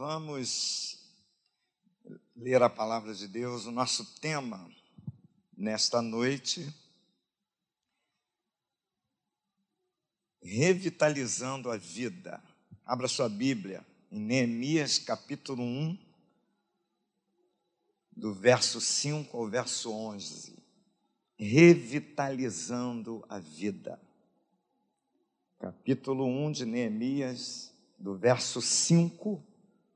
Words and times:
Vamos 0.00 0.98
ler 2.34 2.62
a 2.62 2.70
palavra 2.70 3.12
de 3.12 3.28
Deus. 3.28 3.66
O 3.66 3.70
nosso 3.70 4.18
tema 4.18 4.66
nesta 5.54 6.00
noite, 6.00 6.74
revitalizando 10.42 11.70
a 11.70 11.76
vida. 11.76 12.42
Abra 12.82 13.06
sua 13.08 13.28
Bíblia 13.28 13.86
em 14.10 14.18
Neemias 14.18 14.98
capítulo 14.98 15.62
1, 15.62 15.98
do 18.10 18.32
verso 18.32 18.80
5 18.80 19.36
ao 19.36 19.50
verso 19.50 19.92
11. 19.92 20.56
Revitalizando 21.36 23.22
a 23.28 23.38
vida. 23.38 24.00
Capítulo 25.58 26.24
1 26.24 26.52
de 26.52 26.64
Neemias, 26.64 27.70
do 27.98 28.16
verso 28.16 28.62
5 28.62 29.49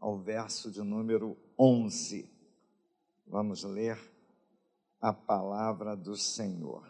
ao 0.04 0.18
verso 0.18 0.70
de 0.70 0.82
número 0.82 1.34
11. 1.58 2.30
Vamos 3.26 3.64
ler 3.64 3.98
a 5.00 5.14
palavra 5.14 5.96
do 5.96 6.14
Senhor. 6.14 6.86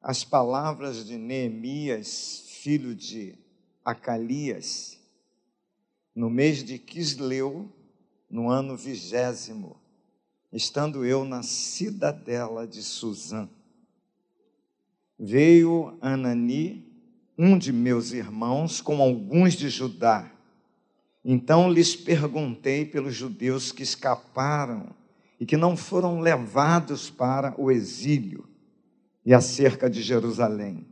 As 0.00 0.24
palavras 0.24 1.06
de 1.06 1.16
Neemias, 1.16 2.40
filho 2.48 2.96
de 2.96 3.38
Acalias, 3.84 4.98
no 6.12 6.28
mês 6.28 6.64
de 6.64 6.80
Quisleu, 6.80 7.72
no 8.28 8.50
ano 8.50 8.76
vigésimo, 8.76 9.80
estando 10.52 11.04
eu 11.04 11.24
na 11.24 11.44
cidadela 11.44 12.66
de 12.66 12.82
Suzã 12.82 13.48
veio 15.20 15.98
Anani, 16.00 16.82
um 17.36 17.58
de 17.58 17.72
meus 17.72 18.12
irmãos, 18.12 18.80
com 18.80 19.02
alguns 19.02 19.52
de 19.52 19.68
Judá. 19.68 20.32
Então 21.22 21.70
lhes 21.70 21.94
perguntei 21.94 22.86
pelos 22.86 23.14
judeus 23.14 23.70
que 23.70 23.82
escaparam 23.82 24.94
e 25.38 25.44
que 25.44 25.58
não 25.58 25.76
foram 25.76 26.20
levados 26.20 27.10
para 27.10 27.54
o 27.60 27.70
exílio 27.70 28.48
e 29.24 29.34
acerca 29.34 29.90
de 29.90 30.00
Jerusalém. 30.00 30.86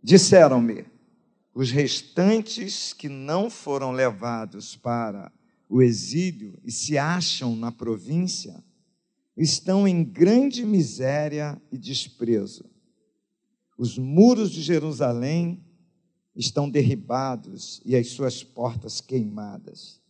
Disseram-me: 0.00 0.84
os 1.52 1.72
restantes 1.72 2.92
que 2.92 3.08
não 3.08 3.50
foram 3.50 3.90
levados 3.90 4.76
para 4.76 5.32
o 5.68 5.82
exílio 5.82 6.56
e 6.64 6.70
se 6.70 6.96
acham 6.96 7.56
na 7.56 7.72
província 7.72 8.62
estão 9.36 9.88
em 9.88 10.04
grande 10.04 10.64
miséria 10.64 11.60
e 11.72 11.78
desprezo 11.78 12.71
os 13.82 13.98
muros 13.98 14.52
de 14.52 14.62
Jerusalém 14.62 15.60
estão 16.36 16.70
derribados 16.70 17.82
e 17.84 17.96
as 17.96 18.10
suas 18.10 18.44
portas 18.44 19.00
queimadas. 19.00 20.00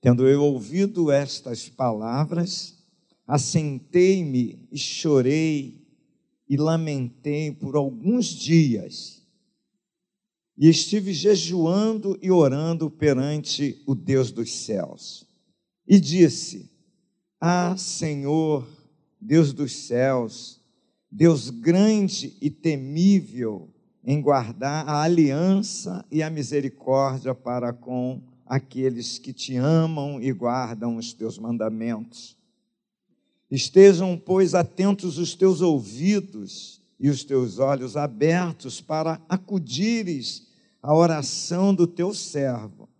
Tendo 0.00 0.26
eu 0.26 0.42
ouvido 0.42 1.12
estas 1.12 1.68
palavras, 1.68 2.84
assentei-me 3.28 4.66
e 4.72 4.76
chorei 4.76 5.86
e 6.48 6.56
lamentei 6.56 7.52
por 7.52 7.76
alguns 7.76 8.26
dias. 8.26 9.22
E 10.58 10.68
estive 10.68 11.12
jejuando 11.12 12.18
e 12.20 12.28
orando 12.28 12.90
perante 12.90 13.80
o 13.86 13.94
Deus 13.94 14.32
dos 14.32 14.52
céus. 14.52 15.24
E 15.86 16.00
disse: 16.00 16.72
Ah, 17.40 17.76
Senhor, 17.76 18.66
Deus 19.20 19.52
dos 19.52 19.70
céus, 19.72 20.55
Deus 21.16 21.48
grande 21.48 22.36
e 22.42 22.50
temível 22.50 23.70
em 24.04 24.20
guardar 24.20 24.86
a 24.86 25.00
aliança 25.00 26.04
e 26.10 26.22
a 26.22 26.28
misericórdia 26.28 27.34
para 27.34 27.72
com 27.72 28.20
aqueles 28.44 29.18
que 29.18 29.32
te 29.32 29.56
amam 29.56 30.20
e 30.20 30.30
guardam 30.30 30.98
os 30.98 31.14
teus 31.14 31.38
mandamentos. 31.38 32.36
Estejam, 33.50 34.20
pois, 34.22 34.54
atentos 34.54 35.16
os 35.16 35.34
teus 35.34 35.62
ouvidos 35.62 36.82
e 37.00 37.08
os 37.08 37.24
teus 37.24 37.58
olhos 37.58 37.96
abertos 37.96 38.82
para 38.82 39.18
acudires 39.26 40.48
à 40.82 40.94
oração 40.94 41.74
do 41.74 41.86
teu 41.86 42.12
servo, 42.12 42.90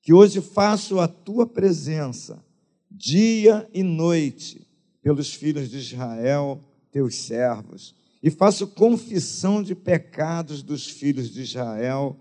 que 0.00 0.14
hoje 0.14 0.40
faço 0.40 0.98
a 0.98 1.06
tua 1.06 1.46
presença, 1.46 2.42
dia 2.90 3.68
e 3.74 3.82
noite, 3.82 4.66
pelos 5.02 5.34
filhos 5.34 5.68
de 5.68 5.76
Israel 5.76 6.58
teus 6.90 7.16
servos, 7.16 7.94
e 8.22 8.30
faço 8.30 8.66
confissão 8.66 9.62
de 9.62 9.74
pecados 9.74 10.62
dos 10.62 10.86
filhos 10.86 11.30
de 11.30 11.42
Israel, 11.42 12.16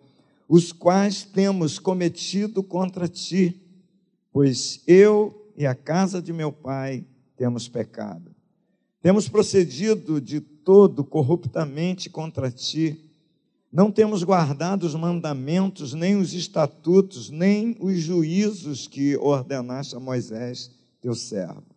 os 0.48 0.72
quais 0.72 1.24
temos 1.24 1.78
cometido 1.78 2.64
contra 2.64 3.08
ti, 3.08 3.62
pois 4.32 4.82
eu 4.88 5.52
e 5.56 5.66
a 5.66 5.76
casa 5.76 6.22
de 6.22 6.32
meu 6.32 6.52
pai 6.52 7.06
temos 7.36 7.68
pecado. 7.68 8.34
Temos 9.02 9.28
procedido 9.28 10.20
de 10.20 10.40
todo 10.40 11.04
corruptamente 11.04 12.10
contra 12.10 12.50
ti, 12.50 13.10
não 13.72 13.92
temos 13.92 14.24
guardado 14.24 14.84
os 14.84 14.96
mandamentos, 14.96 15.94
nem 15.94 16.16
os 16.16 16.34
estatutos, 16.34 17.30
nem 17.30 17.78
os 17.80 18.00
juízos 18.00 18.88
que 18.88 19.16
ordenaste 19.18 19.96
a 19.96 20.00
Moisés, 20.00 20.72
teu 21.00 21.14
servo. 21.14 21.69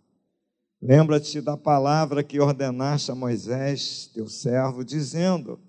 Lembra-te 0.82 1.40
da 1.40 1.56
palavra 1.56 2.24
que 2.24 2.40
ordenaste 2.40 3.12
a 3.12 3.14
Moisés, 3.14 4.10
teu 4.12 4.28
servo, 4.28 4.84
dizendo: 4.84 5.60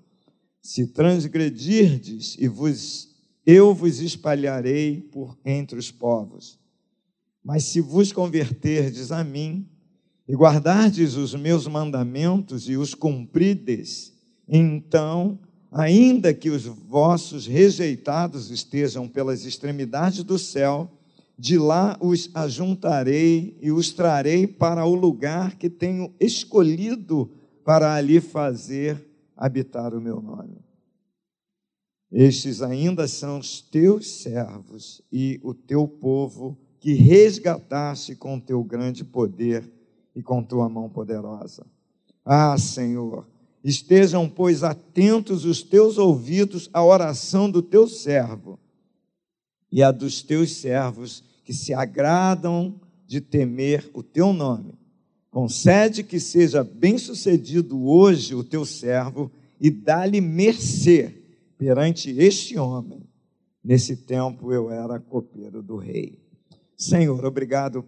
Se 0.59 0.87
transgredirdes 0.87 2.35
e 2.39 2.47
vos 2.47 3.13
eu 3.45 3.75
vos 3.75 3.99
espalharei 3.99 5.01
por 5.01 5.37
entre 5.45 5.77
os 5.77 5.91
povos. 5.91 6.57
Mas 7.43 7.65
se 7.65 7.79
vos 7.79 8.11
converterdes 8.11 9.11
a 9.11 9.23
mim 9.23 9.69
e 10.27 10.33
guardardes 10.33 11.15
os 11.15 11.35
meus 11.35 11.67
mandamentos 11.67 12.69
e 12.69 12.77
os 12.77 12.95
cumprides, 12.95 14.13
então, 14.47 15.37
ainda 15.69 16.33
que 16.33 16.49
os 16.49 16.63
vossos 16.63 17.45
rejeitados 17.45 18.49
estejam 18.49 19.07
pelas 19.07 19.45
extremidades 19.45 20.23
do 20.23 20.39
céu, 20.39 20.89
de 21.37 21.57
lá 21.57 21.97
os 21.99 22.29
ajuntarei 22.33 23.57
e 23.61 23.71
os 23.71 23.91
trarei 23.91 24.45
para 24.47 24.85
o 24.85 24.93
lugar 24.93 25.55
que 25.55 25.69
tenho 25.69 26.13
escolhido 26.19 27.29
para 27.63 27.93
ali 27.95 28.21
fazer 28.21 29.03
habitar 29.35 29.93
o 29.93 30.01
meu 30.01 30.21
nome. 30.21 30.57
Estes 32.11 32.61
ainda 32.61 33.07
são 33.07 33.39
os 33.39 33.59
teus 33.59 34.07
servos 34.07 35.01
e 35.11 35.39
o 35.43 35.53
teu 35.53 35.87
povo 35.87 36.55
que 36.79 36.93
resgataste 36.93 38.15
com 38.15 38.39
teu 38.39 38.63
grande 38.63 39.03
poder 39.03 39.67
e 40.15 40.21
com 40.21 40.43
tua 40.43 40.69
mão 40.69 40.87
poderosa. 40.87 41.65
Ah, 42.23 42.55
Senhor, 42.57 43.27
estejam, 43.63 44.29
pois, 44.29 44.63
atentos 44.63 45.43
os 45.43 45.63
teus 45.63 45.97
ouvidos 45.97 46.69
à 46.71 46.83
oração 46.83 47.49
do 47.49 47.61
teu 47.61 47.87
servo 47.87 48.59
e 49.73 49.81
a 49.81 49.91
dos 49.91 50.21
teus 50.21 50.51
servos 50.51 51.23
que 51.43 51.51
se 51.51 51.73
agradam 51.73 52.79
de 53.07 53.19
temer 53.19 53.89
o 53.91 54.03
teu 54.03 54.31
nome. 54.31 54.77
Concede 55.31 56.03
que 56.03 56.19
seja 56.19 56.63
bem-sucedido 56.63 57.83
hoje 57.83 58.35
o 58.35 58.43
teu 58.43 58.67
servo 58.67 59.31
e 59.59 59.71
dá-lhe 59.71 60.21
mercê 60.21 61.23
perante 61.57 62.11
este 62.11 62.55
homem. 62.55 63.01
Nesse 63.63 63.97
tempo 63.97 64.53
eu 64.53 64.69
era 64.69 64.99
copeiro 64.99 65.63
do 65.63 65.75
rei. 65.75 66.19
Senhor, 66.77 67.25
obrigado 67.25 67.83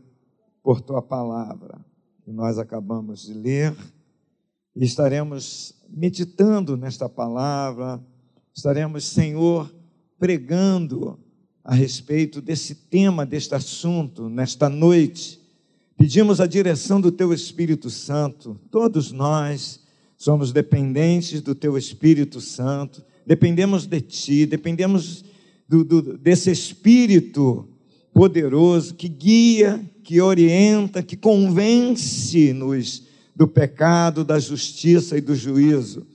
por 0.64 0.82
tua 0.82 1.04
palavra 1.04 1.80
que 2.24 2.32
nós 2.32 2.58
acabamos 2.58 3.28
de 3.28 3.34
ler 3.36 3.76
e 4.76 4.84
estaremos 4.84 5.76
meditando 5.88 6.76
nesta 6.76 7.08
palavra, 7.08 8.04
estaremos, 8.52 9.06
Senhor, 9.06 9.72
pregando 10.18 11.24
a 11.66 11.74
respeito 11.74 12.40
desse 12.40 12.76
tema, 12.76 13.26
deste 13.26 13.56
assunto, 13.56 14.30
nesta 14.30 14.70
noite. 14.70 15.40
Pedimos 15.98 16.40
a 16.40 16.46
direção 16.46 17.02
do 17.02 17.12
Teu 17.12 17.34
Espírito 17.34 17.90
Santo. 17.90 18.60
Todos 18.70 19.12
nós 19.12 19.80
somos 20.16 20.52
dependentes 20.52 21.42
do 21.42 21.56
Teu 21.56 21.76
Espírito 21.76 22.40
Santo, 22.40 23.04
dependemos 23.26 23.88
de 23.88 24.00
Ti, 24.00 24.46
dependemos 24.46 25.26
do, 25.68 25.84
do, 25.84 26.16
desse 26.16 26.52
Espírito 26.52 27.68
poderoso 28.14 28.94
que 28.94 29.10
guia, 29.10 29.84
que 30.04 30.22
orienta, 30.22 31.02
que 31.02 31.18
convence-nos 31.18 33.04
do 33.36 33.48
pecado, 33.48 34.24
da 34.24 34.38
justiça 34.38 35.18
e 35.18 35.22
do 35.22 35.36
juízo. 35.36 36.06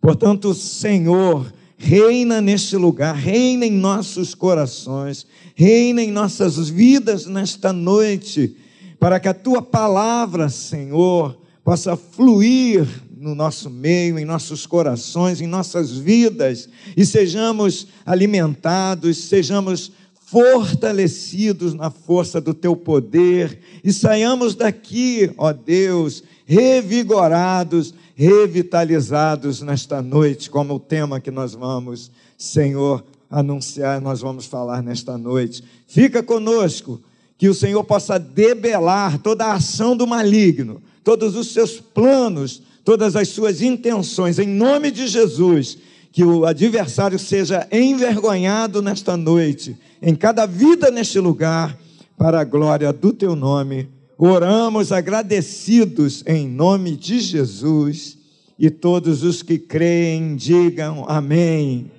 Portanto, 0.00 0.54
Senhor, 0.54 1.52
reina 1.82 2.42
neste 2.42 2.76
lugar, 2.76 3.14
reina 3.14 3.64
em 3.64 3.70
nossos 3.70 4.34
corações, 4.34 5.26
reina 5.54 6.02
em 6.02 6.10
nossas 6.10 6.68
vidas 6.68 7.24
nesta 7.24 7.72
noite, 7.72 8.54
para 8.98 9.18
que 9.18 9.26
a 9.26 9.32
tua 9.32 9.62
palavra, 9.62 10.50
Senhor, 10.50 11.38
possa 11.64 11.96
fluir 11.96 12.86
no 13.16 13.34
nosso 13.34 13.70
meio, 13.70 14.18
em 14.18 14.26
nossos 14.26 14.66
corações, 14.66 15.40
em 15.40 15.46
nossas 15.46 15.90
vidas, 15.90 16.68
e 16.94 17.06
sejamos 17.06 17.86
alimentados, 18.04 19.16
sejamos 19.16 19.90
fortalecidos 20.26 21.72
na 21.72 21.90
força 21.90 22.42
do 22.42 22.52
teu 22.52 22.76
poder, 22.76 23.58
e 23.82 23.90
saiamos 23.90 24.54
daqui, 24.54 25.32
ó 25.38 25.50
Deus, 25.50 26.22
revigorados, 26.44 27.94
revitalizados 28.20 29.62
nesta 29.62 30.02
noite, 30.02 30.50
como 30.50 30.74
o 30.74 30.78
tema 30.78 31.18
que 31.18 31.30
nós 31.30 31.54
vamos, 31.54 32.10
Senhor, 32.36 33.02
anunciar, 33.30 33.98
nós 33.98 34.20
vamos 34.20 34.44
falar 34.44 34.82
nesta 34.82 35.16
noite. 35.16 35.64
Fica 35.86 36.22
conosco, 36.22 37.00
que 37.38 37.48
o 37.48 37.54
Senhor 37.54 37.82
possa 37.82 38.18
debelar 38.18 39.18
toda 39.20 39.46
a 39.46 39.54
ação 39.54 39.96
do 39.96 40.06
maligno, 40.06 40.82
todos 41.02 41.34
os 41.34 41.54
seus 41.54 41.80
planos, 41.80 42.62
todas 42.84 43.16
as 43.16 43.28
suas 43.28 43.62
intenções, 43.62 44.38
em 44.38 44.46
nome 44.46 44.90
de 44.90 45.08
Jesus, 45.08 45.78
que 46.12 46.22
o 46.22 46.44
adversário 46.44 47.18
seja 47.18 47.66
envergonhado 47.72 48.82
nesta 48.82 49.16
noite, 49.16 49.74
em 50.02 50.14
cada 50.14 50.44
vida 50.44 50.90
neste 50.90 51.18
lugar, 51.18 51.74
para 52.18 52.38
a 52.38 52.44
glória 52.44 52.92
do 52.92 53.14
teu 53.14 53.34
nome. 53.34 53.88
Oramos 54.22 54.92
agradecidos 54.92 56.22
em 56.26 56.46
nome 56.46 56.94
de 56.94 57.20
Jesus 57.20 58.18
e 58.58 58.68
todos 58.68 59.22
os 59.22 59.42
que 59.42 59.58
creem 59.58 60.36
digam 60.36 61.08
amém. 61.08 61.90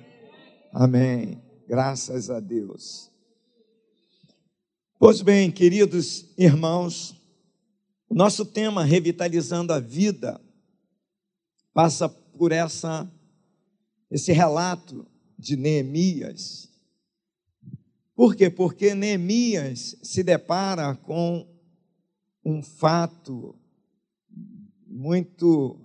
Amém. 0.72 1.42
Graças 1.66 2.30
a 2.30 2.38
Deus. 2.38 3.10
Pois 5.00 5.20
bem, 5.20 5.50
queridos 5.50 6.24
irmãos, 6.38 7.20
o 8.08 8.14
nosso 8.14 8.46
tema 8.46 8.84
Revitalizando 8.84 9.72
a 9.72 9.80
Vida 9.80 10.40
passa 11.74 12.08
por 12.08 12.52
essa 12.52 13.10
esse 14.08 14.30
relato 14.30 15.04
de 15.36 15.56
Neemias. 15.56 16.68
Por 18.14 18.36
quê? 18.36 18.48
Porque 18.48 18.94
Neemias 18.94 19.96
se 20.04 20.22
depara 20.22 20.94
com 20.94 21.51
um 22.44 22.62
fato 22.62 23.54
muito 24.86 25.78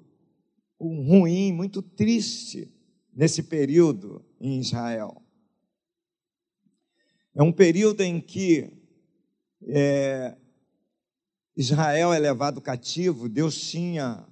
ruim, 0.79 1.51
muito 1.51 1.81
triste 1.81 2.71
nesse 3.13 3.43
período 3.43 4.23
em 4.39 4.59
Israel. 4.59 5.21
É 7.33 7.41
um 7.41 7.51
período 7.51 8.01
em 8.01 8.19
que 8.19 8.71
é, 9.67 10.35
Israel 11.55 12.13
é 12.13 12.19
levado 12.19 12.61
cativo, 12.61 13.27
Deus 13.27 13.59
tinha 13.59 14.25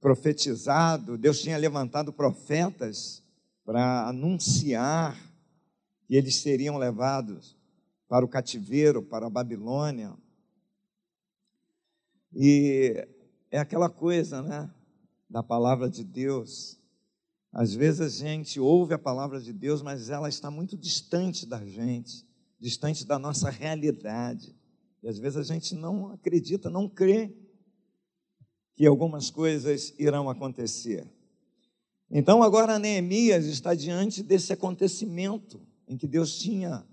profetizado, 0.00 1.16
Deus 1.16 1.40
tinha 1.40 1.56
levantado 1.56 2.12
profetas 2.12 3.22
para 3.64 4.08
anunciar 4.08 5.18
que 6.06 6.14
eles 6.14 6.36
seriam 6.36 6.76
levados 6.76 7.56
para 8.06 8.24
o 8.24 8.28
cativeiro, 8.28 9.02
para 9.02 9.26
a 9.26 9.30
Babilônia. 9.30 10.12
E 12.34 13.06
é 13.50 13.58
aquela 13.58 13.88
coisa, 13.88 14.42
né, 14.42 14.68
da 15.30 15.42
palavra 15.42 15.88
de 15.88 16.02
Deus. 16.02 16.78
Às 17.52 17.72
vezes 17.72 18.00
a 18.00 18.08
gente 18.08 18.58
ouve 18.58 18.94
a 18.94 18.98
palavra 18.98 19.40
de 19.40 19.52
Deus, 19.52 19.80
mas 19.80 20.10
ela 20.10 20.28
está 20.28 20.50
muito 20.50 20.76
distante 20.76 21.46
da 21.46 21.64
gente, 21.64 22.26
distante 22.58 23.06
da 23.06 23.16
nossa 23.18 23.48
realidade. 23.50 24.56
E 25.00 25.08
às 25.08 25.18
vezes 25.18 25.38
a 25.38 25.42
gente 25.42 25.74
não 25.76 26.12
acredita, 26.12 26.68
não 26.68 26.88
crê 26.88 27.32
que 28.74 28.84
algumas 28.84 29.30
coisas 29.30 29.94
irão 29.96 30.28
acontecer. 30.28 31.08
Então 32.10 32.42
agora 32.42 32.78
Neemias 32.78 33.44
está 33.46 33.74
diante 33.74 34.22
desse 34.22 34.52
acontecimento 34.52 35.60
em 35.86 35.96
que 35.96 36.08
Deus 36.08 36.36
tinha 36.38 36.84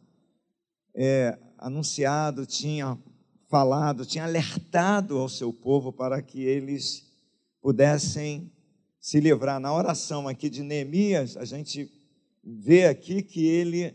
é, 0.94 1.40
anunciado, 1.58 2.46
tinha 2.46 3.00
falado, 3.52 4.06
tinha 4.06 4.24
alertado 4.24 5.18
ao 5.18 5.28
seu 5.28 5.52
povo 5.52 5.92
para 5.92 6.22
que 6.22 6.42
eles 6.42 7.06
pudessem 7.62 8.50
se 8.98 9.20
livrar. 9.20 9.60
Na 9.60 9.76
oração 9.76 10.26
aqui 10.26 10.50
de 10.50 10.64
Neemias, 10.64 11.36
a 11.36 11.44
gente 11.44 11.92
vê 12.42 12.86
aqui 12.86 13.22
que 13.22 13.46
ele 13.46 13.94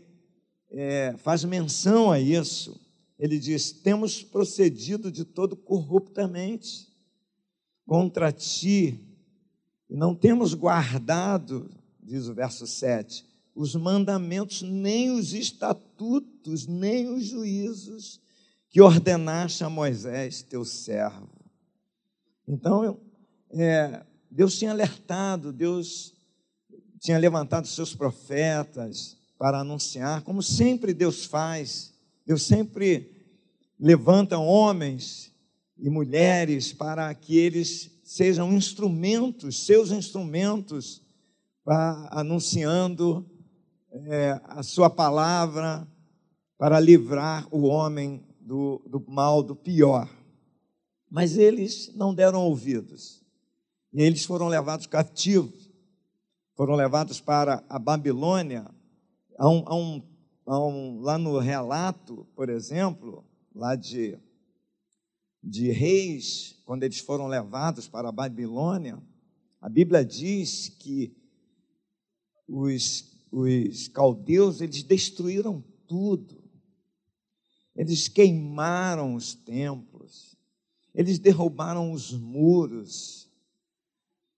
é, 0.69 1.15
faz 1.17 1.43
menção 1.43 2.11
a 2.11 2.19
isso. 2.19 2.79
Ele 3.17 3.39
diz: 3.39 3.71
Temos 3.71 4.21
procedido 4.21 5.11
de 5.11 5.25
todo 5.25 5.55
corruptamente 5.55 6.87
contra 7.83 8.31
ti, 8.31 8.99
e 9.89 9.95
não 9.95 10.13
temos 10.13 10.53
guardado, 10.53 11.67
diz 12.03 12.27
o 12.27 12.33
verso 12.35 12.67
7, 12.67 13.25
os 13.55 13.73
mandamentos, 13.73 14.61
nem 14.61 15.09
os 15.09 15.33
estatutos, 15.33 16.67
nem 16.67 17.07
os 17.07 17.25
juízos 17.25 18.21
que 18.77 18.81
ordenaste 18.81 19.63
a 19.63 19.71
Moisés, 19.71 20.43
teu 20.43 20.63
servo. 20.63 21.27
Então, 22.47 22.99
é, 23.49 24.05
Deus 24.29 24.55
tinha 24.55 24.69
alertado, 24.69 25.51
Deus 25.51 26.13
tinha 26.99 27.17
levantado 27.17 27.65
seus 27.65 27.95
profetas 27.95 29.17
para 29.35 29.61
anunciar, 29.61 30.21
como 30.21 30.43
sempre 30.43 30.93
Deus 30.93 31.25
faz. 31.25 31.91
Deus 32.23 32.43
sempre 32.43 33.25
levanta 33.79 34.37
homens 34.37 35.33
e 35.75 35.89
mulheres 35.89 36.71
para 36.71 37.11
que 37.15 37.35
eles 37.35 37.89
sejam 38.03 38.53
instrumentos, 38.53 39.65
seus 39.65 39.89
instrumentos, 39.89 41.01
para, 41.65 42.09
anunciando 42.11 43.27
é, 43.91 44.39
a 44.43 44.61
sua 44.61 44.87
palavra 44.87 45.87
para 46.59 46.79
livrar 46.79 47.47
o 47.49 47.65
homem 47.65 48.26
do, 48.47 48.81
do 48.87 49.03
mal, 49.11 49.43
do 49.43 49.55
pior. 49.55 50.09
Mas 51.09 51.37
eles 51.37 51.93
não 51.93 52.15
deram 52.15 52.45
ouvidos. 52.45 53.21
E 53.93 54.01
eles 54.01 54.23
foram 54.23 54.47
levados 54.47 54.87
cativos, 54.87 55.69
foram 56.55 56.75
levados 56.75 57.19
para 57.19 57.63
a 57.67 57.77
Babilônia. 57.77 58.65
Há 59.37 59.49
um, 59.49 59.63
há 59.65 59.75
um, 59.75 60.01
há 60.45 60.65
um, 60.65 61.01
lá 61.01 61.17
no 61.17 61.37
relato, 61.39 62.25
por 62.35 62.49
exemplo, 62.49 63.25
lá 63.53 63.75
de, 63.75 64.17
de 65.43 65.71
reis, 65.71 66.61
quando 66.65 66.83
eles 66.83 66.99
foram 66.99 67.27
levados 67.27 67.87
para 67.87 68.09
a 68.09 68.13
Babilônia, 68.13 69.01
a 69.59 69.67
Bíblia 69.67 70.05
diz 70.05 70.69
que 70.69 71.13
os, 72.47 73.17
os 73.29 73.87
caldeus 73.89 74.61
eles 74.61 74.83
destruíram 74.83 75.63
tudo. 75.85 76.46
Eles 77.77 78.07
queimaram 78.07 79.13
os 79.13 79.35
templos, 79.35 80.35
eles 80.95 81.19
derrubaram 81.19 81.91
os 81.91 82.11
muros, 82.11 83.29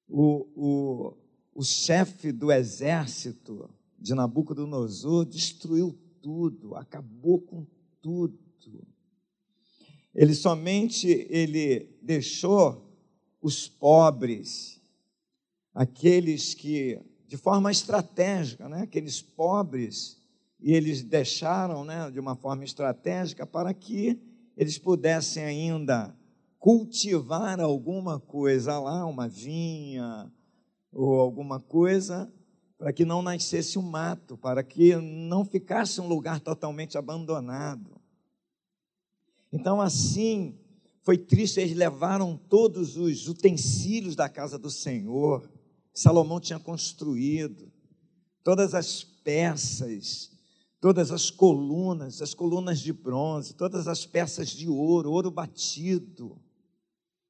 o, 0.10 0.46
o, 0.55 1.17
o 1.55 1.63
chefe 1.63 2.34
do 2.34 2.51
exército 2.51 3.69
de 3.98 4.13
Nabucodonosor 4.13 5.25
destruiu 5.25 5.98
tudo, 6.22 6.75
acabou 6.75 7.39
com 7.39 7.65
tudo. 8.01 8.38
Ele 10.13 10.34
somente 10.34 11.08
ele 11.29 11.98
deixou 12.01 12.86
os 13.41 13.69
pobres, 13.69 14.81
aqueles 15.74 16.53
que 16.53 17.00
de 17.25 17.38
forma 17.38 17.72
estratégica, 17.72 18.67
né, 18.67 18.81
aqueles 18.81 19.22
pobres, 19.22 20.18
e 20.61 20.73
eles 20.73 21.03
deixaram, 21.03 21.83
né, 21.83 22.11
de 22.11 22.19
uma 22.19 22.35
forma 22.35 22.63
estratégica 22.63 23.45
para 23.45 23.73
que 23.73 24.19
eles 24.57 24.77
pudessem 24.77 25.43
ainda 25.43 26.13
cultivar 26.57 27.59
alguma 27.61 28.19
coisa 28.19 28.77
lá, 28.77 29.05
uma 29.05 29.27
vinha 29.27 30.31
ou 30.91 31.19
alguma 31.19 31.59
coisa, 31.59 32.31
para 32.77 32.91
que 32.91 33.05
não 33.05 33.21
nascesse 33.21 33.79
um 33.79 33.81
mato, 33.81 34.37
para 34.37 34.63
que 34.63 34.95
não 34.95 35.45
ficasse 35.45 36.01
um 36.01 36.07
lugar 36.07 36.39
totalmente 36.41 36.97
abandonado. 36.97 37.99
Então, 39.51 39.79
assim, 39.79 40.57
foi 41.03 41.17
triste, 41.17 41.59
eles 41.59 41.75
levaram 41.75 42.37
todos 42.37 42.97
os 42.97 43.27
utensílios 43.27 44.15
da 44.15 44.27
casa 44.27 44.59
do 44.59 44.69
Senhor, 44.69 45.49
que 45.93 45.99
Salomão 45.99 46.39
tinha 46.39 46.59
construído, 46.59 47.71
todas 48.43 48.73
as 48.73 49.03
peças, 49.03 50.31
todas 50.79 51.12
as 51.12 51.29
colunas, 51.29 52.21
as 52.21 52.33
colunas 52.33 52.79
de 52.79 52.93
bronze, 52.93 53.53
todas 53.53 53.88
as 53.88 54.05
peças 54.05 54.50
de 54.50 54.69
ouro, 54.69 55.12
ouro 55.12 55.29
batido, 55.29 56.38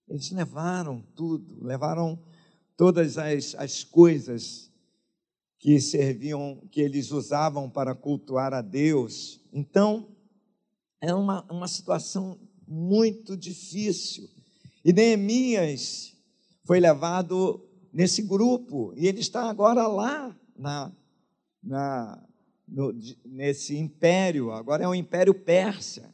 eles 0.08 0.32
levaram 0.32 1.02
tudo, 1.16 1.64
levaram 1.64 2.20
todas 2.76 3.18
as, 3.18 3.56
as 3.56 3.84
coisas 3.84 4.72
que 5.60 5.80
serviam, 5.80 6.62
que 6.72 6.82
eles 6.82 7.12
usavam 7.12 7.70
para 7.70 7.94
cultuar 7.94 8.54
a 8.54 8.62
Deus. 8.62 9.42
Então, 9.52 10.08
é 11.02 11.14
uma, 11.14 11.46
uma 11.52 11.68
situação 11.68 12.40
muito 12.68 13.36
difícil. 13.36 14.30
E 14.84 14.94
Neemias 14.94 16.16
foi 16.64 16.80
levado 16.80 17.68
nesse 17.92 18.22
grupo 18.22 18.94
e 18.96 19.08
ele 19.08 19.20
está 19.20 19.50
agora 19.50 19.88
lá 19.88 20.36
na, 20.56 20.92
na 21.62 22.29
no, 22.70 22.94
nesse 23.26 23.78
império. 23.78 24.52
Agora 24.52 24.84
é 24.84 24.88
o 24.88 24.96
Império 24.96 25.34
Persa. 25.34 26.10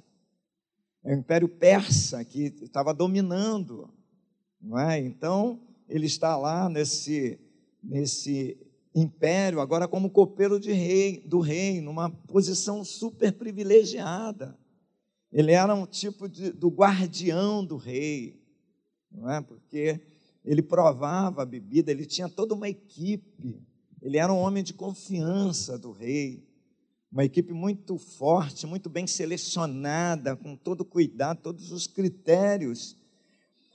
É 1.03 1.13
o 1.13 1.17
Império 1.17 1.47
Persa 1.47 2.23
que 2.23 2.53
estava 2.61 2.93
dominando, 2.93 3.89
não 4.59 4.79
é? 4.79 4.99
Então 4.99 5.59
ele 5.87 6.05
está 6.05 6.35
lá 6.35 6.67
nesse 6.69 7.39
nesse 7.87 8.57
império, 8.93 9.59
agora 9.59 9.87
como 9.87 10.09
copeiro 10.09 10.59
de 10.59 10.71
rei, 10.71 11.21
do 11.25 11.39
rei, 11.39 11.81
numa 11.81 12.09
posição 12.09 12.83
super 12.83 13.31
privilegiada. 13.33 14.57
Ele 15.31 15.51
era 15.51 15.75
um 15.75 15.85
tipo 15.85 16.29
de, 16.29 16.51
do 16.51 16.69
guardião 16.69 17.63
do 17.63 17.75
rei, 17.75 18.41
não 19.11 19.29
é? 19.29 19.41
Porque 19.41 19.99
ele 20.43 20.61
provava 20.61 21.41
a 21.41 21.45
bebida, 21.45 21.91
ele 21.91 22.05
tinha 22.05 22.29
toda 22.29 22.53
uma 22.53 22.69
equipe. 22.69 23.61
Ele 24.01 24.17
era 24.17 24.31
um 24.31 24.37
homem 24.37 24.63
de 24.63 24.73
confiança 24.73 25.77
do 25.77 25.91
rei. 25.91 26.44
Uma 27.15 27.23
equipe 27.23 27.53
muito 27.53 27.97
forte, 27.97 28.67
muito 28.67 28.89
bem 28.89 29.07
selecionada, 29.07 30.35
com 30.35 30.53
todo 30.53 30.83
cuidado, 30.83 31.43
todos 31.43 31.71
os 31.71 31.87
critérios. 31.87 32.97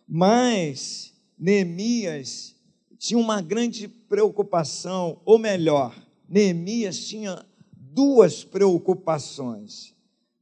Mas 0.06 1.14
Neemias 1.38 2.54
tinha 2.99 3.18
uma 3.18 3.40
grande 3.40 3.88
preocupação, 3.88 5.23
ou 5.25 5.38
melhor, 5.38 5.97
Neemias 6.28 7.06
tinha 7.06 7.42
duas 7.75 8.44
preocupações. 8.44 9.94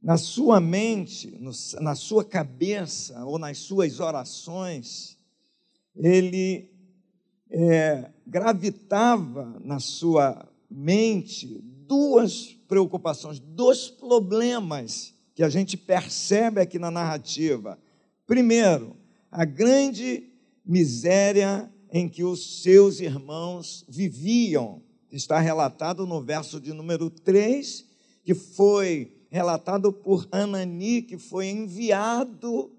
Na 0.03 0.17
sua 0.17 0.59
mente, 0.59 1.31
no, 1.39 1.51
na 1.79 1.95
sua 1.95 2.25
cabeça 2.25 3.23
ou 3.23 3.39
nas 3.39 3.59
suas 3.59 4.01
orações, 4.01 5.17
ele 5.95 6.69
é, 7.49 8.11
gravitava 8.27 9.57
na 9.63 9.79
sua 9.79 10.45
mente 10.69 11.78
duas 11.89 12.55
preocupações, 12.67 13.39
dois 13.39 13.89
problemas 13.89 15.15
que 15.33 15.41
a 15.41 15.49
gente 15.49 15.75
percebe 15.75 16.61
aqui 16.61 16.77
na 16.77 16.91
narrativa. 16.91 17.79
Primeiro, 18.27 18.95
a 19.31 19.43
grande 19.43 20.29
miséria 20.63 21.67
em 21.91 22.07
que 22.07 22.23
os 22.23 22.61
seus 22.61 22.99
irmãos 22.99 23.83
viviam. 23.89 24.83
Está 25.11 25.39
relatado 25.39 26.05
no 26.05 26.21
verso 26.21 26.61
de 26.61 26.71
número 26.71 27.09
3, 27.09 27.83
que 28.23 28.35
foi 28.35 29.11
relatado 29.31 29.91
por 29.91 30.27
Anani, 30.31 31.01
que 31.01 31.17
foi 31.17 31.47
enviado 31.47 32.71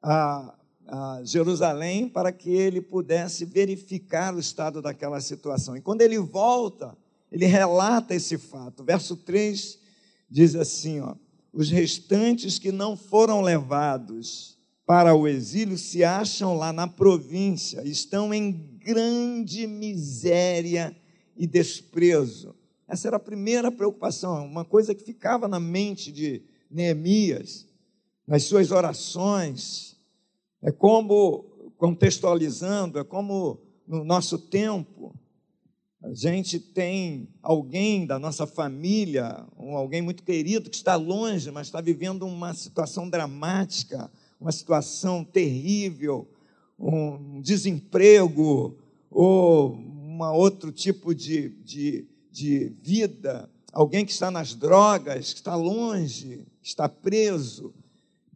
a, 0.00 0.54
a 0.86 1.20
Jerusalém 1.22 2.08
para 2.08 2.32
que 2.32 2.48
ele 2.48 2.80
pudesse 2.80 3.44
verificar 3.44 4.34
o 4.34 4.38
estado 4.38 4.80
daquela 4.80 5.20
situação. 5.20 5.76
E 5.76 5.82
quando 5.82 6.00
ele 6.00 6.18
volta, 6.18 6.96
ele 7.32 7.46
relata 7.46 8.14
esse 8.14 8.36
fato. 8.36 8.84
Verso 8.84 9.16
3 9.16 9.78
diz 10.30 10.54
assim: 10.54 11.00
ó, 11.00 11.16
os 11.52 11.70
restantes 11.70 12.58
que 12.58 12.70
não 12.70 12.94
foram 12.96 13.40
levados 13.40 14.58
para 14.84 15.14
o 15.14 15.26
exílio 15.26 15.78
se 15.78 16.04
acham 16.04 16.54
lá 16.54 16.72
na 16.72 16.86
província, 16.86 17.82
estão 17.88 18.34
em 18.34 18.52
grande 18.78 19.66
miséria 19.66 20.94
e 21.34 21.46
desprezo. 21.46 22.54
Essa 22.86 23.08
era 23.08 23.16
a 23.16 23.20
primeira 23.20 23.72
preocupação, 23.72 24.44
uma 24.44 24.64
coisa 24.64 24.94
que 24.94 25.02
ficava 25.02 25.48
na 25.48 25.58
mente 25.58 26.12
de 26.12 26.42
Neemias, 26.70 27.66
nas 28.26 28.42
suas 28.42 28.70
orações. 28.70 29.96
É 30.60 30.70
como, 30.70 31.72
contextualizando, 31.78 32.98
é 32.98 33.04
como 33.04 33.58
no 33.86 34.04
nosso 34.04 34.38
tempo, 34.38 35.14
a 36.02 36.12
gente 36.12 36.58
tem 36.58 37.28
alguém 37.40 38.04
da 38.04 38.18
nossa 38.18 38.44
família, 38.44 39.46
ou 39.56 39.76
alguém 39.76 40.02
muito 40.02 40.24
querido 40.24 40.68
que 40.68 40.76
está 40.76 40.96
longe, 40.96 41.48
mas 41.52 41.68
está 41.68 41.80
vivendo 41.80 42.26
uma 42.26 42.52
situação 42.54 43.08
dramática, 43.08 44.10
uma 44.40 44.50
situação 44.50 45.24
terrível, 45.24 46.28
um 46.76 47.40
desemprego 47.40 48.76
ou 49.08 49.76
um 49.76 50.20
outro 50.22 50.72
tipo 50.72 51.14
de, 51.14 51.50
de, 51.64 52.04
de 52.32 52.72
vida, 52.82 53.48
alguém 53.72 54.04
que 54.04 54.10
está 54.10 54.28
nas 54.28 54.54
drogas, 54.54 55.32
que 55.32 55.38
está 55.38 55.54
longe, 55.54 56.44
está 56.60 56.88
preso, 56.88 57.72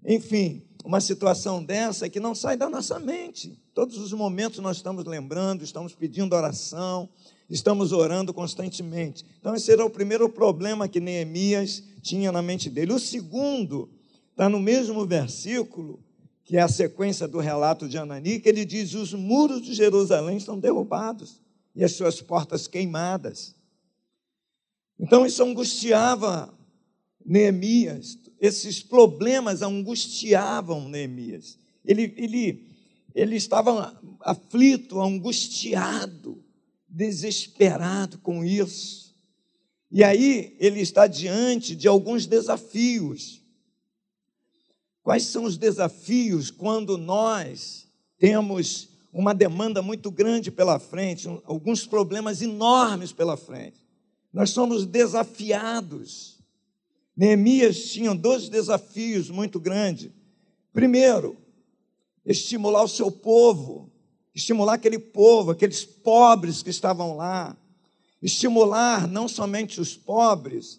enfim, 0.04 0.62
uma 0.84 1.00
situação 1.00 1.64
dessa 1.64 2.08
que 2.08 2.20
não 2.20 2.32
sai 2.32 2.56
da 2.56 2.70
nossa 2.70 3.00
mente. 3.00 3.58
Todos 3.74 3.98
os 3.98 4.12
momentos 4.12 4.60
nós 4.60 4.76
estamos 4.76 5.04
lembrando, 5.04 5.64
estamos 5.64 5.96
pedindo 5.96 6.34
oração, 6.36 7.08
estamos 7.48 7.92
orando 7.92 8.32
constantemente. 8.34 9.24
Então, 9.40 9.54
esse 9.54 9.70
era 9.70 9.84
o 9.84 9.90
primeiro 9.90 10.28
problema 10.28 10.88
que 10.88 11.00
Neemias 11.00 11.82
tinha 12.02 12.32
na 12.32 12.42
mente 12.42 12.68
dele. 12.68 12.92
O 12.92 12.98
segundo 12.98 13.90
Está 14.36 14.50
no 14.50 14.60
mesmo 14.60 15.06
versículo, 15.06 15.98
que 16.44 16.58
é 16.58 16.60
a 16.60 16.68
sequência 16.68 17.26
do 17.26 17.38
relato 17.38 17.88
de 17.88 17.96
Anani, 17.96 18.38
que 18.38 18.50
ele 18.50 18.66
diz: 18.66 18.92
os 18.92 19.14
muros 19.14 19.62
de 19.62 19.72
Jerusalém 19.72 20.36
estão 20.36 20.58
derrubados 20.60 21.40
e 21.74 21.82
as 21.82 21.92
suas 21.92 22.20
portas 22.20 22.68
queimadas. 22.68 23.54
Então 25.00 25.24
isso 25.24 25.42
angustiava 25.42 26.52
Neemias, 27.24 28.18
esses 28.38 28.82
problemas 28.82 29.62
angustiavam 29.62 30.86
Neemias. 30.86 31.58
Ele, 31.82 32.12
ele, 32.18 32.68
ele 33.14 33.36
estava 33.36 33.98
aflito, 34.20 35.00
angustiado, 35.00 36.44
desesperado 36.96 38.16
com 38.18 38.42
isso. 38.42 39.14
E 39.92 40.02
aí 40.02 40.56
ele 40.58 40.80
está 40.80 41.06
diante 41.06 41.76
de 41.76 41.86
alguns 41.86 42.26
desafios. 42.26 43.42
Quais 45.02 45.24
são 45.24 45.44
os 45.44 45.58
desafios 45.58 46.50
quando 46.50 46.96
nós 46.96 47.86
temos 48.18 48.88
uma 49.12 49.34
demanda 49.34 49.82
muito 49.82 50.10
grande 50.10 50.50
pela 50.50 50.78
frente, 50.78 51.28
alguns 51.44 51.86
problemas 51.86 52.40
enormes 52.40 53.12
pela 53.12 53.36
frente? 53.36 53.86
Nós 54.32 54.50
somos 54.50 54.86
desafiados. 54.86 56.38
Neemias 57.14 57.90
tinha 57.92 58.14
dois 58.14 58.48
desafios 58.48 59.28
muito 59.28 59.60
grandes. 59.60 60.10
Primeiro, 60.72 61.36
estimular 62.24 62.82
o 62.82 62.88
seu 62.88 63.10
povo, 63.10 63.90
estimular 64.36 64.74
aquele 64.74 64.98
povo, 64.98 65.50
aqueles 65.50 65.82
pobres 65.82 66.62
que 66.62 66.68
estavam 66.68 67.16
lá, 67.16 67.56
estimular 68.22 69.08
não 69.08 69.26
somente 69.26 69.80
os 69.80 69.96
pobres, 69.96 70.78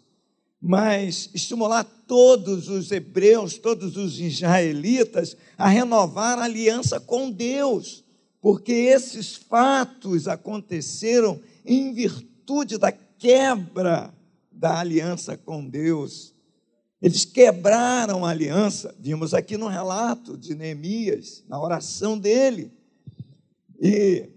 mas 0.61 1.31
estimular 1.33 1.83
todos 2.05 2.69
os 2.69 2.91
hebreus, 2.91 3.57
todos 3.57 3.97
os 3.97 4.19
israelitas 4.19 5.35
a 5.57 5.67
renovar 5.67 6.37
a 6.37 6.43
aliança 6.43 6.99
com 6.99 7.31
Deus, 7.31 8.03
porque 8.39 8.71
esses 8.71 9.35
fatos 9.35 10.27
aconteceram 10.27 11.41
em 11.65 11.91
virtude 11.91 12.77
da 12.77 12.91
quebra 12.91 14.13
da 14.51 14.79
aliança 14.79 15.35
com 15.35 15.67
Deus. 15.67 16.31
Eles 17.01 17.25
quebraram 17.25 18.23
a 18.23 18.29
aliança, 18.29 18.95
vimos 18.99 19.33
aqui 19.33 19.57
no 19.57 19.67
relato 19.67 20.37
de 20.37 20.53
Neemias, 20.53 21.43
na 21.47 21.59
oração 21.59 22.19
dele. 22.19 22.76
E, 23.81 24.29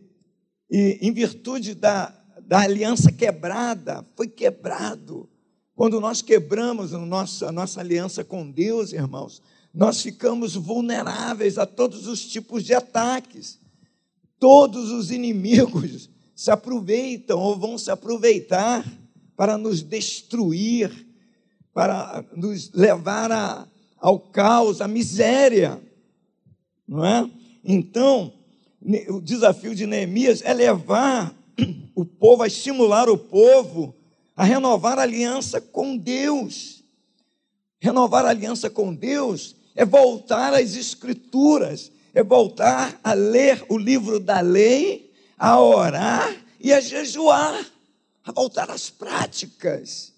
e 0.70 0.98
em 1.00 1.12
virtude 1.12 1.74
da, 1.74 2.14
da 2.42 2.60
aliança 2.60 3.10
quebrada, 3.12 4.06
foi 4.16 4.28
quebrado 4.28 5.28
quando 5.80 5.98
nós 5.98 6.20
quebramos 6.20 6.92
a 6.92 6.98
nossa, 6.98 7.48
a 7.48 7.52
nossa 7.52 7.80
aliança 7.80 8.22
com 8.22 8.50
Deus, 8.50 8.92
irmãos, 8.92 9.40
nós 9.72 10.02
ficamos 10.02 10.54
vulneráveis 10.54 11.56
a 11.56 11.64
todos 11.64 12.06
os 12.06 12.20
tipos 12.28 12.64
de 12.64 12.74
ataques. 12.74 13.58
Todos 14.38 14.90
os 14.90 15.10
inimigos 15.10 16.10
se 16.36 16.50
aproveitam 16.50 17.40
ou 17.40 17.56
vão 17.56 17.78
se 17.78 17.90
aproveitar 17.90 18.84
para 19.34 19.56
nos 19.56 19.80
destruir, 19.80 21.08
para 21.72 22.26
nos 22.36 22.70
levar 22.72 23.32
a, 23.32 23.66
ao 23.96 24.18
caos, 24.18 24.82
à 24.82 24.86
miséria. 24.86 25.80
Não 26.86 27.02
é? 27.06 27.30
Então, 27.64 28.34
o 29.08 29.20
desafio 29.20 29.74
de 29.74 29.86
Neemias 29.86 30.42
é 30.42 30.52
levar 30.54 31.34
o 31.94 32.04
povo, 32.04 32.42
a 32.42 32.46
estimular 32.46 33.08
o 33.08 33.18
povo 33.18 33.94
a 34.40 34.44
renovar 34.44 34.98
a 34.98 35.02
aliança 35.02 35.60
com 35.60 35.98
Deus. 35.98 36.82
Renovar 37.78 38.24
a 38.24 38.30
aliança 38.30 38.70
com 38.70 38.94
Deus 38.94 39.54
é 39.76 39.84
voltar 39.84 40.54
às 40.54 40.74
Escrituras, 40.74 41.92
é 42.14 42.22
voltar 42.22 42.98
a 43.04 43.12
ler 43.12 43.62
o 43.68 43.76
livro 43.76 44.18
da 44.18 44.40
lei, 44.40 45.12
a 45.36 45.60
orar 45.60 46.34
e 46.58 46.72
a 46.72 46.80
jejuar, 46.80 47.70
a 48.24 48.32
voltar 48.32 48.70
às 48.70 48.88
práticas 48.88 50.14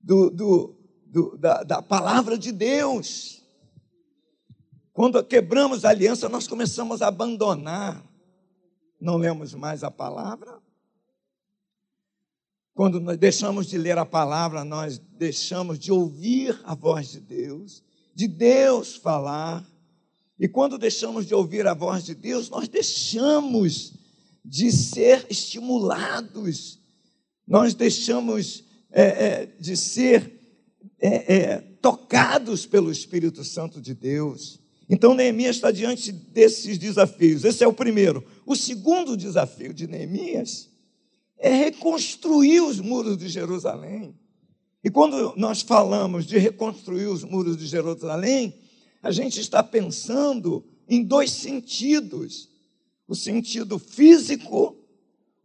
do, 0.00 0.30
do, 0.30 0.74
do 1.04 1.36
da, 1.36 1.62
da 1.62 1.82
palavra 1.82 2.38
de 2.38 2.52
Deus. 2.52 3.39
Quando 4.92 5.22
quebramos 5.24 5.84
a 5.84 5.90
aliança, 5.90 6.28
nós 6.28 6.46
começamos 6.46 7.00
a 7.02 7.08
abandonar. 7.08 8.04
Não 9.00 9.16
lemos 9.16 9.54
mais 9.54 9.82
a 9.82 9.90
palavra. 9.90 10.60
Quando 12.74 13.00
nós 13.00 13.16
deixamos 13.18 13.66
de 13.66 13.76
ler 13.78 13.98
a 13.98 14.06
palavra, 14.06 14.64
nós 14.64 14.98
deixamos 14.98 15.78
de 15.78 15.92
ouvir 15.92 16.58
a 16.64 16.74
voz 16.74 17.12
de 17.12 17.20
Deus, 17.20 17.82
de 18.14 18.26
Deus 18.26 18.96
falar. 18.96 19.64
E 20.38 20.48
quando 20.48 20.78
deixamos 20.78 21.26
de 21.26 21.34
ouvir 21.34 21.66
a 21.66 21.74
voz 21.74 22.04
de 22.04 22.14
Deus, 22.14 22.48
nós 22.48 22.68
deixamos 22.68 23.92
de 24.44 24.72
ser 24.72 25.26
estimulados, 25.28 26.78
nós 27.46 27.74
deixamos 27.74 28.64
é, 28.90 29.02
é, 29.02 29.46
de 29.46 29.76
ser 29.76 30.40
é, 30.98 31.36
é, 31.36 31.58
tocados 31.82 32.66
pelo 32.66 32.90
Espírito 32.90 33.44
Santo 33.44 33.80
de 33.80 33.94
Deus. 33.94 34.59
Então, 34.92 35.14
Neemias 35.14 35.54
está 35.54 35.70
diante 35.70 36.10
desses 36.10 36.76
desafios. 36.76 37.44
Esse 37.44 37.62
é 37.62 37.68
o 37.68 37.72
primeiro. 37.72 38.26
O 38.44 38.56
segundo 38.56 39.16
desafio 39.16 39.72
de 39.72 39.86
Neemias 39.86 40.68
é 41.38 41.54
reconstruir 41.54 42.60
os 42.60 42.80
muros 42.80 43.16
de 43.16 43.28
Jerusalém. 43.28 44.18
E 44.82 44.90
quando 44.90 45.32
nós 45.36 45.62
falamos 45.62 46.26
de 46.26 46.38
reconstruir 46.38 47.06
os 47.06 47.22
muros 47.22 47.56
de 47.56 47.66
Jerusalém, 47.66 48.52
a 49.00 49.12
gente 49.12 49.40
está 49.40 49.62
pensando 49.62 50.64
em 50.88 51.04
dois 51.04 51.30
sentidos: 51.30 52.48
o 53.06 53.14
sentido 53.14 53.78
físico, 53.78 54.76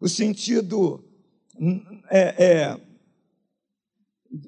o 0.01 0.09
sentido 0.09 1.05
é, 2.09 2.43
é, 2.43 2.81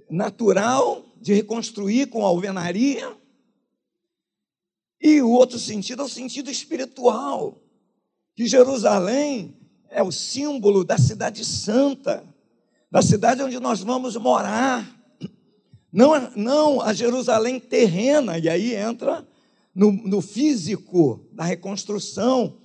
natural 0.10 1.06
de 1.22 1.36
reconstruir 1.36 2.08
com 2.08 2.26
alvenaria, 2.26 3.16
e 5.02 5.22
o 5.22 5.30
outro 5.30 5.60
sentido 5.60 6.02
é 6.02 6.06
o 6.06 6.10
sentido 6.10 6.50
espiritual, 6.50 7.62
que 8.36 8.48
Jerusalém 8.48 9.56
é 9.90 10.02
o 10.02 10.12
símbolo 10.12 10.84
da 10.84 10.98
cidade 10.98 11.46
santa, 11.46 12.24
da 12.92 13.02
cidade 13.02 13.42
onde 13.42 13.60
nós 13.60 13.82
vamos 13.82 14.16
morar. 14.16 14.86
Não, 15.92 16.32
não 16.36 16.82
a 16.82 16.94
Jerusalém 16.94 17.60
terrena, 17.60 18.38
e 18.38 18.50
aí 18.50 18.76
entra 18.76 19.28
no, 19.74 19.92
no 19.92 20.22
físico 20.22 21.28
da 21.32 21.44
reconstrução, 21.44 22.58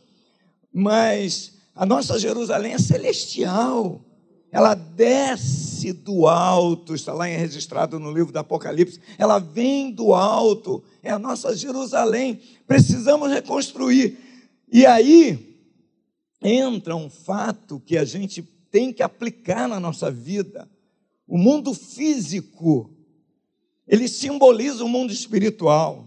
mas 0.72 1.58
a 1.74 1.86
nossa 1.86 2.18
Jerusalém 2.18 2.74
é 2.74 2.78
celestial 2.78 4.04
ela 4.52 4.74
desce 4.74 5.94
do 5.94 6.26
alto, 6.28 6.94
está 6.94 7.14
lá 7.14 7.24
registrado 7.24 7.98
no 7.98 8.12
livro 8.12 8.30
do 8.30 8.38
Apocalipse, 8.38 9.00
ela 9.16 9.38
vem 9.38 9.90
do 9.90 10.12
alto, 10.12 10.84
é 11.02 11.10
a 11.10 11.18
nossa 11.18 11.56
Jerusalém, 11.56 12.38
precisamos 12.66 13.32
reconstruir. 13.32 14.18
E 14.70 14.84
aí 14.84 15.56
entra 16.42 16.94
um 16.94 17.08
fato 17.08 17.80
que 17.80 17.96
a 17.96 18.04
gente 18.04 18.42
tem 18.70 18.92
que 18.92 19.02
aplicar 19.02 19.66
na 19.66 19.80
nossa 19.80 20.10
vida. 20.10 20.68
O 21.26 21.38
mundo 21.38 21.72
físico, 21.72 22.90
ele 23.88 24.06
simboliza 24.06 24.84
o 24.84 24.88
mundo 24.88 25.14
espiritual. 25.14 26.06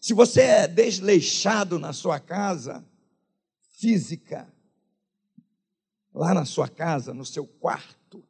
Se 0.00 0.12
você 0.12 0.40
é 0.40 0.68
desleixado 0.68 1.78
na 1.78 1.92
sua 1.92 2.18
casa 2.18 2.84
física, 3.78 4.52
lá 6.16 6.32
na 6.32 6.46
sua 6.46 6.66
casa, 6.66 7.12
no 7.12 7.26
seu 7.26 7.46
quarto, 7.46 8.24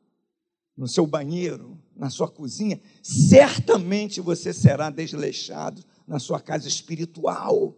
no 0.76 0.88
seu 0.88 1.07
banheiro, 1.07 1.81
na 1.97 2.11
sua 2.11 2.28
cozinha, 2.28 2.81
certamente 3.00 4.21
você 4.21 4.52
será 4.52 4.90
desleixado 4.90 5.83
na 6.07 6.19
sua 6.19 6.40
casa 6.40 6.66
espiritual, 6.66 7.76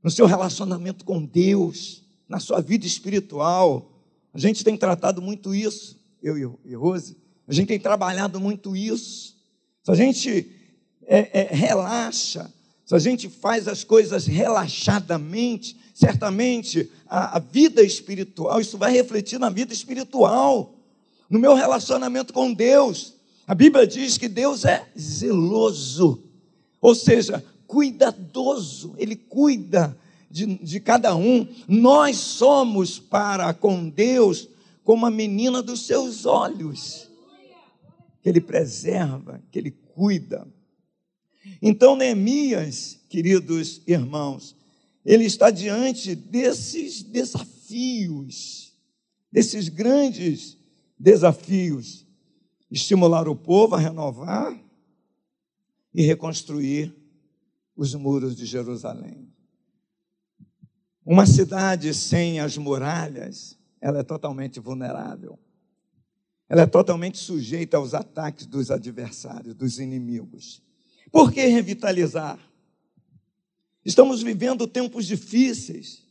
no 0.00 0.10
seu 0.10 0.26
relacionamento 0.26 1.04
com 1.04 1.24
Deus, 1.24 2.04
na 2.28 2.38
sua 2.38 2.60
vida 2.60 2.86
espiritual. 2.86 4.00
A 4.32 4.38
gente 4.38 4.62
tem 4.62 4.76
tratado 4.76 5.20
muito 5.20 5.52
isso, 5.52 6.00
eu 6.22 6.58
e 6.64 6.74
Rose, 6.74 7.16
a 7.48 7.52
gente 7.52 7.68
tem 7.68 7.80
trabalhado 7.80 8.38
muito 8.38 8.76
isso. 8.76 9.36
Se 9.82 9.90
a 9.90 9.94
gente 9.94 10.50
é, 11.02 11.40
é, 11.40 11.54
relaxa, 11.54 12.50
se 12.84 12.94
a 12.94 12.98
gente 12.98 13.28
faz 13.28 13.66
as 13.66 13.82
coisas 13.82 14.26
relaxadamente, 14.26 15.76
certamente 15.94 16.90
a, 17.06 17.36
a 17.36 17.38
vida 17.38 17.82
espiritual, 17.82 18.60
isso 18.60 18.76
vai 18.76 18.92
refletir 18.92 19.38
na 19.38 19.48
vida 19.48 19.72
espiritual, 19.72 20.74
no 21.30 21.38
meu 21.38 21.54
relacionamento 21.54 22.32
com 22.32 22.52
Deus. 22.52 23.14
A 23.46 23.54
Bíblia 23.54 23.86
diz 23.86 24.18
que 24.18 24.28
Deus 24.28 24.64
é 24.64 24.86
zeloso, 24.98 26.22
ou 26.80 26.94
seja, 26.94 27.44
cuidadoso, 27.66 28.94
Ele 28.98 29.16
cuida 29.16 29.96
de, 30.30 30.46
de 30.58 30.80
cada 30.80 31.14
um. 31.16 31.46
Nós 31.66 32.16
somos 32.16 32.98
para 32.98 33.54
com 33.54 33.88
Deus 33.88 34.48
como 34.82 35.06
a 35.06 35.10
menina 35.10 35.62
dos 35.62 35.86
seus 35.86 36.26
olhos, 36.26 37.08
que 38.22 38.28
Ele 38.28 38.40
preserva, 38.40 39.40
que 39.50 39.58
Ele 39.58 39.70
cuida. 39.70 40.46
Então, 41.60 41.96
Neemias, 41.96 42.98
queridos 43.08 43.82
irmãos, 43.86 44.56
ele 45.04 45.24
está 45.24 45.50
diante 45.50 46.14
desses 46.14 47.02
desafios, 47.02 48.72
desses 49.30 49.68
grandes 49.68 50.56
desafios. 50.98 52.06
Estimular 52.70 53.28
o 53.28 53.36
povo 53.36 53.74
a 53.74 53.78
renovar 53.78 54.58
e 55.92 56.02
reconstruir 56.02 56.92
os 57.76 57.94
muros 57.94 58.34
de 58.34 58.46
Jerusalém. 58.46 59.28
Uma 61.04 61.26
cidade 61.26 61.92
sem 61.92 62.40
as 62.40 62.56
muralhas, 62.56 63.58
ela 63.80 64.00
é 64.00 64.02
totalmente 64.02 64.58
vulnerável. 64.58 65.38
Ela 66.48 66.62
é 66.62 66.66
totalmente 66.66 67.18
sujeita 67.18 67.76
aos 67.76 67.92
ataques 67.94 68.46
dos 68.46 68.70
adversários, 68.70 69.54
dos 69.54 69.78
inimigos. 69.78 70.62
Por 71.14 71.30
que 71.30 71.46
revitalizar? 71.46 72.36
Estamos 73.84 74.20
vivendo 74.20 74.66
tempos 74.66 75.06
difíceis, 75.06 76.02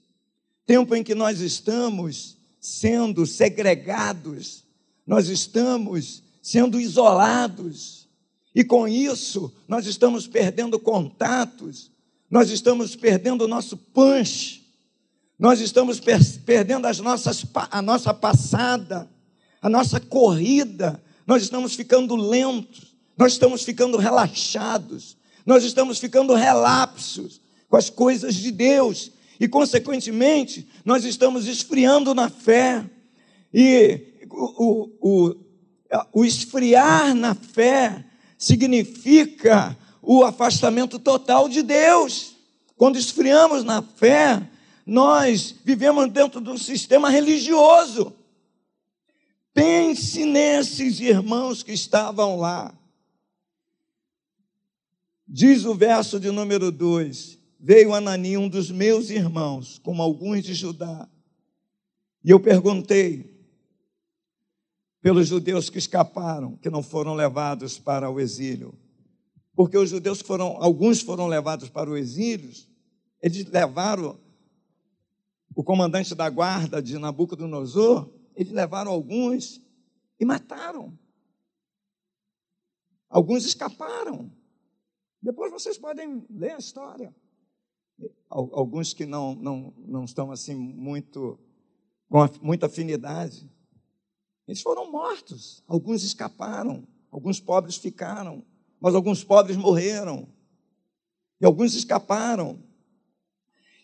tempo 0.66 0.96
em 0.96 1.04
que 1.04 1.14
nós 1.14 1.42
estamos 1.42 2.38
sendo 2.58 3.26
segregados, 3.26 4.64
nós 5.06 5.28
estamos 5.28 6.24
sendo 6.42 6.80
isolados, 6.80 8.08
e 8.56 8.64
com 8.64 8.88
isso 8.88 9.54
nós 9.68 9.86
estamos 9.88 10.26
perdendo 10.26 10.80
contatos, 10.80 11.92
nós 12.32 12.50
estamos 12.50 12.96
perdendo 12.96 13.44
o 13.44 13.48
nosso 13.50 13.76
punch, 13.76 14.66
nós 15.38 15.60
estamos 15.60 16.00
per 16.00 16.22
perdendo 16.46 16.88
as 16.88 17.00
nossas, 17.02 17.46
a 17.54 17.82
nossa 17.82 18.14
passada, 18.14 19.10
a 19.62 19.68
nossa 19.68 20.00
corrida, 20.00 21.04
nós 21.28 21.44
estamos 21.44 21.76
ficando 21.76 22.16
lentos, 22.16 22.93
nós 23.18 23.34
estamos 23.34 23.64
ficando 23.64 23.98
relaxados, 23.98 25.18
nós 25.46 25.64
estamos 25.64 26.00
ficando 26.00 26.34
relapsos, 26.34 27.42
com 27.70 27.78
as 27.78 27.90
coisas 27.90 28.36
de 28.36 28.52
Deus. 28.52 29.12
E, 29.40 29.48
consequentemente, 29.48 30.68
nós 30.86 31.04
estamos 31.04 31.48
esfriando 31.48 32.14
na 32.14 32.30
fé. 32.30 32.86
E 33.54 34.26
o, 34.30 34.90
o, 35.02 35.36
o 36.14 36.24
esfriar 36.24 37.14
na 37.16 37.34
fé 37.34 38.06
significa 38.38 39.78
o 40.02 40.24
afastamento 40.24 41.00
total 41.00 41.50
de 41.50 41.62
Deus. 41.64 42.36
Quando 42.78 42.98
esfriamos 42.98 43.64
na 43.64 43.82
fé, 43.82 44.48
nós 44.86 45.56
vivemos 45.64 46.12
dentro 46.12 46.42
de 46.42 46.50
um 46.50 46.58
sistema 46.58 47.10
religioso. 47.10 48.14
Pense 49.54 50.26
nesses 50.26 51.00
irmãos 51.00 51.64
que 51.64 51.72
estavam 51.72 52.38
lá. 52.38 52.74
Diz 55.28 55.66
o 55.66 55.74
verso 55.74 56.20
de 56.20 56.32
número 56.32 56.72
2: 56.72 57.40
veio 57.60 57.94
Anani, 57.94 58.38
um 58.38 58.50
dos 58.50 58.70
meus 58.70 59.10
irmãos, 59.10 59.80
como 59.80 60.02
alguns 60.02 60.44
de 60.44 60.54
Judá. 60.54 61.10
E 62.24 62.30
eu 62.30 62.40
perguntei 62.40 63.34
pelos 65.02 65.28
judeus 65.28 65.70
que 65.70 65.78
escaparam, 65.78 66.56
que 66.58 66.70
não 66.70 66.82
foram 66.82 67.14
levados 67.14 67.78
para 67.78 68.10
o 68.10 68.20
exílio. 68.20 68.74
Porque 69.54 69.78
os 69.78 69.90
judeus 69.90 70.22
foram, 70.22 70.58
alguns 70.64 71.02
foram 71.02 71.28
levados 71.28 71.70
para 71.70 71.90
o 71.90 71.98
exílio, 71.98 72.50
eles 73.22 73.46
levaram 73.46 74.18
o 75.56 75.64
comandante 75.64 76.16
da 76.16 76.30
guarda 76.30 76.82
de 76.82 76.98
Nabucodonosor, 76.98 78.10
eles 78.36 78.52
levaram 78.52 78.92
alguns 78.92 79.62
e 80.20 80.26
mataram. 80.26 80.98
Alguns 83.10 83.46
escaparam. 83.46 84.32
Depois 85.24 85.52
vocês 85.52 85.80
podem 85.80 86.24
ler 86.30 86.52
a 86.52 86.58
história 86.60 87.12
alguns 88.30 88.94
que 88.94 89.06
não, 89.06 89.36
não, 89.36 89.74
não 89.78 90.06
estão 90.06 90.32
assim 90.32 90.56
muito 90.56 91.40
com 92.10 92.28
muita 92.42 92.66
afinidade. 92.66 93.50
Eles 94.48 94.62
foram 94.62 94.92
mortos, 94.92 95.64
alguns 95.68 96.04
escaparam, 96.04 96.88
alguns 97.12 97.40
pobres 97.40 97.78
ficaram, 97.78 98.44
mas 98.80 98.94
alguns 98.94 99.24
pobres 99.24 99.56
morreram. 99.56 100.28
E 101.40 101.46
alguns 101.46 101.74
escaparam. 101.74 102.62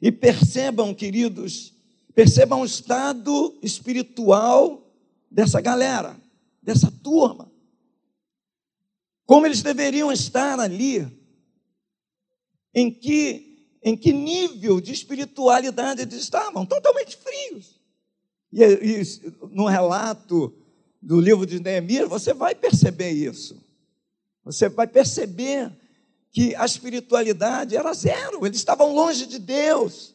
E 0.02 0.12
percebam, 0.12 0.94
queridos, 0.94 1.74
percebam 2.14 2.62
o 2.62 2.66
estado 2.66 3.58
espiritual 3.62 4.90
dessa 5.30 5.60
galera, 5.60 6.20
dessa 6.62 6.92
turma. 6.92 7.52
Como 9.26 9.46
eles 9.46 9.62
deveriam 9.62 10.12
estar 10.12 10.60
ali, 10.60 11.19
em 12.74 12.92
que, 12.92 13.68
em 13.84 13.96
que 13.96 14.12
nível 14.14 14.80
de 14.80 14.92
espiritualidade 14.92 16.02
eles 16.02 16.16
estavam? 16.16 16.66
Totalmente 16.66 17.18
frios. 17.18 17.80
E, 18.52 18.64
e 18.64 19.04
no 19.52 19.66
relato 19.66 20.54
do 21.02 21.20
livro 21.20 21.46
de 21.46 21.60
Neemias, 21.60 22.10
você 22.10 22.34
vai 22.34 22.54
perceber 22.54 23.12
isso. 23.12 23.58
Você 24.44 24.68
vai 24.70 24.88
perceber 24.88 25.72
que 26.32 26.56
a 26.56 26.66
espiritualidade 26.66 27.76
era 27.76 27.94
zero, 27.94 28.46
eles 28.46 28.58
estavam 28.58 28.94
longe 28.94 29.26
de 29.26 29.40
Deus, 29.40 30.14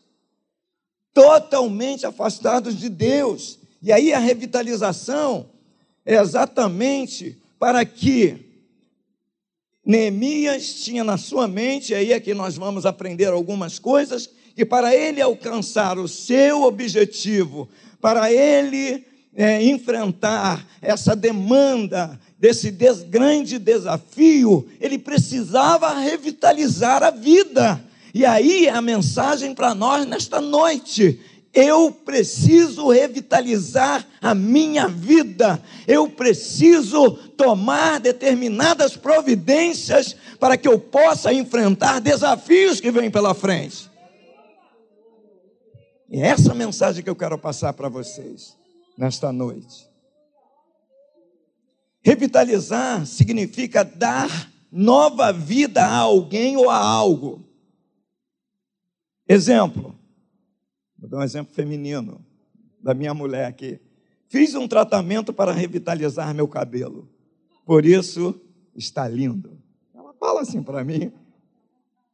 totalmente 1.12 2.06
afastados 2.06 2.78
de 2.78 2.88
Deus. 2.88 3.58
E 3.82 3.92
aí 3.92 4.12
a 4.12 4.18
revitalização 4.18 5.50
é 6.04 6.16
exatamente 6.16 7.40
para 7.58 7.84
que 7.84 8.43
Neemias 9.84 10.82
tinha 10.82 11.04
na 11.04 11.18
sua 11.18 11.46
mente, 11.46 11.94
aí 11.94 12.12
é 12.12 12.20
que 12.20 12.32
nós 12.32 12.56
vamos 12.56 12.86
aprender 12.86 13.26
algumas 13.26 13.78
coisas, 13.78 14.28
que 14.56 14.64
para 14.64 14.94
ele 14.94 15.20
alcançar 15.20 15.98
o 15.98 16.08
seu 16.08 16.62
objetivo, 16.62 17.68
para 18.00 18.32
ele 18.32 19.04
é, 19.34 19.62
enfrentar 19.62 20.64
essa 20.80 21.14
demanda, 21.14 22.18
desse 22.44 22.70
des, 22.70 23.02
grande 23.02 23.58
desafio, 23.58 24.68
ele 24.78 24.98
precisava 24.98 25.98
revitalizar 25.98 27.02
a 27.02 27.10
vida. 27.10 27.82
E 28.12 28.24
aí 28.24 28.68
a 28.68 28.82
mensagem 28.82 29.54
para 29.54 29.74
nós 29.74 30.06
nesta 30.06 30.42
noite. 30.42 31.18
Eu 31.54 31.90
preciso 31.90 32.90
revitalizar 32.90 34.06
a 34.20 34.34
minha 34.34 34.88
vida, 34.88 35.62
eu 35.86 36.08
preciso 36.08 37.18
tomar 37.36 38.00
determinadas 38.00 38.96
providências 38.96 40.16
para 40.38 40.56
que 40.56 40.68
eu 40.68 40.78
possa 40.78 41.32
enfrentar 41.32 42.00
desafios 42.00 42.80
que 42.80 42.90
vêm 42.90 43.10
pela 43.10 43.34
frente. 43.34 43.90
E 46.08 46.20
é 46.20 46.26
essa 46.28 46.54
mensagem 46.54 47.02
que 47.02 47.10
eu 47.10 47.16
quero 47.16 47.38
passar 47.38 47.72
para 47.72 47.88
vocês 47.88 48.56
nesta 48.96 49.32
noite. 49.32 49.88
Revitalizar 52.02 53.06
significa 53.06 53.82
dar 53.82 54.50
nova 54.70 55.32
vida 55.32 55.82
a 55.84 55.96
alguém 55.96 56.56
ou 56.56 56.68
a 56.68 56.76
algo. 56.76 57.48
Exemplo, 59.26 59.98
vou 60.98 61.08
dar 61.08 61.18
um 61.18 61.22
exemplo 61.22 61.54
feminino 61.54 62.24
da 62.82 62.92
minha 62.92 63.14
mulher 63.14 63.46
aqui. 63.46 63.80
Fiz 64.28 64.54
um 64.54 64.68
tratamento 64.68 65.32
para 65.32 65.52
revitalizar 65.52 66.34
meu 66.34 66.46
cabelo, 66.46 67.08
por 67.64 67.84
isso 67.84 68.40
está 68.74 69.08
lindo. 69.08 69.58
Ela 69.94 70.12
fala 70.14 70.42
assim 70.42 70.62
para 70.62 70.84
mim, 70.84 71.12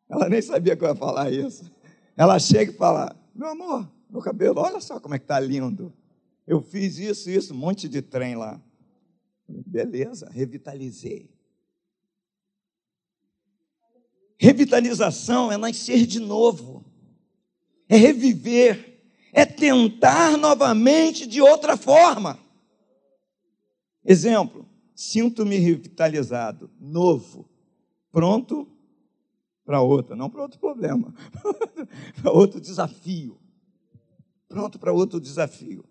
ela 0.08 0.28
nem 0.28 0.42
sabia 0.42 0.76
que 0.76 0.84
eu 0.84 0.88
ia 0.88 0.94
falar 0.94 1.32
isso. 1.32 1.70
Ela 2.16 2.38
chega 2.38 2.72
e 2.72 2.76
fala: 2.76 3.16
Meu 3.34 3.48
amor, 3.48 3.90
meu 4.10 4.20
cabelo, 4.20 4.60
olha 4.60 4.80
só 4.80 4.98
como 4.98 5.14
é 5.14 5.18
que 5.18 5.24
está 5.24 5.38
lindo. 5.38 5.92
Eu 6.46 6.60
fiz 6.60 6.98
isso, 6.98 7.30
isso, 7.30 7.54
um 7.54 7.56
monte 7.56 7.88
de 7.88 8.02
trem 8.02 8.34
lá. 8.34 8.60
Beleza, 9.48 10.28
revitalizei. 10.30 11.30
Revitalização 14.38 15.52
é 15.52 15.56
nascer 15.56 16.06
de 16.06 16.18
novo, 16.18 16.84
é 17.88 17.96
reviver, 17.96 19.02
é 19.32 19.44
tentar 19.44 20.38
novamente 20.38 21.26
de 21.26 21.42
outra 21.42 21.76
forma. 21.76 22.38
Exemplo, 24.02 24.66
sinto-me 25.00 25.56
revitalizado, 25.56 26.70
novo, 26.78 27.48
pronto 28.12 28.68
para 29.64 29.80
outra, 29.80 30.14
não 30.14 30.28
para 30.28 30.42
outro 30.42 30.60
problema, 30.60 31.14
para 32.20 32.30
outro 32.30 32.60
desafio. 32.60 33.40
Pronto 34.46 34.78
para 34.78 34.92
outro 34.92 35.18
desafio. 35.18 35.86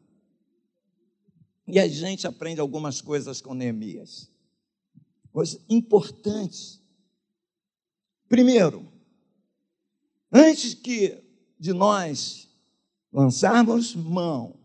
E 1.65 1.79
a 1.79 1.87
gente 1.87 2.27
aprende 2.27 2.61
algumas 2.61 3.01
coisas 3.01 3.41
com 3.41 3.55
Neemias. 3.55 4.29
Coisas 5.31 5.59
importantes. 5.67 6.79
Primeiro, 8.27 8.85
antes 10.31 10.75
que 10.75 11.17
de 11.57 11.73
nós 11.73 12.47
lançarmos 13.11 13.95
mão, 13.95 14.59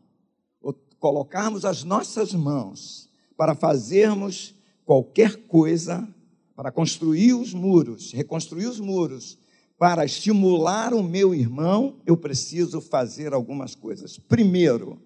ou 0.60 0.74
colocarmos 0.98 1.64
as 1.64 1.82
nossas 1.82 2.34
mãos 2.34 3.03
para 3.36 3.54
fazermos 3.54 4.54
qualquer 4.84 5.36
coisa, 5.46 6.06
para 6.54 6.70
construir 6.70 7.34
os 7.34 7.52
muros, 7.52 8.12
reconstruir 8.12 8.66
os 8.66 8.78
muros, 8.78 9.38
para 9.78 10.04
estimular 10.04 10.94
o 10.94 11.02
meu 11.02 11.34
irmão, 11.34 11.96
eu 12.06 12.16
preciso 12.16 12.80
fazer 12.80 13.34
algumas 13.34 13.74
coisas. 13.74 14.18
Primeiro, 14.18 14.98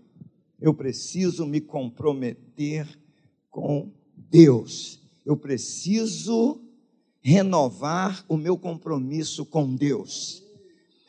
eu 0.60 0.74
preciso 0.74 1.46
me 1.46 1.60
comprometer 1.60 2.86
com 3.50 3.90
Deus. 4.14 5.00
Eu 5.24 5.36
preciso 5.36 6.60
renovar 7.20 8.24
o 8.28 8.36
meu 8.36 8.56
compromisso 8.56 9.44
com 9.44 9.74
Deus. 9.74 10.42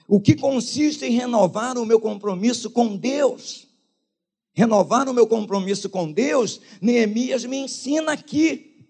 O 0.08 0.19
que 0.19 0.36
consiste 0.36 1.05
em 1.05 1.12
renovar 1.12 1.77
o 1.77 1.86
meu 1.86 1.99
compromisso 1.99 2.71
com 2.71 2.97
Deus? 2.97 3.68
Renovar 4.60 5.08
o 5.08 5.13
meu 5.13 5.26
compromisso 5.26 5.89
com 5.89 6.12
Deus, 6.12 6.60
Neemias 6.82 7.45
me 7.45 7.56
ensina 7.56 8.12
aqui. 8.12 8.86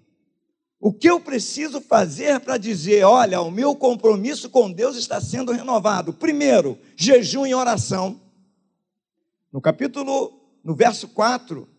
O 0.80 0.92
que 0.92 1.08
eu 1.08 1.20
preciso 1.20 1.80
fazer 1.80 2.40
para 2.40 2.58
dizer, 2.58 3.04
olha, 3.04 3.40
o 3.40 3.52
meu 3.52 3.76
compromisso 3.76 4.50
com 4.50 4.72
Deus 4.72 4.98
está 4.98 5.22
sendo 5.22 5.52
renovado? 5.52 6.12
Primeiro, 6.12 6.76
jejum 6.96 7.46
e 7.46 7.54
oração. 7.54 8.20
No 9.54 9.62
capítulo 9.62 10.42
no 10.64 10.74
verso 10.74 11.08
4, 11.10 11.70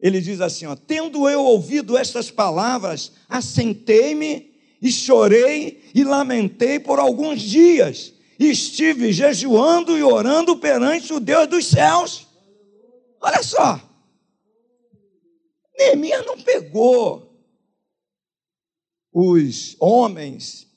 ele 0.00 0.22
diz 0.22 0.40
assim: 0.40 0.64
ó, 0.64 0.74
Tendo 0.74 1.28
eu 1.28 1.44
ouvido 1.44 1.94
estas 1.94 2.30
palavras, 2.30 3.12
assentei-me 3.28 4.54
e 4.80 4.90
chorei 4.90 5.82
e 5.94 6.02
lamentei 6.04 6.80
por 6.80 6.98
alguns 6.98 7.42
dias, 7.42 8.14
estive 8.38 9.12
jejuando 9.12 9.96
e 9.96 10.02
orando 10.02 10.56
perante 10.56 11.12
o 11.12 11.20
Deus 11.20 11.48
dos 11.48 11.66
céus. 11.66 12.26
Olha 13.20 13.42
só, 13.42 13.80
Neemias 15.76 16.24
não 16.24 16.40
pegou 16.40 17.32
os 19.12 19.76
homens 19.80 20.68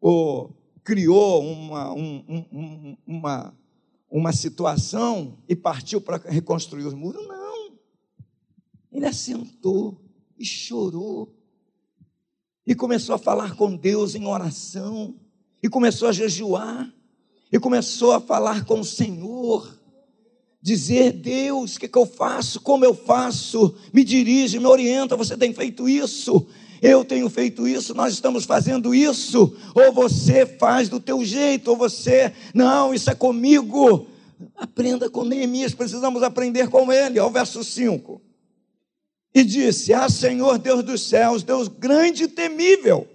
ou 0.00 0.56
criou 0.82 1.42
uma, 1.42 1.92
um, 1.92 2.46
um, 2.52 2.96
uma 3.06 3.56
uma 4.10 4.32
situação 4.32 5.38
e 5.48 5.54
partiu 5.54 6.00
para 6.00 6.16
reconstruir 6.16 6.86
os 6.86 6.94
muros. 6.94 7.26
Não. 7.26 7.72
Ele 8.92 9.06
assentou 9.06 10.00
e 10.38 10.44
chorou. 10.44 11.34
E 12.66 12.74
começou 12.74 13.14
a 13.14 13.18
falar 13.18 13.54
com 13.56 13.76
Deus 13.76 14.14
em 14.14 14.26
oração. 14.26 15.14
E 15.62 15.68
começou 15.68 16.08
a 16.08 16.12
jejuar. 16.12 16.92
E 17.52 17.58
começou 17.58 18.12
a 18.12 18.20
falar 18.20 18.64
com 18.64 18.80
o 18.80 18.84
Senhor. 18.84 19.76
Dizer, 20.60 21.12
Deus, 21.12 21.76
o 21.76 21.80
que, 21.80 21.88
que 21.88 21.98
eu 21.98 22.06
faço? 22.06 22.60
Como 22.60 22.84
eu 22.84 22.94
faço? 22.94 23.74
Me 23.92 24.02
dirige, 24.02 24.58
me 24.58 24.66
orienta. 24.66 25.16
Você 25.16 25.36
tem 25.36 25.52
feito 25.52 25.88
isso 25.88 26.46
eu 26.82 27.04
tenho 27.04 27.28
feito 27.30 27.66
isso, 27.66 27.94
nós 27.94 28.12
estamos 28.12 28.44
fazendo 28.44 28.94
isso, 28.94 29.56
ou 29.74 29.92
você 29.92 30.44
faz 30.44 30.88
do 30.88 31.00
teu 31.00 31.24
jeito, 31.24 31.68
ou 31.68 31.76
você, 31.76 32.32
não, 32.54 32.92
isso 32.92 33.10
é 33.10 33.14
comigo. 33.14 34.06
Aprenda 34.54 35.08
com 35.08 35.24
Neemias, 35.24 35.74
precisamos 35.74 36.22
aprender 36.22 36.68
com 36.68 36.92
ele, 36.92 37.18
ao 37.18 37.30
verso 37.30 37.64
5. 37.64 38.20
E 39.34 39.42
disse: 39.42 39.94
Ah, 39.94 40.08
Senhor 40.08 40.58
Deus 40.58 40.82
dos 40.82 41.08
céus, 41.08 41.42
Deus 41.42 41.68
grande 41.68 42.24
e 42.24 42.28
temível, 42.28 43.08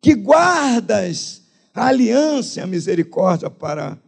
que 0.00 0.14
guardas 0.14 1.41
a 1.74 1.86
aliança 1.86 2.60
e 2.60 2.62
a 2.62 2.66
misericórdia 2.66 3.48
para 3.50 3.98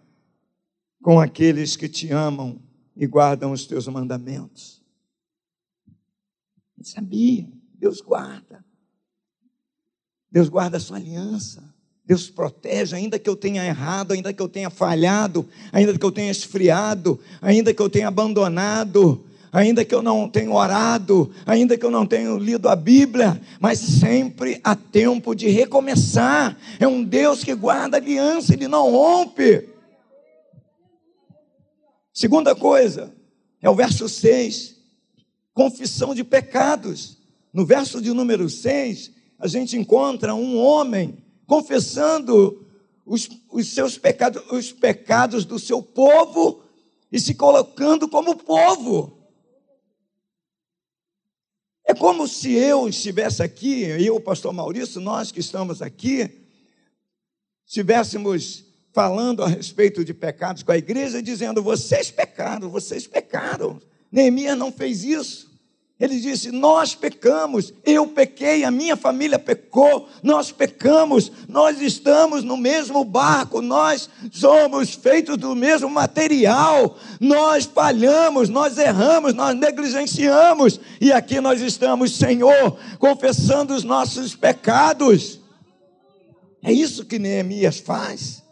com 1.03 1.20
aqueles 1.20 1.77
que 1.77 1.88
te 1.88 2.11
amam 2.11 2.61
e 2.96 3.07
guardam 3.07 3.53
os 3.53 3.66
teus 3.66 3.87
mandamentos. 3.88 4.83
Ele 6.79 6.87
sabia. 6.87 7.48
Deus 7.74 8.00
guarda. 8.00 8.64
Deus 10.31 10.48
guarda 10.48 10.79
a 10.79 10.81
sua 10.81 10.96
aliança. 10.96 11.74
Deus 12.07 12.29
protege, 12.29 12.94
ainda 12.94 13.18
que 13.18 13.29
eu 13.29 13.37
tenha 13.37 13.64
errado, 13.64 14.12
ainda 14.12 14.33
que 14.33 14.40
eu 14.40 14.48
tenha 14.48 14.68
falhado, 14.68 15.48
ainda 15.72 15.98
que 15.98 16.05
eu 16.05 16.12
tenha 16.12 16.31
esfriado, 16.31 17.18
ainda 17.40 17.72
que 17.72 17.81
eu 17.81 17.88
tenha 17.88 18.09
abandonado, 18.09 19.24
ainda 19.55 19.85
que 19.85 19.95
eu 19.95 20.03
não 20.03 20.29
tenha 20.29 20.51
orado, 20.51 21.33
ainda 21.47 21.79
que 21.79 21.87
eu 21.87 21.90
não 21.90 22.05
tenha 22.05 22.29
lido 22.33 22.69
a 22.69 22.75
Bíblia, 22.75 23.40
mas 23.61 23.79
sempre 23.79 24.61
há 24.64 24.75
tempo 24.75 25.33
de 25.33 25.49
recomeçar. 25.49 26.59
É 26.81 26.88
um 26.88 27.05
Deus 27.05 27.45
que 27.45 27.55
guarda 27.55 27.97
aliança, 27.97 28.53
ele 28.53 28.67
não 28.67 28.90
rompe. 28.90 29.69
Segunda 32.12 32.53
coisa, 32.57 33.14
é 33.62 33.71
o 33.71 33.77
verso 33.77 34.09
6, 34.09 34.75
confissão 35.55 36.17
de 36.17 36.25
pecados. 36.25 37.19
No 37.53 37.64
verso 37.64 38.03
de 38.03 38.12
número 38.12 38.51
6, 38.51 39.12
a 39.38 39.47
gente 39.47 39.77
encontra 39.77 40.35
um 40.35 40.59
homem 40.59 41.17
confessando 41.47 42.67
os, 43.07 43.29
os 43.53 43.69
seus 43.69 43.97
pecados, 43.97 44.43
os 44.51 44.73
pecados 44.73 45.45
do 45.45 45.61
seu 45.61 45.81
povo 45.81 46.61
e 47.12 47.21
se 47.21 47.35
colocando 47.35 48.09
como 48.09 48.35
povo. 48.35 49.13
É 51.87 51.94
como 51.94 52.27
se 52.27 52.53
eu 52.53 52.88
estivesse 52.88 53.42
aqui, 53.42 53.83
eu, 53.83 54.18
pastor 54.18 54.53
Maurício, 54.53 55.01
nós 55.01 55.31
que 55.31 55.40
estamos 55.40 55.83
aqui, 55.83 56.31
estivéssemos 57.66 58.64
falando 58.92 59.42
a 59.42 59.49
respeito 59.49 60.05
de 60.05 60.14
pecados 60.14 60.62
com 60.62 60.73
a 60.73 60.79
igreja, 60.79 61.23
dizendo: 61.23 61.62
vocês 61.62 62.11
pecaram, 62.11 62.70
vocês 62.70 63.07
pecaram. 63.07 63.81
Neemias 64.11 64.57
não 64.57 64.73
fez 64.73 65.05
isso. 65.05 65.54
Ele 66.05 66.21
disse: 66.21 66.53
Nós 66.53 66.95
pecamos, 66.95 67.73
eu 67.83 68.07
pequei, 68.07 68.62
a 68.62 68.71
minha 68.71 68.95
família 68.95 69.38
pecou, 69.38 70.07
nós 70.23 70.53
pecamos, 70.53 71.33
nós 71.49 71.81
estamos 71.81 72.45
no 72.45 72.59
mesmo 72.59 73.03
barco, 73.07 73.62
nós 73.62 74.11
somos 74.31 74.93
feitos 74.93 75.38
do 75.38 75.55
mesmo 75.55 75.88
material, 75.88 76.99
nós 77.19 77.64
falhamos, 77.64 78.51
nós 78.51 78.77
erramos, 78.77 79.33
nós 79.33 79.57
negligenciamos, 79.57 80.79
e 81.01 81.11
aqui 81.11 81.40
nós 81.40 81.62
estamos, 81.62 82.14
Senhor, 82.19 82.77
confessando 82.99 83.75
os 83.75 83.83
nossos 83.83 84.37
pecados. 84.37 85.40
É 86.62 86.71
isso 86.71 87.07
que 87.07 87.19
Neemias 87.19 87.79
faz. 87.79 88.43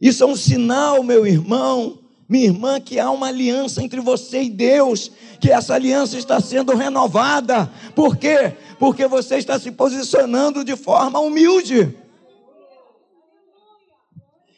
Isso 0.00 0.24
é 0.24 0.26
um 0.26 0.34
sinal, 0.34 1.04
meu 1.04 1.24
irmão, 1.24 2.00
minha 2.34 2.46
irmã, 2.46 2.80
que 2.80 2.98
há 2.98 3.12
uma 3.12 3.28
aliança 3.28 3.80
entre 3.80 4.00
você 4.00 4.42
e 4.42 4.50
Deus, 4.50 5.08
que 5.40 5.52
essa 5.52 5.72
aliança 5.72 6.18
está 6.18 6.40
sendo 6.40 6.74
renovada. 6.74 7.70
Por 7.94 8.16
quê? 8.16 8.56
Porque 8.76 9.06
você 9.06 9.36
está 9.36 9.56
se 9.56 9.70
posicionando 9.70 10.64
de 10.64 10.74
forma 10.74 11.20
humilde. 11.20 11.96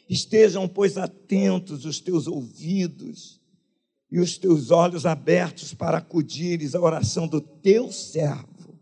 Estejam, 0.09 0.67
pois, 0.67 0.97
atentos 0.97 1.85
os 1.85 2.01
teus 2.01 2.27
ouvidos 2.27 3.43
e 4.11 4.19
os 4.21 4.39
teus 4.39 4.71
olhos 4.71 5.05
abertos 5.05 5.75
para 5.75 5.99
acudires 5.99 6.75
à 6.75 6.81
oração 6.81 7.29
do 7.29 7.43
teu 7.43 7.93
servo, 7.93 8.81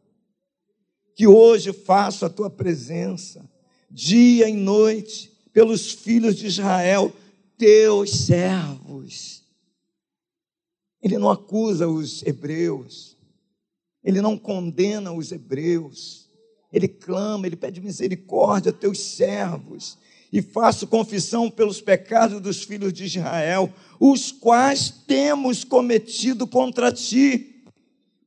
que 1.16 1.26
hoje 1.26 1.72
faço 1.72 2.24
a 2.24 2.30
tua 2.30 2.48
presença, 2.48 3.44
dia 3.90 4.48
e 4.48 4.52
noite, 4.54 5.32
pelos 5.52 5.90
filhos 5.90 6.36
de 6.36 6.46
Israel 6.46 7.12
teus 7.56 8.10
servos. 8.10 9.42
Ele 11.02 11.18
não 11.18 11.30
acusa 11.30 11.86
os 11.86 12.22
hebreus, 12.22 13.16
ele 14.02 14.20
não 14.20 14.38
condena 14.38 15.12
os 15.12 15.32
hebreus, 15.32 16.30
ele 16.72 16.88
clama, 16.88 17.46
ele 17.46 17.56
pede 17.56 17.80
misericórdia 17.80 18.70
a 18.70 18.74
teus 18.74 18.98
servos, 18.98 19.98
e 20.32 20.42
faço 20.42 20.86
confissão 20.86 21.48
pelos 21.50 21.80
pecados 21.80 22.40
dos 22.40 22.64
filhos 22.64 22.92
de 22.92 23.04
Israel, 23.04 23.72
os 24.00 24.32
quais 24.32 24.90
temos 24.90 25.62
cometido 25.62 26.46
contra 26.46 26.90
ti, 26.90 27.62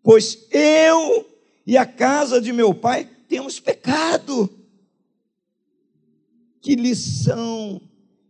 pois 0.02 0.48
eu 0.52 1.30
e 1.66 1.76
a 1.76 1.86
casa 1.86 2.40
de 2.40 2.54
meu 2.54 2.74
pai 2.74 3.10
temos 3.28 3.60
pecado. 3.60 4.50
Que 6.62 6.76
lição 6.76 7.82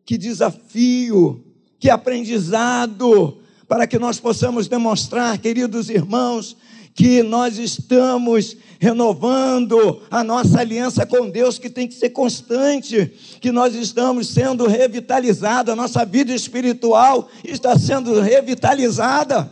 que 0.07 0.17
desafio, 0.17 1.43
que 1.77 1.89
aprendizado, 1.89 3.39
para 3.67 3.85
que 3.85 3.99
nós 3.99 4.21
possamos 4.21 4.69
demonstrar, 4.69 5.37
queridos 5.37 5.89
irmãos, 5.89 6.55
que 6.95 7.21
nós 7.21 7.57
estamos 7.57 8.55
renovando 8.79 10.01
a 10.09 10.23
nossa 10.23 10.61
aliança 10.61 11.05
com 11.05 11.29
Deus, 11.29 11.59
que 11.59 11.69
tem 11.69 11.89
que 11.89 11.93
ser 11.93 12.11
constante, 12.11 13.05
que 13.41 13.51
nós 13.51 13.75
estamos 13.75 14.29
sendo 14.29 14.65
revitalizados, 14.65 15.73
a 15.73 15.75
nossa 15.75 16.05
vida 16.05 16.33
espiritual 16.33 17.29
está 17.43 17.77
sendo 17.77 18.21
revitalizada. 18.21 19.51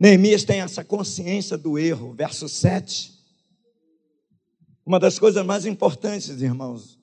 Neemias 0.00 0.44
tem 0.44 0.62
essa 0.62 0.82
consciência 0.82 1.58
do 1.58 1.78
erro, 1.78 2.14
verso 2.14 2.48
7. 2.48 3.15
Uma 4.86 5.00
das 5.00 5.18
coisas 5.18 5.44
mais 5.44 5.66
importantes, 5.66 6.40
irmãos, 6.40 6.96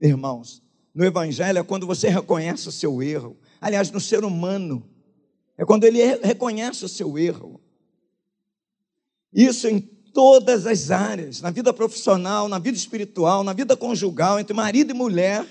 irmãos, 0.00 0.60
no 0.92 1.04
Evangelho 1.04 1.58
é 1.58 1.62
quando 1.62 1.86
você 1.86 2.08
reconhece 2.08 2.68
o 2.68 2.72
seu 2.72 3.00
erro. 3.00 3.36
Aliás, 3.60 3.92
no 3.92 4.00
ser 4.00 4.24
humano, 4.24 4.84
é 5.56 5.64
quando 5.64 5.84
ele 5.84 6.02
reconhece 6.16 6.84
o 6.84 6.88
seu 6.88 7.16
erro. 7.16 7.60
Isso 9.32 9.68
em 9.68 9.78
todas 9.80 10.66
as 10.66 10.90
áreas, 10.90 11.40
na 11.40 11.52
vida 11.52 11.72
profissional, 11.72 12.48
na 12.48 12.58
vida 12.58 12.76
espiritual, 12.76 13.44
na 13.44 13.52
vida 13.52 13.76
conjugal, 13.76 14.40
entre 14.40 14.52
marido 14.52 14.90
e 14.90 14.94
mulher, 14.94 15.46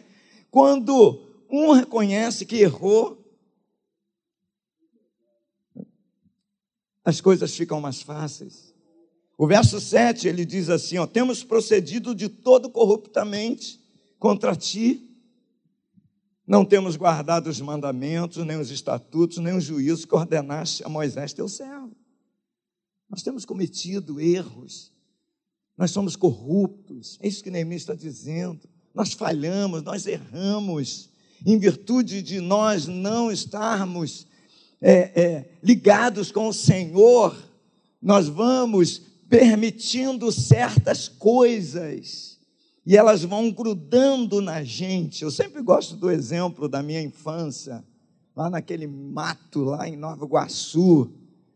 quando 0.52 1.26
um 1.50 1.72
reconhece 1.72 2.46
que 2.46 2.58
errou, 2.58 3.24
as 7.06 7.22
coisas 7.22 7.56
ficam 7.56 7.80
mais 7.80 8.02
fáceis. 8.02 8.67
O 9.38 9.46
verso 9.46 9.80
7 9.80 10.28
ele 10.28 10.44
diz 10.44 10.70
assim: 10.70 10.98
ó, 10.98 11.06
temos 11.06 11.44
procedido 11.44 12.16
de 12.16 12.28
todo 12.28 12.70
corruptamente 12.70 13.80
contra 14.18 14.56
ti, 14.56 15.04
não 16.46 16.66
temos 16.66 16.96
guardado 16.96 17.48
os 17.48 17.62
mandamentos, 17.62 18.44
nem 18.46 18.58
os 18.58 18.72
estatutos, 18.72 19.38
nem 19.38 19.56
os 19.56 19.64
juízos 19.64 20.06
que 20.06 20.16
ordenaste 20.16 20.84
a 20.84 20.90
Moisés, 20.90 21.34
teu 21.34 21.48
servo. 21.48 21.96
Nós 23.10 23.22
temos 23.22 23.46
cometido 23.46 24.20
erros, 24.20 24.92
nós 25.78 25.92
somos 25.92 26.16
corruptos, 26.16 27.20
é 27.22 27.28
isso 27.28 27.44
que 27.44 27.52
Neemias 27.52 27.82
está 27.82 27.94
dizendo. 27.94 28.68
Nós 28.94 29.14
falhamos, 29.14 29.84
nós 29.84 30.08
erramos, 30.08 31.10
em 31.46 31.60
virtude 31.60 32.24
de 32.24 32.42
nós 32.42 32.88
não 32.88 33.32
estarmos 33.32 34.26
é, 34.82 35.22
é, 35.22 35.52
ligados 35.62 36.32
com 36.32 36.48
o 36.48 36.54
Senhor, 36.54 37.36
nós 38.02 38.28
vamos 38.28 39.07
permitindo 39.30 40.32
certas 40.32 41.08
coisas 41.08 42.38
e 42.86 42.96
elas 42.96 43.24
vão 43.24 43.52
grudando 43.52 44.42
na 44.42 44.64
gente. 44.64 45.24
Eu 45.24 45.30
sempre 45.30 45.62
gosto 45.62 45.96
do 45.96 46.10
exemplo 46.10 46.70
da 46.70 46.82
minha 46.82 47.02
infância, 47.02 47.84
lá 48.36 48.50
naquele 48.50 48.88
mato, 48.88 49.64
lá 49.64 49.88
em 49.88 49.98
Nova 49.98 50.24
Iguaçu, 50.24 51.12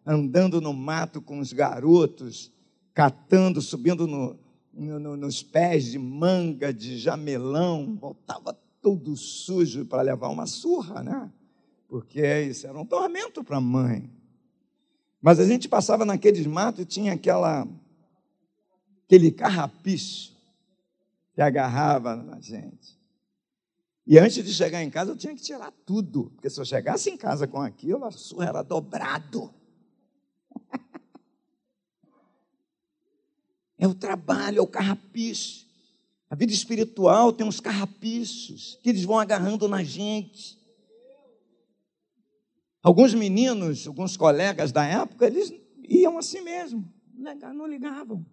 andando 0.05 0.59
no 0.59 0.73
mato 0.73 1.21
com 1.21 1.39
os 1.39 1.53
garotos, 1.53 2.51
catando, 2.93 3.61
subindo 3.61 4.05
no, 4.05 4.37
no, 4.73 5.15
nos 5.15 5.41
pés 5.41 5.85
de 5.85 5.97
manga, 5.97 6.73
de 6.73 6.97
jamelão, 6.97 7.97
voltava 7.99 8.57
todo 8.81 9.15
sujo 9.15 9.85
para 9.85 10.01
levar 10.01 10.27
uma 10.29 10.47
surra, 10.47 11.01
né? 11.01 11.31
Porque 11.87 12.21
isso 12.43 12.67
era 12.67 12.77
um 12.77 12.85
tormento 12.85 13.43
para 13.43 13.57
a 13.57 13.61
mãe. 13.61 14.09
Mas 15.21 15.39
a 15.39 15.45
gente 15.45 15.69
passava 15.69 16.03
naqueles 16.03 16.45
matos 16.47 16.81
e 16.81 16.85
tinha 16.85 17.13
aquela, 17.13 17.67
aquele 19.05 19.31
carrapicho 19.31 20.35
que 21.33 21.41
agarrava 21.41 22.15
na 22.15 22.39
gente. 22.39 22.99
E 24.05 24.17
antes 24.17 24.43
de 24.43 24.51
chegar 24.53 24.83
em 24.83 24.89
casa, 24.89 25.11
eu 25.11 25.15
tinha 25.15 25.35
que 25.35 25.41
tirar 25.41 25.71
tudo, 25.85 26.31
porque 26.31 26.49
se 26.49 26.59
eu 26.59 26.65
chegasse 26.65 27.09
em 27.09 27.15
casa 27.15 27.47
com 27.47 27.61
aquilo, 27.61 28.03
a 28.03 28.11
surra 28.11 28.47
era 28.47 28.63
dobrado. 28.63 29.53
é 33.77 33.87
o 33.87 33.93
trabalho, 33.93 34.57
é 34.57 34.61
o 34.61 34.67
carrapicho. 34.67 35.67
A 36.29 36.35
vida 36.35 36.51
espiritual 36.51 37.31
tem 37.31 37.45
uns 37.45 37.59
carrapichos 37.59 38.79
que 38.81 38.89
eles 38.89 39.03
vão 39.03 39.19
agarrando 39.19 39.67
na 39.67 39.83
gente. 39.83 40.60
Alguns 42.83 43.13
meninos, 43.13 43.87
alguns 43.87 44.17
colegas 44.17 44.71
da 44.71 44.83
época, 44.85 45.27
eles 45.27 45.53
iam 45.87 46.17
assim 46.17 46.41
mesmo, 46.41 46.87
não 47.53 47.67
ligavam. 47.67 48.25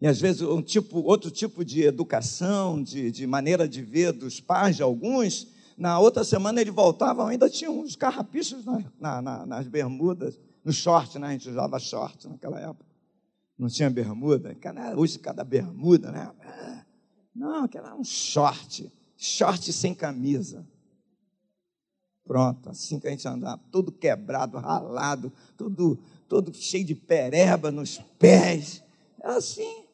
E 0.00 0.06
às 0.08 0.20
vezes 0.20 0.42
um 0.42 0.60
tipo, 0.60 0.98
outro 0.98 1.30
tipo 1.30 1.64
de 1.64 1.84
educação, 1.84 2.82
de, 2.82 3.12
de 3.12 3.24
maneira 3.24 3.68
de 3.68 3.80
ver 3.80 4.12
dos 4.12 4.40
pais 4.40 4.74
de 4.74 4.82
alguns, 4.82 5.46
na 5.78 5.98
outra 6.00 6.24
semana 6.24 6.60
ele 6.60 6.72
voltava, 6.72 7.28
ainda 7.28 7.48
tinha 7.48 7.70
uns 7.70 7.94
carrapichos 7.94 8.64
na, 8.64 8.84
na, 8.98 9.22
na, 9.22 9.46
nas 9.46 9.68
bermudas, 9.68 10.40
no 10.64 10.72
short, 10.72 11.18
né? 11.18 11.28
A 11.28 11.32
gente 11.32 11.48
usava 11.48 11.78
short 11.78 12.28
naquela 12.28 12.60
época. 12.60 12.84
Não 13.56 13.68
tinha 13.68 13.88
bermuda. 13.88 14.54
Cada, 14.56 14.98
hoje 14.98 15.20
cada 15.20 15.44
bermuda, 15.44 16.10
né? 16.10 16.32
Não, 17.34 17.64
aquela 17.64 17.94
um 17.94 18.02
short. 18.02 18.92
Short 19.16 19.72
sem 19.72 19.94
camisa. 19.94 20.66
Pronto, 22.32 22.70
assim 22.70 22.98
que 22.98 23.06
a 23.06 23.10
gente 23.10 23.28
andava, 23.28 23.60
todo 23.70 23.92
quebrado, 23.92 24.56
ralado, 24.56 25.30
todo, 25.54 25.98
todo 26.26 26.50
cheio 26.54 26.82
de 26.82 26.94
pereba 26.94 27.70
nos 27.70 27.98
pés. 28.18 28.82
É 29.22 29.32
assim. 29.32 29.84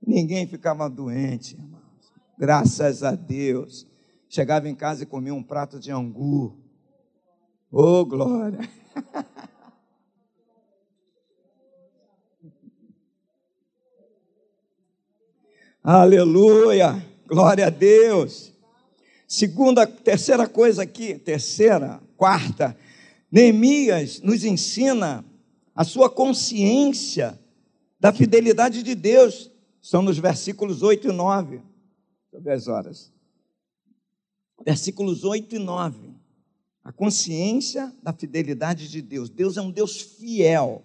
Ninguém 0.00 0.46
ficava 0.46 0.88
doente, 0.88 1.54
irmãos. 1.54 1.82
Graças 2.38 3.02
a 3.02 3.14
Deus. 3.14 3.86
Chegava 4.26 4.70
em 4.70 4.74
casa 4.74 5.02
e 5.02 5.06
comia 5.06 5.34
um 5.34 5.42
prato 5.42 5.78
de 5.78 5.90
angu. 5.90 6.56
Oh, 7.70 8.06
glória! 8.06 8.66
Aleluia! 15.84 17.06
Glória 17.26 17.66
a 17.66 17.70
Deus! 17.70 18.51
Segunda, 19.32 19.86
terceira 19.86 20.46
coisa 20.46 20.82
aqui, 20.82 21.18
terceira, 21.18 22.02
quarta, 22.18 22.76
Neemias 23.30 24.20
nos 24.20 24.44
ensina 24.44 25.24
a 25.74 25.84
sua 25.84 26.10
consciência 26.10 27.40
da 27.98 28.12
fidelidade 28.12 28.82
de 28.82 28.94
Deus. 28.94 29.50
São 29.80 30.02
nos 30.02 30.18
versículos 30.18 30.82
8 30.82 31.08
e 31.08 31.12
9. 31.12 31.50
Deixa 31.56 31.64
eu 32.34 32.42
ver 32.42 32.52
as 32.52 32.68
horas. 32.68 33.10
Versículos 34.66 35.24
8 35.24 35.56
e 35.56 35.58
9. 35.58 36.14
A 36.84 36.92
consciência 36.92 37.90
da 38.02 38.12
fidelidade 38.12 38.86
de 38.86 39.00
Deus. 39.00 39.30
Deus 39.30 39.56
é 39.56 39.62
um 39.62 39.70
Deus 39.70 39.98
fiel. 39.98 40.84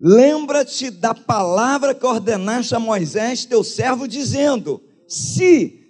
Lembra-te 0.00 0.90
da 0.90 1.14
palavra 1.14 1.94
que 1.94 2.04
ordenaste 2.04 2.74
a 2.74 2.80
Moisés, 2.80 3.44
teu 3.44 3.62
servo, 3.62 4.08
dizendo: 4.08 4.82
Se, 5.06 5.85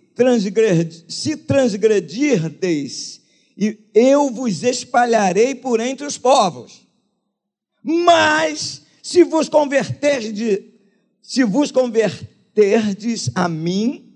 se 1.09 1.37
transgredirdes, 1.37 3.20
eu 3.94 4.31
vos 4.31 4.62
espalharei 4.62 5.55
por 5.55 5.81
entre 5.81 6.07
os 6.07 6.18
povos. 6.18 6.87
Mas, 7.83 8.83
se 9.02 9.22
vos 9.24 9.48
converterdes, 9.48 10.61
se 11.22 11.44
vos 11.44 11.70
converterdes 11.70 13.31
a 13.35 13.48
mim 13.48 14.14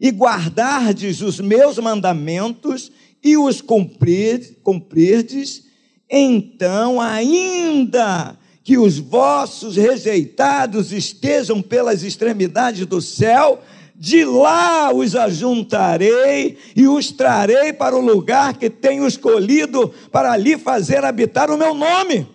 e 0.00 0.10
guardardes 0.10 1.20
os 1.20 1.40
meus 1.40 1.78
mandamentos 1.78 2.92
e 3.22 3.36
os 3.36 3.60
cumprir, 3.60 4.58
cumprirdes, 4.62 5.64
então 6.08 7.00
ainda 7.00 8.38
que 8.62 8.78
os 8.78 8.98
vossos 8.98 9.76
rejeitados 9.76 10.92
estejam 10.92 11.62
pelas 11.62 12.02
extremidades 12.02 12.86
do 12.86 13.00
céu, 13.00 13.62
de 13.98 14.24
lá 14.24 14.92
os 14.94 15.16
ajuntarei 15.16 16.56
e 16.76 16.86
os 16.86 17.10
trarei 17.10 17.72
para 17.72 17.96
o 17.96 18.00
lugar 18.00 18.54
que 18.54 18.70
tenho 18.70 19.06
escolhido 19.06 19.92
para 20.12 20.30
ali 20.30 20.56
fazer 20.56 21.04
habitar 21.04 21.50
o 21.50 21.58
meu 21.58 21.74
nome. 21.74 22.28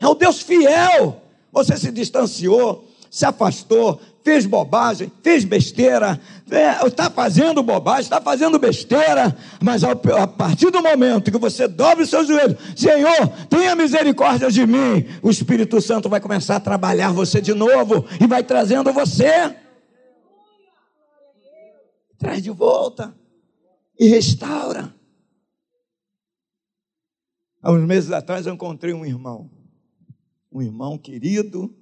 É 0.00 0.06
o 0.06 0.14
Deus 0.14 0.40
fiel. 0.40 1.20
Você 1.52 1.76
se 1.76 1.90
distanciou, 1.90 2.88
se 3.10 3.26
afastou, 3.26 4.00
fez 4.22 4.46
bobagem, 4.46 5.10
fez 5.22 5.44
besteira, 5.44 6.20
está 6.84 7.10
fazendo 7.10 7.62
bobagem, 7.62 8.02
está 8.02 8.20
fazendo 8.20 8.58
besteira, 8.58 9.36
mas 9.60 9.82
a 9.82 10.26
partir 10.26 10.70
do 10.70 10.82
momento 10.82 11.30
que 11.30 11.38
você 11.38 11.66
dobre 11.66 12.04
o 12.04 12.06
seu 12.06 12.24
joelho, 12.24 12.56
Senhor, 12.76 13.28
tenha 13.48 13.74
misericórdia 13.74 14.50
de 14.50 14.66
mim, 14.66 15.06
o 15.22 15.30
Espírito 15.30 15.80
Santo 15.80 16.08
vai 16.08 16.20
começar 16.20 16.56
a 16.56 16.60
trabalhar 16.60 17.12
você 17.12 17.40
de 17.40 17.54
novo 17.54 18.04
e 18.20 18.26
vai 18.26 18.42
trazendo 18.42 18.92
você. 18.92 19.65
Traz 22.18 22.42
de 22.42 22.50
volta 22.50 23.18
e 23.98 24.08
restaura. 24.08 24.94
Há 27.60 27.72
uns 27.72 27.86
meses 27.86 28.12
atrás 28.12 28.46
eu 28.46 28.54
encontrei 28.54 28.92
um 28.92 29.04
irmão, 29.04 29.50
um 30.52 30.62
irmão 30.62 30.96
querido, 30.96 31.74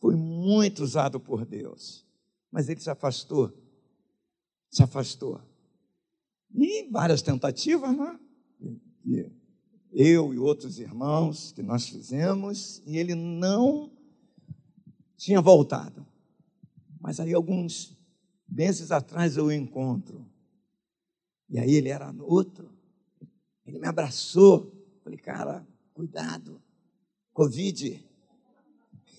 foi 0.00 0.14
muito 0.14 0.82
usado 0.82 1.20
por 1.20 1.44
Deus, 1.44 2.06
mas 2.50 2.68
ele 2.68 2.80
se 2.80 2.88
afastou. 2.88 3.52
Se 4.70 4.82
afastou. 4.82 5.40
E 6.54 6.88
várias 6.90 7.20
tentativas, 7.20 7.96
né? 7.96 8.18
Eu 9.92 10.32
e 10.32 10.38
outros 10.38 10.78
irmãos 10.78 11.52
que 11.52 11.62
nós 11.62 11.88
fizemos, 11.88 12.82
e 12.86 12.96
ele 12.96 13.14
não 13.14 13.90
tinha 15.16 15.40
voltado. 15.40 16.06
Mas 17.00 17.20
aí, 17.20 17.34
alguns 17.34 17.97
meses 18.48 18.90
atrás, 18.90 19.36
eu 19.36 19.46
o 19.46 19.52
encontro. 19.52 20.26
E 21.48 21.58
aí, 21.58 21.74
ele 21.74 21.88
era 21.88 22.14
outro. 22.20 22.70
Ele 23.66 23.78
me 23.78 23.86
abraçou. 23.86 24.72
Falei, 25.02 25.18
cara, 25.18 25.66
cuidado. 25.92 26.62
Covid. 27.32 28.04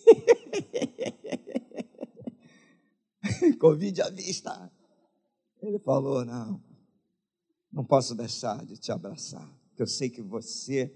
Covid 3.60 4.02
à 4.02 4.10
vista. 4.10 4.72
Ele 5.62 5.80
falou: 5.80 6.26
Não, 6.26 6.62
não 7.72 7.86
posso 7.86 8.16
deixar 8.16 8.66
de 8.66 8.78
te 8.78 8.92
abraçar. 8.92 9.50
Eu 9.78 9.88
sei 9.88 10.10
que 10.10 10.22
você 10.22 10.94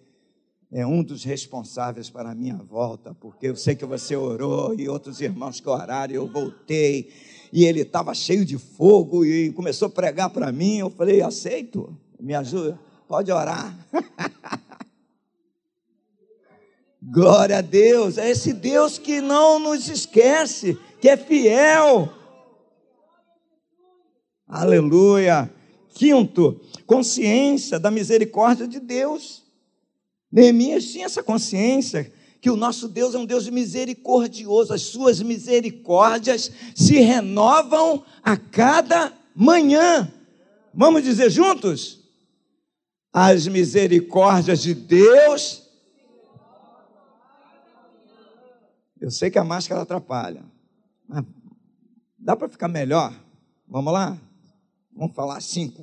é 0.72 0.86
um 0.86 1.04
dos 1.04 1.24
responsáveis 1.24 2.10
para 2.10 2.32
a 2.32 2.36
minha 2.36 2.58
volta, 2.58 3.13
porque 3.13 3.48
eu 3.48 3.56
sei 3.56 3.76
que 3.76 3.86
você 3.86 4.15
orou 4.15 4.78
e 4.78 4.89
outros 4.89 5.22
irmãos 5.22 5.60
que 5.60 5.69
oraram, 5.69 6.13
e 6.13 6.15
eu 6.15 6.28
voltei. 6.28 7.12
E 7.56 7.66
ele 7.66 7.82
estava 7.82 8.16
cheio 8.16 8.44
de 8.44 8.58
fogo 8.58 9.24
e 9.24 9.52
começou 9.52 9.88
a 9.88 9.92
pregar 9.92 10.32
para 10.32 10.52
mim. 10.52 10.80
Eu 10.80 10.89
falei: 10.89 11.22
Aceito, 11.22 11.96
me 12.20 12.34
ajuda, 12.34 12.80
pode 13.08 13.32
orar. 13.32 13.78
Glória 17.00 17.60
a 17.60 17.62
Deus, 17.62 18.18
é 18.18 18.32
esse 18.32 18.54
Deus 18.54 18.98
que 18.98 19.22
não 19.22 19.60
nos 19.60 19.88
esquece, 19.88 20.76
que 21.00 21.08
é 21.08 21.16
fiel. 21.16 22.12
Aleluia. 24.48 25.48
Quinto, 25.94 26.60
consciência 26.88 27.80
da 27.80 27.92
misericórdia 27.92 28.68
de 28.68 28.80
Deus. 28.80 29.44
Neemias 30.32 30.86
tinha 30.86 31.06
essa 31.06 31.22
consciência 31.22 32.12
que 32.44 32.50
o 32.50 32.58
nosso 32.58 32.90
Deus 32.90 33.16
é 33.16 33.18
um 33.18 33.26
Deus 33.26 33.48
misericordioso, 33.48 34.74
as 34.74 34.82
suas 34.82 35.22
misericórdias 35.22 36.52
se 36.76 37.00
renovam 37.00 38.04
a 38.22 38.36
cada 38.36 39.14
manhã. 39.34 40.12
Vamos 40.74 41.04
dizer 41.04 41.30
juntos? 41.30 42.02
As 43.14 43.48
misericórdias 43.48 44.62
de 44.62 44.74
Deus 44.74 45.64
Eu 49.00 49.12
sei 49.12 49.30
que 49.30 49.38
a 49.38 49.44
máscara 49.44 49.82
atrapalha, 49.82 50.46
mas 51.06 51.26
dá 52.18 52.38
para 52.38 52.48
ficar 52.48 52.70
melhor? 52.70 53.14
Vamos 53.68 53.92
lá? 53.92 54.18
Vamos 54.96 55.14
falar 55.14 55.36
assim, 55.36 55.74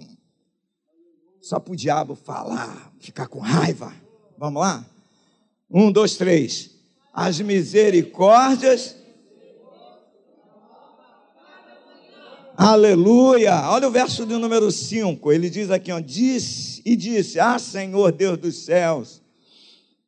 só 1.42 1.60
para 1.60 1.72
o 1.74 1.76
diabo 1.76 2.14
falar, 2.14 2.90
ficar 2.98 3.28
com 3.28 3.38
raiva. 3.38 3.92
Vamos 4.38 4.62
lá? 4.62 4.86
Um, 5.72 5.92
dois, 5.92 6.16
três. 6.16 6.70
As 7.14 7.40
misericórdias. 7.40 8.96
Aleluia! 12.56 13.70
Olha 13.70 13.86
o 13.86 13.90
verso 13.90 14.26
do 14.26 14.38
número 14.38 14.70
5. 14.70 15.32
Ele 15.32 15.48
diz 15.48 15.70
aqui, 15.70 15.92
ó, 15.92 16.00
disse 16.00 16.82
e 16.84 16.96
disse: 16.96 17.38
Ah, 17.38 17.58
Senhor 17.58 18.10
Deus 18.10 18.36
dos 18.36 18.64
céus, 18.64 19.22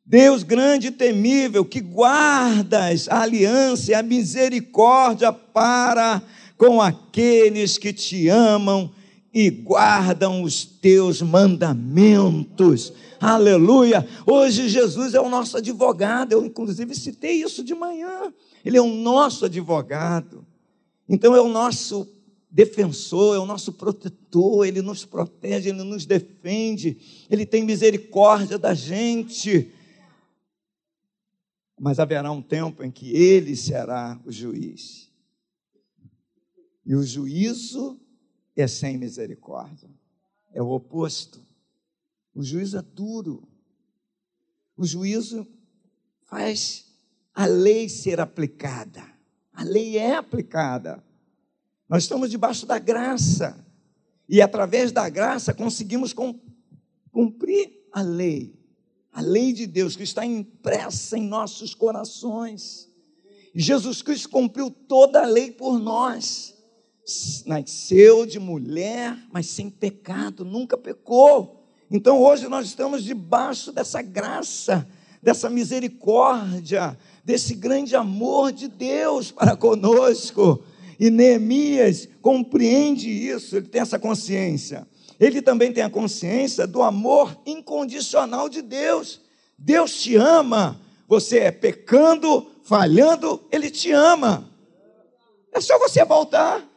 Deus 0.05 0.43
grande 0.43 0.87
e 0.87 0.91
temível, 0.91 1.63
que 1.63 1.79
guardas 1.79 3.07
a 3.07 3.21
aliança 3.21 3.91
e 3.91 3.93
a 3.95 4.03
misericórdia 4.03 5.31
para 5.31 6.21
com 6.57 6.81
aqueles 6.81 7.77
que 7.77 7.93
te 7.93 8.27
amam 8.27 8.91
e 9.33 9.49
guardam 9.49 10.43
os 10.43 10.65
teus 10.65 11.21
mandamentos. 11.21 12.91
Aleluia! 13.23 14.05
Hoje 14.27 14.67
Jesus 14.67 15.13
é 15.13 15.21
o 15.21 15.29
nosso 15.29 15.57
advogado. 15.57 16.33
Eu, 16.33 16.45
inclusive, 16.45 16.93
citei 16.93 17.41
isso 17.41 17.63
de 17.63 17.73
manhã. 17.73 18.33
Ele 18.65 18.77
é 18.77 18.81
o 18.81 18.93
nosso 18.93 19.45
advogado. 19.45 20.45
Então, 21.07 21.33
é 21.33 21.41
o 21.41 21.47
nosso 21.47 22.07
defensor, 22.51 23.35
é 23.35 23.39
o 23.39 23.45
nosso 23.45 23.71
protetor. 23.73 24.67
Ele 24.67 24.81
nos 24.81 25.05
protege, 25.05 25.69
ele 25.69 25.83
nos 25.83 26.05
defende. 26.05 26.97
Ele 27.29 27.45
tem 27.45 27.63
misericórdia 27.63 28.57
da 28.57 28.73
gente 28.73 29.71
mas 31.83 31.99
haverá 31.99 32.31
um 32.31 32.41
tempo 32.41 32.81
em 32.81 32.89
que 32.89 33.13
ele 33.13 33.57
será 33.57 34.17
o 34.23 34.31
juiz. 34.31 35.11
E 36.85 36.95
o 36.95 37.03
juízo 37.03 37.99
é 38.55 38.65
sem 38.67 38.97
misericórdia, 38.97 39.89
é 40.53 40.61
o 40.61 40.69
oposto. 40.69 41.42
O 42.35 42.41
juízo 42.41 42.77
é 42.77 42.81
duro. 42.81 43.47
O 44.75 44.85
juízo 44.85 45.47
faz 46.23 46.85
a 47.33 47.45
lei 47.45 47.87
ser 47.87 48.19
aplicada. 48.19 49.03
A 49.53 49.63
lei 49.63 49.97
é 49.97 50.15
aplicada. 50.15 51.03
Nós 51.87 52.03
estamos 52.03 52.31
debaixo 52.31 52.65
da 52.65 52.79
graça. 52.79 53.63
E 54.27 54.41
através 54.41 54.91
da 54.91 55.07
graça 55.09 55.53
conseguimos 55.53 56.13
cumprir 57.11 57.87
a 57.91 58.01
lei, 58.01 58.59
a 59.11 59.21
lei 59.21 59.53
de 59.53 59.67
Deus 59.67 59.95
que 59.95 60.03
está 60.03 60.25
impressa 60.25 61.17
em 61.17 61.27
nossos 61.27 61.75
corações. 61.75 62.89
Jesus 63.53 64.01
Cristo 64.01 64.29
cumpriu 64.29 64.71
toda 64.71 65.21
a 65.21 65.27
lei 65.27 65.51
por 65.51 65.77
nós. 65.77 66.55
Nasceu 67.45 68.25
de 68.25 68.39
mulher, 68.39 69.15
mas 69.31 69.47
sem 69.47 69.69
pecado, 69.69 70.43
nunca 70.43 70.75
pecou. 70.77 71.62
Então 71.93 72.19
hoje 72.19 72.47
nós 72.47 72.65
estamos 72.65 73.03
debaixo 73.03 73.71
dessa 73.71 74.01
graça, 74.01 74.87
dessa 75.21 75.47
misericórdia, 75.47 76.97
desse 77.23 77.53
grande 77.53 77.95
amor 77.95 78.51
de 78.51 78.67
Deus 78.67 79.31
para 79.31 79.55
conosco. 79.55 80.63
E 80.99 81.11
Neemias 81.11 82.09
compreende 82.19 83.07
isso, 83.11 83.55
ele 83.55 83.67
tem 83.67 83.79
essa 83.79 83.99
consciência. 83.99 84.87
Ele 85.19 85.39
também 85.39 85.71
tem 85.71 85.83
a 85.83 85.89
consciência 85.89 86.65
do 86.65 86.81
amor 86.81 87.37
incondicional 87.45 88.49
de 88.49 88.63
Deus. 88.63 89.21
Deus 89.55 90.01
te 90.01 90.15
ama, 90.15 90.81
você 91.07 91.41
é 91.41 91.51
pecando, 91.51 92.47
falhando, 92.63 93.39
Ele 93.51 93.69
te 93.69 93.91
ama. 93.91 94.49
É 95.51 95.61
só 95.61 95.77
você 95.77 96.03
voltar. 96.03 96.67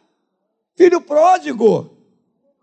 Filho 0.75 1.01
pródigo, 1.01 1.96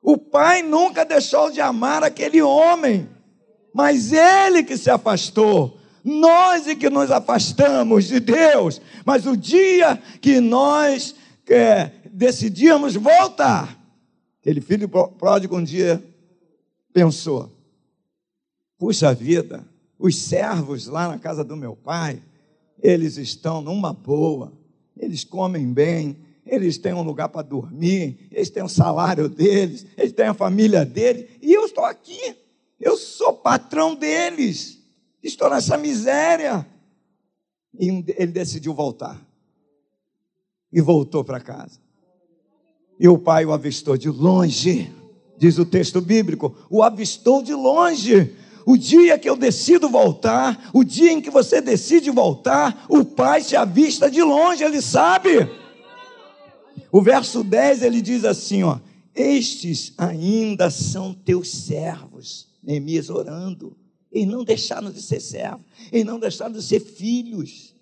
o 0.04 0.18
pai 0.18 0.62
nunca 0.62 1.06
deixou 1.06 1.49
de 1.49 1.62
amar 1.62 2.04
aquele 2.04 2.41
homem, 2.41 3.10
mas 3.74 4.12
ele 4.12 4.62
que 4.62 4.78
se 4.78 4.89
afastou. 4.89 5.80
Nós 6.04 6.68
é 6.68 6.76
que 6.76 6.89
nos 6.89 7.10
afastamos 7.10 8.10
de 8.10 8.20
Deus, 8.20 8.82
mas 9.06 9.26
o 9.26 9.38
dia 9.38 9.97
que 10.22 10.41
nós 10.41 11.16
é, 11.47 11.89
decidimos 12.12 12.95
voltar, 12.95 13.80
aquele 14.41 14.60
filho 14.60 14.89
pródigo 14.89 15.58
um 15.58 15.64
dia 15.64 16.04
pensou: 16.91 17.49
puxa 18.78 19.14
vida, 19.14 19.66
os 19.97 20.18
servos 20.18 20.88
lá 20.88 21.08
na 21.08 21.18
casa 21.18 21.45
do 21.45 21.56
meu 21.56 21.78
pai, 21.78 22.22
eles 22.82 23.16
estão 23.16 23.62
numa 23.62 23.93
boa, 23.93 24.51
eles 24.97 25.24
comem 25.24 25.72
bem, 25.72 26.18
eles 26.54 26.78
têm 26.78 26.93
um 26.93 27.01
lugar 27.01 27.30
para 27.30 27.41
dormir, 27.41 28.28
eles 28.32 28.49
têm 28.49 28.62
o 28.62 28.68
um 28.68 28.70
salário 28.70 29.28
deles, 29.28 29.86
eles 29.97 30.12
têm 30.12 30.28
a 30.28 30.34
família 30.34 30.86
deles, 30.86 31.26
e 31.41 31.51
eu 31.51 31.66
estou 31.66 31.84
aqui, 31.84 32.36
eu 32.80 32.95
sou 32.95 33.34
patrão 33.34 33.95
deles, 33.95 34.80
estou 35.24 35.49
nessa 35.49 35.78
miséria. 35.78 36.66
E 37.80 37.88
ele 37.89 38.32
decidiu 38.32 38.74
voltar. 38.74 39.20
E 40.72 40.80
voltou 40.80 41.24
para 41.24 41.39
casa. 41.39 41.80
E 42.99 43.08
o 43.08 43.18
pai 43.18 43.45
o 43.45 43.51
avistou 43.51 43.97
de 43.97 44.10
longe, 44.10 44.91
diz 45.38 45.58
o 45.58 45.66
texto 45.66 45.99
bíblico, 45.99 46.56
o 46.70 46.84
avistou 46.84 47.41
de 47.41 47.54
longe. 47.54 48.36
O 48.66 48.78
dia 48.78 49.18
que 49.18 49.30
eu 49.30 49.36
decido 49.36 49.89
voltar, 49.89 50.70
o 50.72 50.84
dia 50.84 51.12
em 51.12 51.20
que 51.20 51.32
você 51.32 51.60
decide 51.60 52.12
voltar, 52.12 52.86
o 52.88 53.04
pai 53.04 53.41
te 53.41 53.56
avista 53.56 54.10
de 54.10 54.22
longe, 54.22 54.64
ele 54.64 54.82
sabe. 54.82 55.62
O 56.93 57.01
verso 57.01 57.43
10 57.43 57.81
ele 57.81 58.03
diz 58.03 58.23
assim: 58.23 58.61
ó, 58.61 58.79
estes 59.15 59.95
ainda 59.97 60.69
são 60.69 61.11
teus 61.11 61.49
servos. 61.49 62.47
Neemias 62.61 63.09
orando. 63.09 63.75
Eles 64.11 64.27
não 64.27 64.43
deixaram 64.43 64.91
de 64.91 65.01
ser 65.01 65.19
servos, 65.19 65.65
eles 65.91 66.05
não 66.05 66.19
deixaram 66.19 66.53
de 66.53 66.61
ser 66.61 66.79
filhos. 66.79 67.75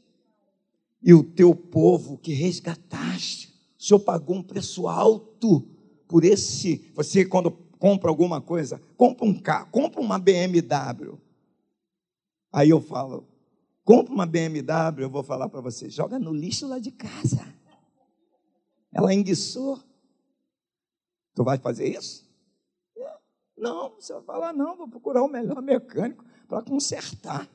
E 1.03 1.14
o 1.14 1.26
teu 1.26 1.53
povo 1.53 2.18
que 2.18 2.32
resgataste, 2.32 3.53
o 3.78 3.84
Senhor 3.84 3.99
pagou 3.99 4.38
um 4.38 4.41
preço 4.41 4.88
alto 4.88 5.68
por 6.07 6.24
esse. 6.24 6.89
Você, 6.95 7.26
quando 7.26 7.51
compra 7.51 8.09
alguma 8.09 8.39
coisa, 8.39 8.82
compra 8.95 9.26
um 9.26 9.34
carro, 9.34 9.68
compra 9.72 9.99
uma 9.99 10.18
BMW. 10.18 11.20
Aí 12.53 12.70
eu 12.70 12.80
falo, 12.80 13.28
compra 13.84 14.14
uma 14.14 14.26
BMW, 14.26 15.01
eu 15.03 15.09
vou 15.09 15.24
falar 15.24 15.49
para 15.49 15.59
você, 15.59 15.89
joga 15.89 16.18
no 16.18 16.34
lixo 16.34 16.66
lá 16.66 16.80
de 16.80 16.91
casa. 16.91 17.61
Ela 18.94 19.14
enguiçou. 19.14 19.80
Tu 21.34 21.44
vai 21.44 21.58
fazer 21.58 21.88
isso? 21.88 22.30
Não, 23.58 23.92
você 23.92 24.12
vai 24.14 24.24
falar, 24.24 24.54
não, 24.54 24.76
vou 24.76 24.88
procurar 24.88 25.22
o 25.22 25.28
melhor 25.28 25.62
mecânico 25.62 26.26
para 26.48 26.64
consertar. 26.64 27.48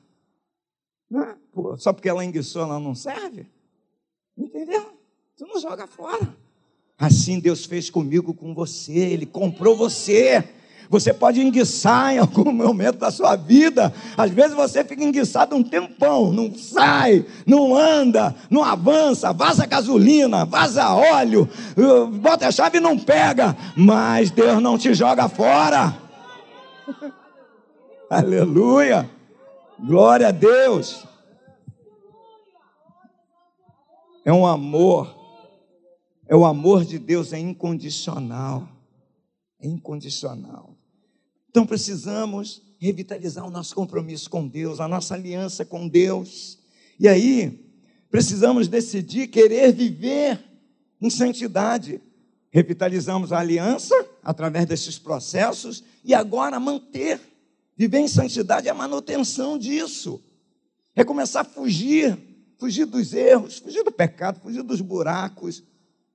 Né? 1.09 1.37
Pô, 1.51 1.77
só 1.77 1.91
porque 1.91 2.07
ela 2.07 2.23
enguiçou, 2.23 2.61
ela 2.61 2.79
não 2.79 2.95
serve? 2.95 3.45
Entendeu? 4.37 4.97
Tu 5.35 5.45
não 5.45 5.59
joga 5.59 5.85
fora. 5.85 6.33
Assim 6.97 7.39
Deus 7.39 7.65
fez 7.65 7.89
comigo, 7.89 8.33
com 8.33 8.53
você. 8.53 8.93
Ele 8.93 9.25
comprou 9.25 9.75
você. 9.75 10.49
Você 10.89 11.13
pode 11.13 11.41
enguiçar 11.41 12.13
em 12.13 12.19
algum 12.19 12.51
momento 12.53 12.97
da 12.97 13.11
sua 13.11 13.35
vida. 13.35 13.93
Às 14.17 14.31
vezes 14.31 14.55
você 14.55 14.83
fica 14.83 15.03
enguiçado 15.03 15.55
um 15.55 15.63
tempão, 15.63 16.31
não 16.31 16.53
sai, 16.55 17.25
não 17.45 17.75
anda, 17.75 18.35
não 18.49 18.63
avança, 18.63 19.33
vaza 19.33 19.65
gasolina, 19.65 20.45
vaza 20.45 20.89
óleo, 20.93 21.49
uh, 21.77 22.07
bota 22.07 22.47
a 22.47 22.51
chave 22.51 22.77
e 22.77 22.81
não 22.81 22.97
pega. 22.97 23.55
Mas 23.75 24.31
Deus 24.31 24.61
não 24.61 24.77
te 24.77 24.93
joga 24.93 25.27
fora. 25.27 25.97
Aleluia. 28.09 29.09
Glória 29.79 30.29
a 30.29 30.31
Deus. 30.31 31.05
É 34.25 34.33
um 34.33 34.45
amor. 34.45 35.15
É 36.27 36.35
o 36.35 36.45
amor 36.45 36.83
de 36.83 36.99
Deus 36.99 37.31
é 37.31 37.39
incondicional. 37.39 38.67
É 39.59 39.67
incondicional. 39.67 40.66
Então 41.57 41.65
precisamos 41.65 42.61
revitalizar 42.77 43.43
o 43.43 43.49
nosso 43.49 43.73
compromisso 43.73 44.29
com 44.29 44.47
Deus, 44.47 44.79
a 44.79 44.87
nossa 44.87 45.15
aliança 45.15 45.65
com 45.65 45.87
Deus. 45.87 46.59
E 46.99 47.07
aí, 47.07 47.67
precisamos 48.11 48.67
decidir 48.67 49.25
querer 49.25 49.73
viver 49.73 50.39
em 51.01 51.09
santidade. 51.09 51.99
Revitalizamos 52.51 53.33
a 53.33 53.39
aliança 53.39 53.95
através 54.23 54.67
desses 54.67 54.99
processos 54.99 55.83
e 56.05 56.13
agora 56.13 56.59
manter. 56.59 57.19
Viver 57.75 58.01
em 58.01 58.07
santidade 58.07 58.67
é 58.67 58.71
a 58.71 58.75
manutenção 58.75 59.57
disso. 59.57 60.23
É 60.95 61.03
começar 61.03 61.41
a 61.41 61.43
fugir, 61.43 62.15
fugir 62.59 62.85
dos 62.85 63.13
erros, 63.13 63.57
fugir 63.57 63.83
do 63.83 63.91
pecado, 63.91 64.39
fugir 64.41 64.61
dos 64.61 64.79
buracos. 64.79 65.63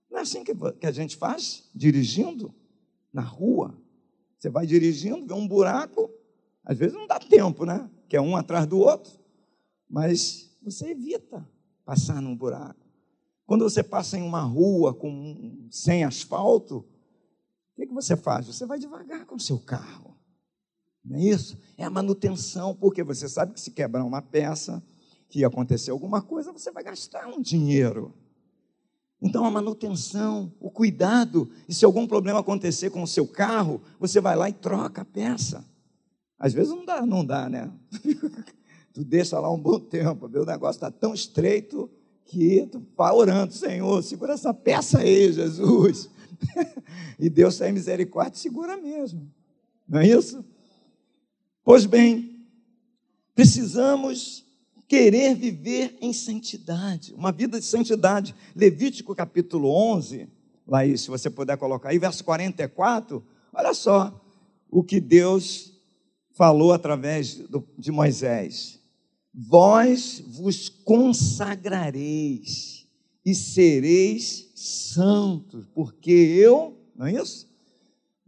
Não 0.09 0.21
é 0.21 0.23
assim 0.23 0.45
que 0.45 0.87
a 0.87 0.93
gente 0.93 1.17
faz, 1.17 1.65
dirigindo 1.75 2.55
na 3.13 3.23
rua. 3.23 3.82
Você 4.43 4.51
vai 4.51 4.67
dirigindo, 4.67 5.25
vê 5.25 5.35
um 5.35 5.47
buraco, 5.47 6.11
às 6.65 6.77
vezes 6.77 6.97
não 6.97 7.07
dá 7.07 7.17
tempo, 7.21 7.65
né? 7.65 7.89
Que 8.09 8.17
é 8.17 8.21
um 8.21 8.35
atrás 8.35 8.67
do 8.67 8.77
outro, 8.77 9.13
mas 9.89 10.53
você 10.61 10.91
evita 10.91 11.49
passar 11.85 12.21
num 12.21 12.37
buraco. 12.37 12.85
Quando 13.47 13.63
você 13.63 13.85
passa 13.85 14.19
em 14.19 14.23
uma 14.23 14.41
rua 14.41 14.93
com, 14.93 15.69
sem 15.71 16.03
asfalto, 16.03 16.79
o 16.79 16.85
que, 17.77 17.87
que 17.87 17.95
você 17.95 18.17
faz? 18.17 18.49
Você 18.49 18.67
vai 18.67 18.81
devagar 18.81 19.27
com 19.27 19.37
o 19.37 19.41
seu 19.41 19.61
carro. 19.61 20.19
Não 21.05 21.21
é 21.21 21.23
isso? 21.23 21.57
É 21.79 21.85
a 21.85 21.91
manutenção, 21.91 22.75
porque 22.75 23.05
você 23.05 23.29
sabe 23.29 23.55
que 23.55 23.61
se 23.61 23.71
quebrar 23.71 24.05
uma 24.05 24.21
peça, 24.21 24.83
que 25.29 25.45
acontecer 25.45 25.93
alguma 25.93 26.21
coisa, 26.21 26.51
você 26.51 26.73
vai 26.73 26.83
gastar 26.83 27.29
um 27.29 27.41
dinheiro. 27.41 28.13
Então, 29.23 29.45
a 29.45 29.51
manutenção, 29.51 30.53
o 30.59 30.69
cuidado, 30.69 31.49
e 31.69 31.73
se 31.73 31.85
algum 31.85 32.09
problema 32.09 32.41
acontecer 32.41 32.91
com 32.91 33.05
o 33.05 33.07
seu 33.07 33.25
carro, 33.25 33.81
você 34.01 34.21
vai 34.21 34.35
lá 34.35 34.51
e 34.51 34.53
troca 34.53 35.03
a 35.03 35.05
peça. 35.05 35.65
Às 36.37 36.53
vezes 36.53 36.71
não 36.71 36.85
dá, 36.85 37.07
não 37.07 37.25
dá, 37.25 37.49
né? 37.49 37.71
tu 38.93 39.05
deixa 39.05 39.39
lá 39.39 39.49
um 39.49 39.61
bom 39.61 39.79
tempo, 39.79 40.27
o 40.27 40.45
negócio 40.45 40.79
está 40.79 40.91
tão 40.91 41.15
estreito 41.15 41.89
que 42.25 42.67
tu 42.67 42.85
vai 42.97 43.13
orando, 43.13 43.53
Senhor, 43.53 44.03
segura 44.03 44.33
essa 44.33 44.53
peça 44.53 44.99
aí, 44.99 45.33
Jesus. 45.33 46.11
e 47.17 47.31
Deus 47.31 47.57
tem 47.57 47.73
misericórdia, 47.73 48.41
segura 48.41 48.77
mesmo. 48.77 49.31
Não 49.89 50.01
é 50.01 50.09
isso? 50.09 50.45
Pois 51.63 51.87
bem, 51.87 52.45
precisamos 53.37 54.45
querer 54.93 55.35
viver 55.35 55.97
em 56.03 56.13
santidade, 56.13 57.15
uma 57.15 57.33
vida 57.33 57.59
de 57.59 57.65
santidade. 57.65 58.35
Levítico 58.55 59.15
capítulo 59.15 59.71
11, 59.71 60.29
Laís, 60.69 61.01
se 61.01 61.09
você 61.09 61.31
puder 61.31 61.57
colocar 61.57 61.89
aí, 61.89 61.99
verso 61.99 62.23
44, 62.23 63.25
olha 63.55 63.73
só 63.73 64.23
o 64.71 64.85
que 64.85 65.01
Deus 65.01 65.73
falou 66.33 66.75
através 66.75 67.43
de 67.79 67.91
Moisés. 67.91 68.83
Vós 69.33 70.23
vos 70.27 70.69
consagrareis 70.69 72.87
e 73.25 73.35
sereis 73.35 74.53
santos, 74.55 75.67
porque 75.75 76.11
eu, 76.11 76.79
não 76.95 77.07
é 77.07 77.15
isso? 77.15 77.49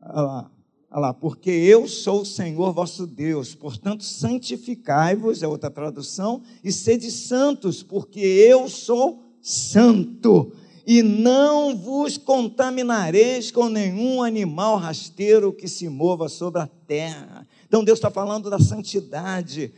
Olha 0.01 0.23
lá, 0.23 0.51
Olha 0.97 1.07
lá, 1.07 1.13
porque 1.13 1.51
eu 1.51 1.89
sou 1.89 2.21
o 2.21 2.25
Senhor 2.25 2.73
vosso 2.73 3.05
Deus, 3.05 3.53
portanto, 3.53 4.05
santificai-vos, 4.05 5.43
é 5.43 5.49
outra 5.49 5.69
tradução, 5.69 6.41
e 6.63 6.71
sede 6.71 7.11
santos, 7.11 7.83
porque 7.83 8.21
eu 8.21 8.69
sou 8.69 9.21
santo. 9.43 10.53
e 10.87 11.03
não 11.03 11.77
vos 11.77 12.19
contaminareis 12.19 13.51
com 13.51 13.69
nenhum 13.69 14.23
animal 14.23 14.77
rasteiro 14.77 15.53
que 15.53 15.67
se 15.67 15.89
mova 15.89 16.29
sobre 16.29 16.61
a 16.61 16.67
terra. 16.67 17.47
Então 17.67 17.83
Deus 17.83 17.99
está 17.99 18.11
falando 18.11 18.51
da 18.51 18.59
santidade 18.59 19.73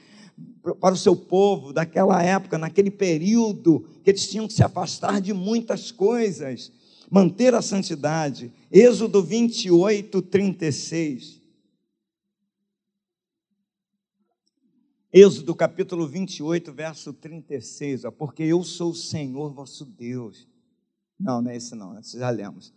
para 0.81 0.95
o 0.95 0.97
seu 0.97 1.14
povo 1.14 1.73
daquela 1.73 2.23
época, 2.23 2.59
naquele 2.59 2.91
período, 2.91 3.87
que 4.03 4.11
eles 4.11 4.29
tinham 4.29 4.49
que 4.49 4.53
se 4.53 4.64
afastar 4.64 5.21
de 5.21 5.33
muitas 5.33 5.93
coisas, 5.93 6.73
manter 7.11 7.55
a 7.55 7.63
santidade. 7.63 8.53
Êxodo 8.71 9.23
28, 9.23 10.23
36. 10.23 11.41
Êxodo 15.13 15.55
capítulo 15.55 16.07
28, 16.07 16.73
verso 16.73 17.13
36, 17.13 18.05
ó, 18.05 18.11
porque 18.11 18.43
eu 18.43 18.63
sou 18.63 18.91
o 18.91 18.95
Senhor 18.95 19.51
vosso 19.51 19.85
Deus. 19.85 20.47
Não, 21.19 21.41
não 21.41 21.51
é 21.51 21.57
esse 21.57 21.75
não, 21.75 21.99
esse 21.99 22.19
já 22.19 22.29
lemos. 22.29 22.75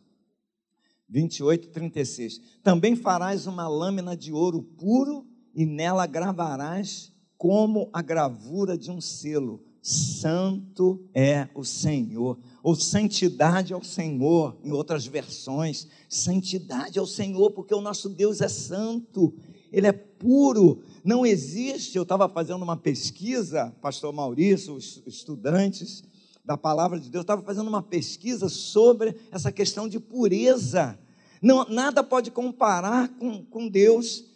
28, 1.09 1.69
36. 1.69 2.39
Também 2.63 2.95
farás 2.95 3.47
uma 3.47 3.67
lâmina 3.67 4.15
de 4.15 4.31
ouro 4.31 4.61
puro 4.61 5.27
e 5.53 5.65
nela 5.65 6.05
gravarás 6.05 7.11
como 7.37 7.89
a 7.91 8.01
gravura 8.01 8.77
de 8.77 8.91
um 8.91 9.01
selo. 9.01 9.65
Santo 9.81 11.09
é 11.13 11.49
o 11.55 11.63
Senhor, 11.63 12.37
ou 12.61 12.75
santidade 12.75 13.73
ao 13.73 13.83
Senhor, 13.83 14.55
em 14.63 14.71
outras 14.71 15.05
versões, 15.05 15.87
santidade 16.07 16.99
ao 16.99 17.05
Senhor, 17.05 17.51
porque 17.51 17.73
o 17.73 17.81
nosso 17.81 18.09
Deus 18.09 18.41
é 18.41 18.47
santo, 18.47 19.33
ele 19.71 19.87
é 19.87 19.91
puro, 19.91 20.81
não 21.03 21.25
existe. 21.25 21.97
Eu 21.97 22.03
estava 22.03 22.27
fazendo 22.27 22.61
uma 22.63 22.77
pesquisa, 22.77 23.73
Pastor 23.81 24.11
Maurício, 24.11 24.73
os 24.73 25.01
estudantes 25.05 26.03
da 26.43 26.57
palavra 26.57 26.99
de 26.99 27.09
Deus, 27.09 27.23
estava 27.23 27.41
fazendo 27.41 27.67
uma 27.67 27.83
pesquisa 27.83 28.49
sobre 28.49 29.15
essa 29.31 29.51
questão 29.51 29.87
de 29.87 29.99
pureza. 29.99 30.97
Não, 31.41 31.65
nada 31.69 32.03
pode 32.03 32.31
comparar 32.31 33.07
com, 33.09 33.43
com 33.45 33.67
Deus 33.67 34.29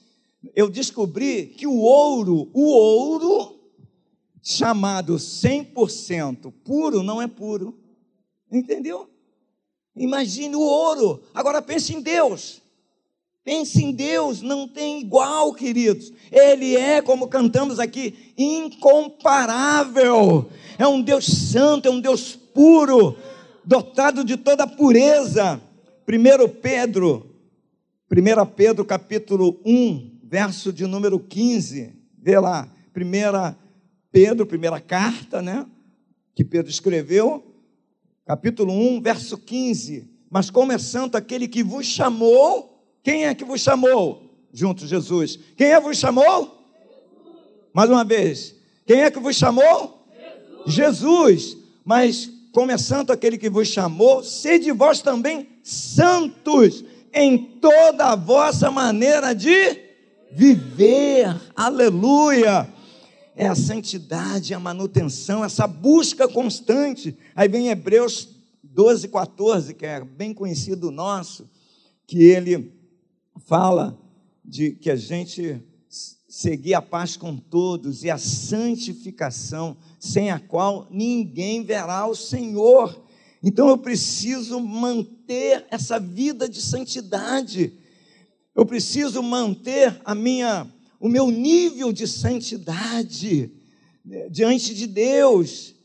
eu 0.56 0.70
descobri 0.70 1.48
que 1.48 1.66
o 1.66 1.78
ouro, 1.78 2.50
o 2.54 2.66
ouro 2.66 3.60
chamado 4.42 5.16
100% 5.16 6.52
puro 6.64 7.02
não 7.02 7.22
é 7.22 7.28
puro. 7.28 7.80
Entendeu? 8.54 9.10
Imagine 9.96 10.56
o 10.56 10.62
ouro. 10.62 11.22
Agora 11.34 11.62
pense 11.62 11.94
em 11.94 12.02
Deus. 12.02 12.62
Pense 13.44 13.84
em 13.84 13.92
Deus, 13.92 14.42
não 14.42 14.68
tem 14.68 15.02
igual, 15.02 15.54
queridos. 15.54 16.14
Ele 16.32 16.78
é, 16.78 17.02
como 17.02 17.28
cantamos 17.28 17.78
aqui, 17.78 18.34
incomparável. 18.38 20.50
É 20.78 20.88
um 20.88 21.02
Deus 21.02 21.26
santo, 21.26 21.90
é 21.90 21.92
um 21.92 22.00
Deus 22.00 22.36
puro, 22.36 23.18
dotado 23.66 24.24
de 24.24 24.38
toda 24.38 24.66
pureza. 24.66 25.62
1 26.08 26.50
Pedro, 26.62 27.36
1 28.10 28.46
Pedro 28.56 28.86
capítulo 28.86 29.60
1, 29.66 30.20
verso 30.24 30.72
de 30.72 30.86
número 30.86 31.20
15, 31.20 31.94
vê 32.18 32.40
lá, 32.40 32.70
primeira 32.94 33.58
Pedro, 34.12 34.46
primeira 34.46 34.80
carta, 34.80 35.42
né, 35.42 35.66
que 36.36 36.44
Pedro 36.44 36.70
escreveu, 36.70 37.44
capítulo 38.26 38.74
1, 38.74 39.02
verso 39.02 39.38
15, 39.38 40.10
mas 40.30 40.50
como 40.50 40.72
é 40.72 40.78
santo 40.78 41.16
aquele 41.16 41.48
que 41.48 41.64
vos 41.64 41.86
chamou, 41.86 42.84
quem 43.04 43.26
é 43.26 43.36
que 43.36 43.44
vos 43.44 43.62
chamou? 43.62 44.48
Junto, 44.52 44.88
Jesus. 44.88 45.38
Quem 45.58 45.74
é 45.74 45.78
que 45.78 45.88
vos 45.88 45.98
chamou? 45.98 46.60
Mais 47.74 47.90
uma 47.90 48.04
vez, 48.04 48.56
quem 48.86 49.02
é 49.02 49.12
que 49.12 49.20
vos 49.20 49.36
chamou? 49.36 50.08
Jesus. 50.66 50.74
Jesus. 50.74 51.58
Mas 51.84 52.30
como 52.54 52.72
é 52.72 52.78
santo 52.78 53.12
aquele 53.12 53.38
que 53.38 53.50
vos 53.50 53.68
chamou, 53.68 54.24
sede 54.24 54.72
vós 54.72 55.02
também 55.02 55.50
santos 55.64 56.86
em 57.14 57.38
toda 57.38 58.06
a 58.06 58.16
vossa 58.16 58.72
maneira 58.72 59.34
de 59.34 59.80
viver, 60.32 61.36
aleluia. 61.56 62.68
É 63.36 63.48
a 63.48 63.56
santidade, 63.56 64.54
a 64.54 64.60
manutenção, 64.60 65.44
essa 65.44 65.66
busca 65.66 66.28
constante. 66.28 67.18
Aí 67.36 67.48
vem 67.48 67.70
Hebreus 67.70 68.30
12, 68.64 69.08
14, 69.08 69.74
que 69.74 69.86
é 69.86 70.04
bem 70.04 70.34
conhecido 70.34 70.92
nosso, 70.92 71.50
que 72.06 72.22
ele 72.24 72.72
fala 73.46 74.00
de 74.44 74.72
que 74.72 74.90
a 74.90 74.96
gente 74.96 75.62
seguir 76.34 76.74
a 76.74 76.82
paz 76.82 77.16
com 77.16 77.38
todos 77.38 78.04
e 78.04 78.10
a 78.10 78.18
santificação, 78.18 79.78
sem 80.00 80.32
a 80.32 80.40
qual 80.40 80.88
ninguém 80.90 81.64
verá 81.64 82.08
o 82.08 82.16
Senhor. 82.16 83.04
Então 83.44 83.70
eu 83.70 83.78
preciso 83.78 84.60
manter 84.60 85.66
essa 85.70 86.00
vida 86.00 86.50
de 86.50 86.60
santidade. 86.60 87.78
Eu 88.56 88.66
preciso 88.66 89.22
manter 89.22 90.02
a 90.04 90.16
minha, 90.16 90.73
o 91.04 91.10
meu 91.10 91.30
nível 91.30 91.92
de 91.92 92.08
santidade 92.08 93.52
né, 94.06 94.30
diante 94.30 94.74
de 94.74 94.88
Deus, 94.88 95.76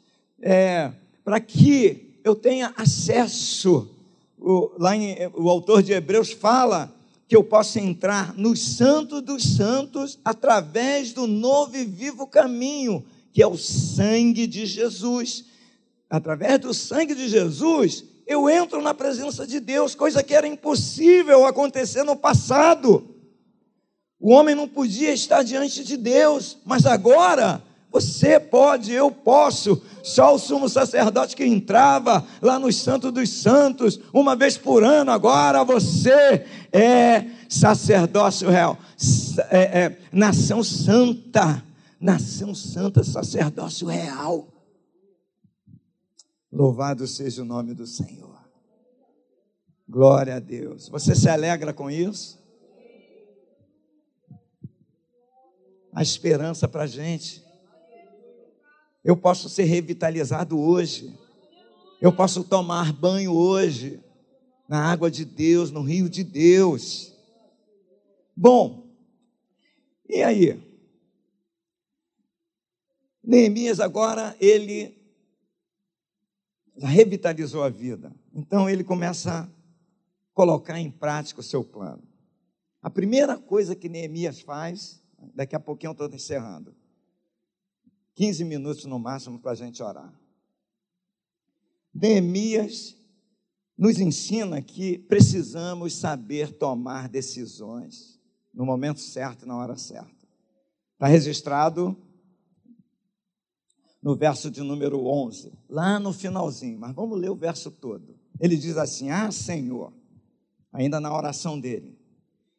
é, 0.40 0.92
para 1.24 1.40
que 1.40 2.20
eu 2.22 2.36
tenha 2.36 2.72
acesso. 2.76 3.90
O, 4.38 4.70
lá 4.78 4.94
em, 4.94 5.16
o 5.34 5.50
autor 5.50 5.82
de 5.82 5.92
Hebreus 5.92 6.30
fala 6.30 6.94
que 7.26 7.34
eu 7.34 7.42
possa 7.42 7.80
entrar 7.80 8.32
nos 8.38 8.60
santos 8.60 9.20
dos 9.20 9.56
santos 9.56 10.20
através 10.24 11.12
do 11.12 11.26
novo 11.26 11.76
e 11.76 11.84
vivo 11.84 12.24
caminho, 12.24 13.04
que 13.32 13.42
é 13.42 13.46
o 13.48 13.58
sangue 13.58 14.46
de 14.46 14.66
Jesus. 14.66 15.46
Através 16.08 16.60
do 16.60 16.72
sangue 16.72 17.16
de 17.16 17.28
Jesus, 17.28 18.04
eu 18.24 18.48
entro 18.48 18.80
na 18.80 18.94
presença 18.94 19.44
de 19.44 19.58
Deus, 19.58 19.96
coisa 19.96 20.22
que 20.22 20.32
era 20.32 20.46
impossível 20.46 21.44
acontecer 21.44 22.04
no 22.04 22.14
passado. 22.14 23.17
O 24.20 24.32
homem 24.32 24.54
não 24.54 24.66
podia 24.66 25.12
estar 25.12 25.42
diante 25.42 25.84
de 25.84 25.96
Deus, 25.96 26.58
mas 26.64 26.86
agora 26.86 27.62
você 27.90 28.38
pode, 28.38 28.92
eu 28.92 29.10
posso. 29.10 29.80
Só 30.02 30.34
o 30.34 30.38
sumo 30.38 30.68
sacerdote 30.68 31.36
que 31.36 31.44
entrava 31.44 32.26
lá 32.40 32.58
nos 32.58 32.76
Santos 32.76 33.12
dos 33.12 33.28
Santos, 33.30 34.00
uma 34.12 34.34
vez 34.34 34.56
por 34.58 34.82
ano, 34.82 35.10
agora 35.10 35.64
você 35.64 36.44
é 36.72 37.26
sacerdócio 37.48 38.48
real, 38.50 38.76
é, 39.50 39.80
é, 39.80 39.98
nação 40.12 40.62
santa, 40.62 41.62
nação 42.00 42.54
santa, 42.54 43.04
sacerdócio 43.04 43.86
real. 43.86 44.48
Louvado 46.50 47.06
seja 47.06 47.42
o 47.42 47.44
nome 47.44 47.74
do 47.74 47.86
Senhor. 47.86 48.38
Glória 49.88 50.36
a 50.36 50.40
Deus. 50.40 50.88
Você 50.88 51.14
se 51.14 51.28
alegra 51.28 51.72
com 51.72 51.90
isso? 51.90 52.37
A 55.92 56.02
esperança 56.02 56.68
para 56.68 56.84
a 56.84 56.86
gente. 56.86 57.44
Eu 59.04 59.16
posso 59.16 59.48
ser 59.48 59.64
revitalizado 59.64 60.58
hoje. 60.58 61.18
Eu 62.00 62.12
posso 62.12 62.44
tomar 62.44 62.92
banho 62.92 63.32
hoje. 63.32 64.02
Na 64.68 64.90
água 64.90 65.10
de 65.10 65.24
Deus, 65.24 65.70
no 65.70 65.82
rio 65.82 66.08
de 66.10 66.22
Deus. 66.22 67.14
Bom, 68.36 68.86
e 70.08 70.22
aí? 70.22 70.62
Neemias 73.24 73.80
agora, 73.80 74.36
ele 74.40 74.96
revitalizou 76.76 77.62
a 77.62 77.68
vida. 77.68 78.14
Então 78.32 78.68
ele 78.70 78.84
começa 78.84 79.42
a 79.42 79.48
colocar 80.32 80.78
em 80.78 80.90
prática 80.90 81.40
o 81.40 81.42
seu 81.42 81.64
plano. 81.64 82.02
A 82.80 82.88
primeira 82.88 83.36
coisa 83.36 83.74
que 83.74 83.88
Neemias 83.88 84.40
faz, 84.40 85.02
daqui 85.34 85.56
a 85.56 85.60
pouquinho 85.60 85.90
eu 85.90 85.92
estou 85.92 86.08
encerrando, 86.08 86.74
15 88.14 88.44
minutos 88.44 88.84
no 88.84 88.98
máximo 88.98 89.38
para 89.38 89.52
a 89.52 89.54
gente 89.54 89.82
orar. 89.82 90.12
Neemias 91.94 92.96
nos 93.76 93.98
ensina 93.98 94.60
que 94.60 94.98
precisamos 94.98 95.94
saber 95.94 96.52
tomar 96.52 97.08
decisões 97.08 98.18
no 98.52 98.66
momento 98.66 99.00
certo 99.00 99.44
e 99.44 99.48
na 99.48 99.56
hora 99.56 99.76
certa. 99.76 100.26
Está 100.94 101.06
registrado 101.06 101.96
no 104.02 104.16
verso 104.16 104.50
de 104.50 104.62
número 104.62 105.06
11, 105.06 105.52
lá 105.68 105.98
no 105.98 106.12
finalzinho, 106.12 106.78
mas 106.78 106.94
vamos 106.94 107.18
ler 107.18 107.30
o 107.30 107.36
verso 107.36 107.70
todo. 107.70 108.18
Ele 108.40 108.56
diz 108.56 108.76
assim: 108.76 109.10
Ah, 109.10 109.30
Senhor, 109.30 109.92
ainda 110.72 111.00
na 111.00 111.14
oração 111.14 111.58
dele, 111.58 111.97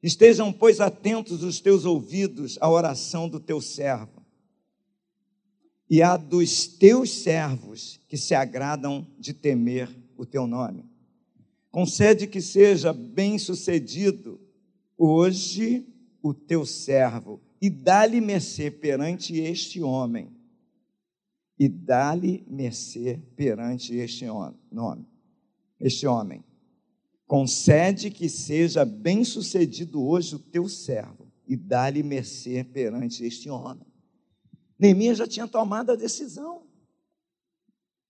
estejam, 0.02 0.52
pois, 0.54 0.80
atentos 0.80 1.44
os 1.44 1.60
teus 1.60 1.86
ouvidos 1.86 2.58
à 2.62 2.70
oração 2.70 3.28
do 3.28 3.40
teu 3.40 3.60
servo 3.60 4.26
e 5.90 6.02
à 6.02 6.16
dos 6.16 6.68
teus 6.68 7.12
servos 7.12 8.00
que 8.08 8.18
se 8.18 8.36
agradam 8.36 9.06
de 9.18 9.34
temer 9.34 9.90
o 10.16 10.26
teu 10.26 10.46
nome. 10.46 10.86
Concede 11.72 12.28
que 12.28 12.42
seja 12.42 12.94
bem-sucedido 12.94 14.40
hoje 14.98 15.86
o 16.22 16.34
teu 16.34 16.66
servo 16.66 17.42
e 17.62 17.70
dá-lhe 17.70 18.22
mercê 18.22 18.72
perante 18.72 19.38
este 19.38 19.82
homem 19.82 20.30
e 21.60 21.68
dá-lhe 21.68 22.46
mercê 22.48 23.20
perante 23.36 23.96
este 23.96 24.26
nome. 24.72 25.06
este 25.80 26.08
homem. 26.08 26.44
Concede 27.30 28.10
que 28.10 28.28
seja 28.28 28.84
bem-sucedido 28.84 30.04
hoje 30.04 30.34
o 30.34 30.40
teu 30.40 30.68
servo 30.68 31.32
e 31.48 31.56
dá-lhe 31.56 32.02
mercê 32.02 32.64
perante 32.64 33.24
este 33.24 33.52
homem. 33.52 33.86
Neemias 34.80 35.20
já 35.20 35.28
tinha 35.28 35.48
tomado 35.48 35.92
a 35.92 35.96
decisão. 35.96 36.64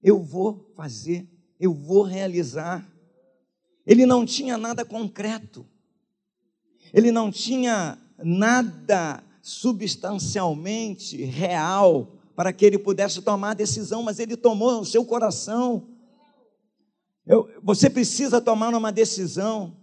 Eu 0.02 0.24
vou 0.24 0.72
fazer, 0.74 1.28
eu 1.60 1.74
vou 1.74 2.04
realizar. 2.04 2.90
Ele 3.86 4.06
não 4.06 4.26
tinha 4.26 4.58
nada 4.58 4.86
concreto. 4.86 5.68
Ele 6.94 7.12
não 7.12 7.30
tinha 7.30 8.00
nada 8.24 9.22
substancialmente 9.42 11.18
real 11.26 12.16
para 12.38 12.54
que 12.54 12.64
ele 12.64 12.80
pudesse 12.80 13.22
tomar 13.22 13.52
a 13.52 13.56
decisão, 13.56 14.02
mas 14.02 14.18
ele 14.18 14.38
tomou 14.38 14.78
no 14.78 14.86
seu 14.86 15.04
coração. 15.04 15.90
Eu, 17.30 17.48
você 17.62 17.92
precisa 17.92 18.42
tomar 18.42 18.74
uma 18.74 18.92
decisão 18.92 19.78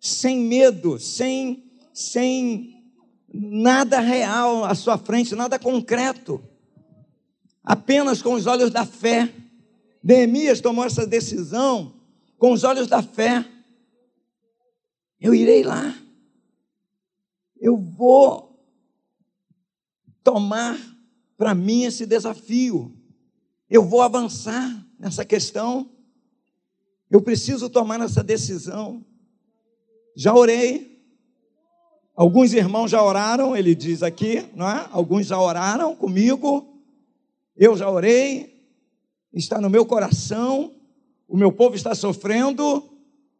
sem 0.00 0.40
medo, 0.40 0.98
sem, 0.98 1.70
sem 1.94 2.84
nada 3.32 4.00
real 4.00 4.64
à 4.64 4.74
sua 4.74 4.98
frente, 4.98 5.36
nada 5.36 5.56
concreto, 5.56 6.42
apenas 7.62 8.22
com 8.22 8.34
os 8.34 8.44
olhos 8.44 8.72
da 8.72 8.84
fé. 8.84 9.32
Neemias 10.02 10.60
tomou 10.60 10.84
essa 10.84 11.06
decisão 11.06 11.94
com 12.38 12.50
os 12.50 12.64
olhos 12.64 12.88
da 12.88 13.00
fé. 13.00 13.48
Eu 15.20 15.32
irei 15.32 15.62
lá, 15.62 15.96
eu 17.60 17.76
vou 17.76 18.68
tomar 20.24 20.76
para 21.36 21.54
mim 21.54 21.84
esse 21.84 22.04
desafio, 22.04 22.92
eu 23.70 23.84
vou 23.84 24.02
avançar 24.02 24.84
nessa 24.98 25.24
questão, 25.24 25.88
eu 27.16 27.20
preciso 27.20 27.68
tomar 27.68 28.00
essa 28.00 28.22
decisão. 28.22 29.04
Já 30.14 30.34
orei, 30.34 30.96
Alguns 32.16 32.54
irmãos 32.54 32.90
já 32.90 33.02
oraram, 33.02 33.54
ele 33.54 33.74
diz 33.74 34.02
aqui, 34.02 34.42
não 34.54 34.66
é? 34.66 34.88
Alguns 34.90 35.26
já 35.26 35.38
oraram 35.38 35.94
comigo. 35.94 36.66
Eu 37.54 37.76
já 37.76 37.90
orei. 37.90 38.58
Está 39.34 39.60
no 39.60 39.68
meu 39.68 39.84
coração. 39.84 40.72
O 41.28 41.36
meu 41.36 41.52
povo 41.52 41.76
está 41.76 41.94
sofrendo. 41.94 42.82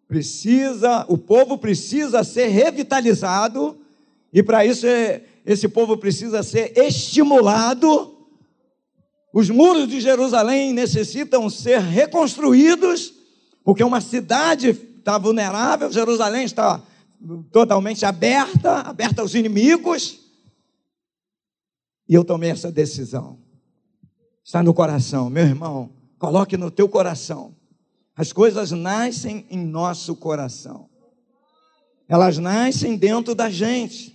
Precisa, 0.06 1.06
o 1.08 1.16
povo 1.16 1.56
precisa 1.56 2.22
ser 2.22 2.48
revitalizado 2.48 3.78
e 4.32 4.42
para 4.42 4.64
isso 4.64 4.86
é, 4.86 5.22
esse 5.44 5.68
povo 5.68 5.96
precisa 5.96 6.42
ser 6.42 6.76
estimulado. 6.76 8.14
Os 9.32 9.48
muros 9.48 9.88
de 9.88 10.00
Jerusalém 10.00 10.72
necessitam 10.74 11.48
ser 11.48 11.80
reconstruídos, 11.80 13.14
porque 13.66 13.82
uma 13.82 14.00
cidade 14.00 14.68
está 14.68 15.18
vulnerável, 15.18 15.90
Jerusalém 15.90 16.44
está 16.44 16.80
totalmente 17.50 18.06
aberta, 18.06 18.82
aberta 18.82 19.22
aos 19.22 19.34
inimigos. 19.34 20.20
E 22.08 22.14
eu 22.14 22.24
tomei 22.24 22.50
essa 22.50 22.70
decisão. 22.70 23.40
Está 24.44 24.62
no 24.62 24.72
coração, 24.72 25.28
meu 25.28 25.42
irmão, 25.42 25.90
coloque 26.16 26.56
no 26.56 26.70
teu 26.70 26.88
coração. 26.88 27.56
As 28.14 28.32
coisas 28.32 28.70
nascem 28.70 29.44
em 29.50 29.66
nosso 29.66 30.14
coração. 30.14 30.88
Elas 32.08 32.38
nascem 32.38 32.96
dentro 32.96 33.34
da 33.34 33.50
gente. 33.50 34.14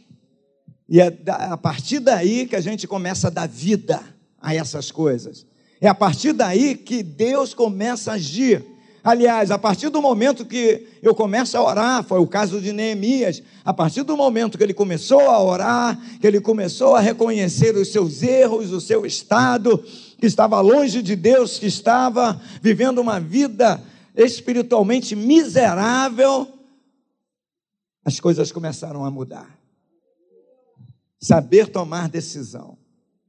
E 0.87 1.01
é 1.01 1.13
a 1.27 1.57
partir 1.57 1.99
daí 1.99 2.47
que 2.47 2.55
a 2.55 2.61
gente 2.61 2.87
começa 2.87 3.27
a 3.27 3.29
dar 3.29 3.49
vida 3.49 4.01
a 4.39 4.55
essas 4.55 4.91
coisas. 4.91 5.45
É 5.81 5.89
a 5.89 5.95
partir 5.95 6.31
daí 6.31 6.77
que 6.77 7.03
Deus 7.03 7.53
começa 7.53 8.11
a 8.11 8.15
agir. 8.15 8.70
Aliás, 9.03 9.49
a 9.49 9.57
partir 9.57 9.89
do 9.89 10.01
momento 10.01 10.45
que 10.45 10.87
eu 11.01 11.15
começo 11.15 11.57
a 11.57 11.63
orar, 11.63 12.03
foi 12.03 12.19
o 12.19 12.27
caso 12.27 12.61
de 12.61 12.71
Neemias, 12.71 13.41
a 13.65 13.73
partir 13.73 14.03
do 14.03 14.15
momento 14.15 14.57
que 14.57 14.63
ele 14.63 14.73
começou 14.73 15.21
a 15.21 15.41
orar, 15.41 15.99
que 16.19 16.27
ele 16.27 16.39
começou 16.39 16.95
a 16.95 16.99
reconhecer 16.99 17.75
os 17.75 17.91
seus 17.91 18.21
erros, 18.21 18.71
o 18.71 18.79
seu 18.79 19.05
estado, 19.05 19.83
que 20.19 20.27
estava 20.27 20.61
longe 20.61 21.01
de 21.01 21.15
Deus, 21.15 21.57
que 21.57 21.65
estava 21.65 22.39
vivendo 22.61 22.99
uma 22.99 23.19
vida 23.19 23.81
espiritualmente 24.15 25.15
miserável, 25.15 26.47
as 28.05 28.19
coisas 28.19 28.51
começaram 28.51 29.03
a 29.03 29.09
mudar. 29.09 29.59
Saber 31.19 31.67
tomar 31.67 32.07
decisão. 32.07 32.77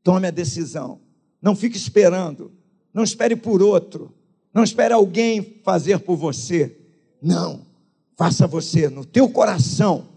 Tome 0.03 0.27
a 0.27 0.31
decisão. 0.31 1.01
Não 1.41 1.55
fique 1.55 1.77
esperando. 1.77 2.53
Não 2.93 3.03
espere 3.03 3.37
por 3.37 3.63
outro. 3.63 4.15
Não 4.53 4.63
espere 4.63 4.93
alguém 4.93 5.61
fazer 5.65 6.01
por 6.01 6.17
você. 6.17 6.77
Não. 7.21 7.67
Faça 8.17 8.47
você 8.47 8.89
no 8.89 9.05
teu 9.05 9.29
coração, 9.29 10.09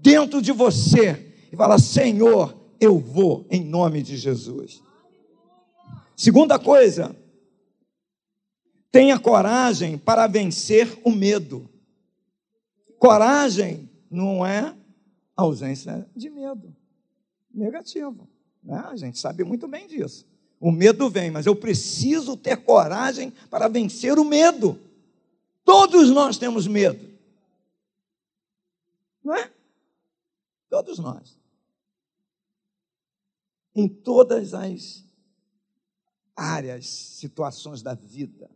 dentro 0.00 0.40
de 0.40 0.52
você, 0.52 1.34
e 1.52 1.56
fala: 1.56 1.78
Senhor, 1.78 2.56
eu 2.80 2.98
vou 2.98 3.46
em 3.50 3.62
nome 3.62 4.02
de 4.02 4.16
Jesus. 4.16 4.82
Segunda 6.16 6.58
coisa, 6.58 7.14
tenha 8.90 9.18
coragem 9.18 9.98
para 9.98 10.26
vencer 10.26 10.98
o 11.04 11.10
medo. 11.10 11.68
Coragem 12.98 13.90
não 14.10 14.44
é 14.46 14.74
ausência 15.36 16.06
de 16.14 16.30
medo. 16.30 16.74
Negativo. 17.52 18.28
Né? 18.62 18.82
A 18.86 18.96
gente 18.96 19.18
sabe 19.18 19.44
muito 19.44 19.66
bem 19.66 19.86
disso. 19.86 20.26
O 20.62 20.70
medo 20.70 21.10
vem, 21.10 21.28
mas 21.28 21.44
eu 21.44 21.56
preciso 21.56 22.36
ter 22.36 22.56
coragem 22.58 23.32
para 23.50 23.66
vencer 23.66 24.16
o 24.16 24.24
medo. 24.24 24.80
Todos 25.64 26.08
nós 26.10 26.38
temos 26.38 26.68
medo. 26.68 27.04
Não 29.24 29.34
é? 29.34 29.52
Todos 30.70 31.00
nós. 31.00 31.36
Em 33.74 33.88
todas 33.88 34.54
as 34.54 35.04
áreas, 36.36 36.86
situações 36.86 37.82
da 37.82 37.94
vida, 37.94 38.48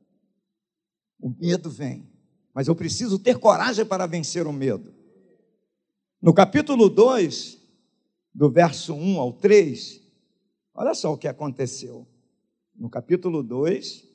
o 1.18 1.28
medo 1.28 1.68
vem. 1.68 2.08
Mas 2.54 2.68
eu 2.68 2.76
preciso 2.76 3.18
ter 3.18 3.36
coragem 3.36 3.84
para 3.84 4.06
vencer 4.06 4.46
o 4.46 4.52
medo. 4.52 4.94
No 6.22 6.32
capítulo 6.32 6.88
2, 6.88 7.58
do 8.32 8.48
verso 8.48 8.94
1 8.94 9.18
ao 9.18 9.32
3, 9.32 10.05
Olha 10.78 10.94
só 10.94 11.10
o 11.10 11.16
que 11.16 11.26
aconteceu. 11.26 12.06
No 12.74 12.90
capítulo 12.90 13.42
2, 13.42 14.06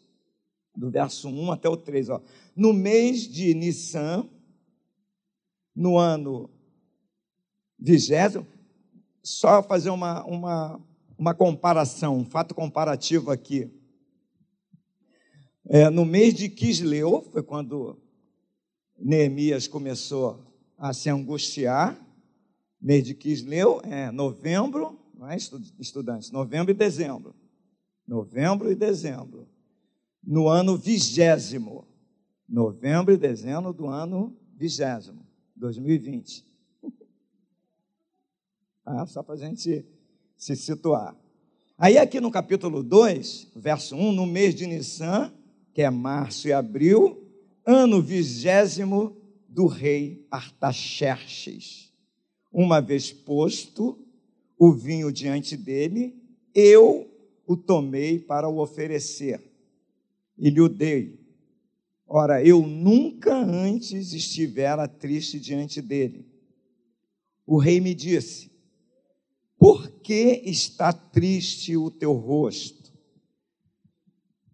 do 0.76 0.92
verso 0.92 1.28
1 1.28 1.52
até 1.52 1.68
o 1.68 1.76
3. 1.76 2.10
Ó. 2.10 2.22
No 2.56 2.72
mês 2.72 3.28
de 3.28 3.56
Nissan, 3.56 4.30
no 5.76 5.98
ano 5.98 6.52
vigésimo, 7.80 8.46
só 9.24 9.64
fazer 9.64 9.90
uma, 9.90 10.24
uma, 10.24 10.80
uma 11.18 11.34
comparação, 11.34 12.16
um 12.16 12.26
fato 12.26 12.54
comparativo 12.54 13.32
aqui. 13.32 13.68
É, 15.68 15.90
no 15.90 16.06
mês 16.06 16.36
de 16.36 16.48
Quisleu, 16.48 17.28
foi 17.32 17.42
quando 17.42 18.00
Neemias 19.00 19.68
começou 19.68 20.46
a 20.78 20.94
se 20.94 21.10
angustiar, 21.10 22.00
mês 22.80 23.04
de 23.04 23.16
Quisleu, 23.16 23.82
é 23.84 24.12
novembro, 24.12 25.01
não 25.22 25.30
é, 25.30 25.38
estudantes? 25.80 26.32
Novembro 26.32 26.72
e 26.72 26.74
dezembro. 26.74 27.36
Novembro 28.08 28.72
e 28.72 28.76
dezembro. 28.76 29.48
No 30.24 30.48
ano 30.48 30.76
vigésimo. 30.76 31.88
Novembro 32.50 33.14
e 33.14 33.18
dezembro 33.18 33.72
do 33.72 33.86
ano 33.88 34.36
vigésimo, 34.58 35.26
2020. 35.56 36.44
Ah, 38.84 39.06
só 39.06 39.22
para 39.22 39.36
a 39.36 39.38
gente 39.38 39.86
se 40.36 40.56
situar. 40.56 41.16
Aí, 41.78 42.00
aqui 42.00 42.20
no 42.20 42.32
capítulo 42.32 42.82
2, 42.82 43.52
verso 43.56 43.96
1, 43.96 44.12
no 44.12 44.26
mês 44.26 44.56
de 44.56 44.66
Nissan, 44.66 45.32
que 45.72 45.84
é 45.84 45.90
março 45.92 46.48
e 46.48 46.52
abril, 46.52 47.24
ano 47.64 48.02
vigésimo 48.02 49.16
do 49.48 49.68
rei 49.68 50.26
Artaxerxes. 50.32 51.94
Uma 52.52 52.82
vez 52.82 53.14
posto 53.14 54.04
o 54.62 54.72
vinho 54.72 55.12
diante 55.12 55.58
dele, 55.58 56.16
eu 56.54 57.12
o 57.48 57.58
tomei 57.58 58.20
para 58.20 58.48
o 58.48 58.60
oferecer 58.60 59.42
e 60.38 60.52
lhe 60.52 60.62
o 60.62 60.70
dei. 60.70 61.20
Ora, 62.06 62.46
eu 62.46 62.62
nunca 62.68 63.36
antes 63.36 64.14
estivera 64.14 64.88
triste 64.88 65.40
diante 65.40 65.82
dele. 65.82 66.32
O 67.44 67.58
rei 67.58 67.82
me 67.82 67.96
disse: 67.96 68.52
Por 69.58 69.90
que 70.00 70.44
está 70.46 70.94
triste 70.94 71.76
o 71.76 71.90
teu 71.90 72.14
rosto, 72.14 72.94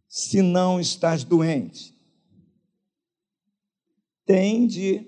se 0.07 0.41
não 0.41 0.79
estás 0.79 1.25
doente? 1.25 1.93
Tem 4.25 4.65
de 4.65 5.05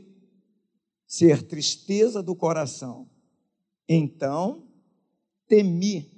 ser 1.08 1.42
tristeza 1.44 2.22
do 2.22 2.36
coração. 2.36 3.10
Então 3.88 4.68
temi 5.50 6.10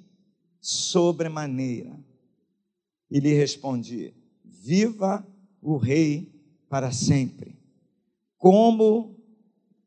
sobremaneira. 0.59 1.97
E 3.09 3.19
lhe 3.19 3.33
respondi: 3.33 4.13
Viva 4.43 5.25
o 5.61 5.77
rei 5.77 6.31
para 6.69 6.91
sempre. 6.91 7.57
Como 8.37 9.15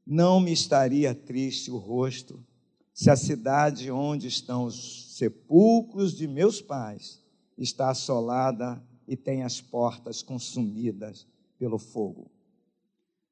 não 0.07 0.41
me 0.41 0.53
estaria 0.53 1.15
triste 1.15 1.71
o 1.71 1.77
rosto 1.77 2.45
se 2.93 3.11
a 3.11 3.17
cidade 3.17 3.91
onde 3.91 4.29
estão 4.29 4.65
os 4.65 5.17
sepulcros 5.17 6.15
de 6.17 6.29
meus 6.29 6.61
pais 6.61 7.23
está 7.57 7.91
assolada 7.91 8.83
e 9.07 9.17
tem 9.17 9.43
as 9.43 9.61
portas 9.61 10.23
consumidas 10.23 11.27
pelo 11.59 11.79
fogo. 11.79 12.31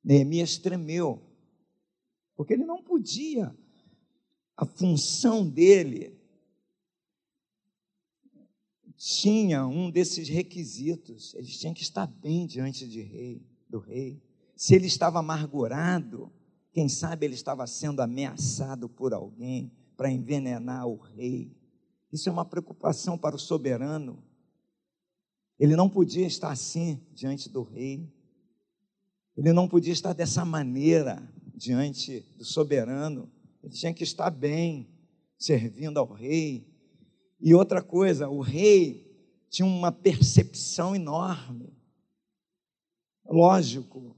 Neemias 0.03 0.59
tremeu, 0.59 1.23
porque 2.35 2.55
ele 2.55 2.65
não 2.65 2.83
podia. 2.83 3.55
A 4.63 4.65
função 4.65 5.45
dele 5.45 6.17
tinha 8.97 9.67
um 9.67 9.91
desses 9.91 10.29
requisitos. 10.29 11.35
Ele 11.35 11.49
tinha 11.49 11.75
que 11.75 11.83
estar 11.83 12.07
bem 12.07 12.47
diante 12.47 12.87
de 12.87 13.03
rei, 13.03 13.45
do 13.69 13.81
rei. 13.81 14.23
Se 14.55 14.77
ele 14.77 14.87
estava 14.87 15.19
amargurado, 15.19 16.33
quem 16.71 16.89
sabe 16.89 17.27
ele 17.27 17.35
estava 17.35 17.67
sendo 17.67 18.03
ameaçado 18.03 18.89
por 18.89 19.13
alguém 19.13 19.73
para 19.97 20.13
envenenar 20.13 20.87
o 20.87 20.95
rei. 20.95 21.51
Isso 22.13 22.29
é 22.29 22.33
uma 22.33 22.45
preocupação 22.45 23.19
para 23.19 23.35
o 23.35 23.41
soberano. 23.41 24.23
Ele 25.59 25.75
não 25.75 25.91
podia 25.91 26.25
estar 26.25 26.53
assim 26.53 27.05
diante 27.13 27.49
do 27.49 27.65
rei. 27.65 28.09
Ele 29.37 29.53
não 29.53 29.67
podia 29.67 29.93
estar 29.93 30.13
dessa 30.13 30.45
maneira 30.45 31.21
diante 31.53 32.21
do 32.39 32.45
soberano. 32.45 33.29
Ele 33.63 33.73
tinha 33.73 33.95
que 33.95 34.03
estar 34.03 34.31
bem, 34.31 34.89
servindo 35.39 35.99
ao 35.99 36.13
rei. 36.13 36.67
E 37.41 37.55
outra 37.55 37.83
coisa, 37.83 38.29
o 38.29 38.41
rei 38.41 39.11
tinha 39.49 39.67
uma 39.67 39.93
percepção 39.93 40.97
enorme. 40.97 41.73
Lógico, 43.25 44.17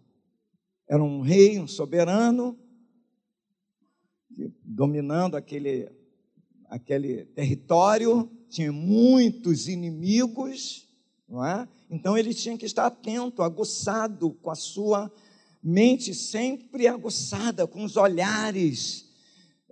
era 0.89 1.03
um 1.03 1.21
rei, 1.21 1.59
um 1.59 1.67
soberano, 1.67 2.59
dominando 4.63 5.37
aquele, 5.37 5.91
aquele 6.69 7.25
território, 7.27 8.31
tinha 8.49 8.73
muitos 8.73 9.69
inimigos, 9.69 10.89
não 11.29 11.45
é? 11.45 11.69
Então 11.91 12.17
ele 12.17 12.35
tinha 12.35 12.57
que 12.57 12.67
estar 12.67 12.87
atento, 12.87 13.43
aguçado, 13.43 14.33
com 14.35 14.51
a 14.51 14.55
sua 14.55 15.13
mente 15.63 16.15
sempre 16.15 16.87
aguçada, 16.87 17.67
com 17.67 17.85
os 17.85 17.97
olhares, 17.97 19.11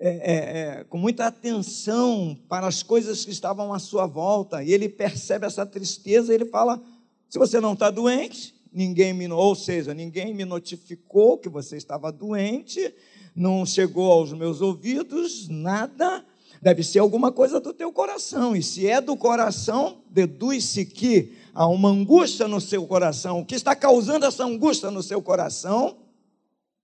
é, 0.05 0.09
é, 0.09 0.81
é, 0.81 0.85
com 0.89 0.99
muita 0.99 1.27
atenção 1.27 2.37
para 2.49 2.67
as 2.67 2.83
coisas 2.83 3.25
que 3.25 3.31
estavam 3.31 3.73
à 3.73 3.79
sua 3.79 4.05
volta. 4.05 4.61
E 4.61 4.73
ele 4.73 4.89
percebe 4.89 5.47
essa 5.47 5.65
tristeza, 5.65 6.35
ele 6.35 6.45
fala: 6.45 6.83
se 7.29 7.39
você 7.39 7.61
não 7.61 7.75
está 7.75 7.89
doente, 7.89 8.53
ninguém 8.73 9.13
me, 9.13 9.29
ou 9.29 9.55
seja, 9.55 9.95
ninguém 9.95 10.35
me 10.35 10.45
notificou 10.45 11.39
que 11.39 11.49
você 11.49 11.77
estava 11.77 12.11
doente, 12.11 12.93
não 13.33 13.65
chegou 13.65 14.11
aos 14.11 14.33
meus 14.33 14.61
ouvidos 14.61 15.47
nada, 15.49 16.25
deve 16.61 16.83
ser 16.83 16.99
alguma 16.99 17.31
coisa 17.31 17.61
do 17.61 17.73
teu 17.73 17.93
coração. 17.93 18.57
E 18.57 18.63
se 18.63 18.89
é 18.89 19.01
do 19.01 19.17
coração, 19.17 19.99
deduz-se 20.11 20.85
que 20.85 21.33
há 21.55 21.69
uma 21.69 21.91
angústia 21.91 22.49
no 22.49 22.61
seu 22.61 22.85
coração. 22.89 23.39
O 23.39 23.47
que 23.47 23.55
está 23.55 23.77
causando 23.77 24.27
essa 24.27 24.45
angústia 24.45 24.91
no 24.91 25.01
seu 25.01 25.23
coração 25.23 25.97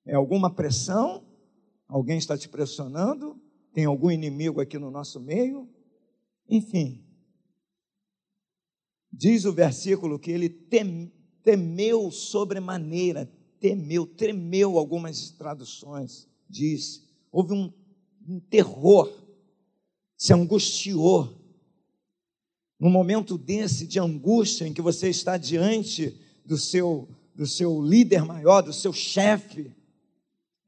é 0.06 0.14
alguma 0.14 0.50
pressão? 0.50 1.26
Alguém 1.89 2.18
está 2.18 2.36
te 2.36 2.49
pressionando? 2.49 3.41
Tem 3.72 3.86
algum 3.86 4.11
inimigo 4.11 4.61
aqui 4.61 4.78
no 4.78 4.91
nosso 4.91 5.18
meio? 5.18 5.68
Enfim, 6.49 7.03
diz 9.12 9.45
o 9.45 9.53
versículo 9.53 10.18
que 10.18 10.30
ele 10.30 10.49
tem, 10.49 11.12
temeu 11.43 12.11
sobremaneira, 12.11 13.30
temeu, 13.59 14.07
tremeu, 14.07 14.78
algumas 14.78 15.30
traduções 15.30 16.28
diz, 16.49 17.07
houve 17.30 17.53
um, 17.53 17.72
um 18.26 18.41
terror, 18.41 19.12
se 20.16 20.32
angustiou. 20.32 21.36
Num 22.80 22.91
momento 22.91 23.36
desse 23.36 23.86
de 23.86 23.99
angústia 23.99 24.66
em 24.66 24.72
que 24.72 24.80
você 24.80 25.09
está 25.09 25.36
diante 25.36 26.16
do 26.45 26.57
seu, 26.57 27.09
do 27.34 27.47
seu 27.47 27.82
líder 27.82 28.24
maior, 28.24 28.62
do 28.62 28.72
seu 28.72 28.93
chefe, 28.93 29.74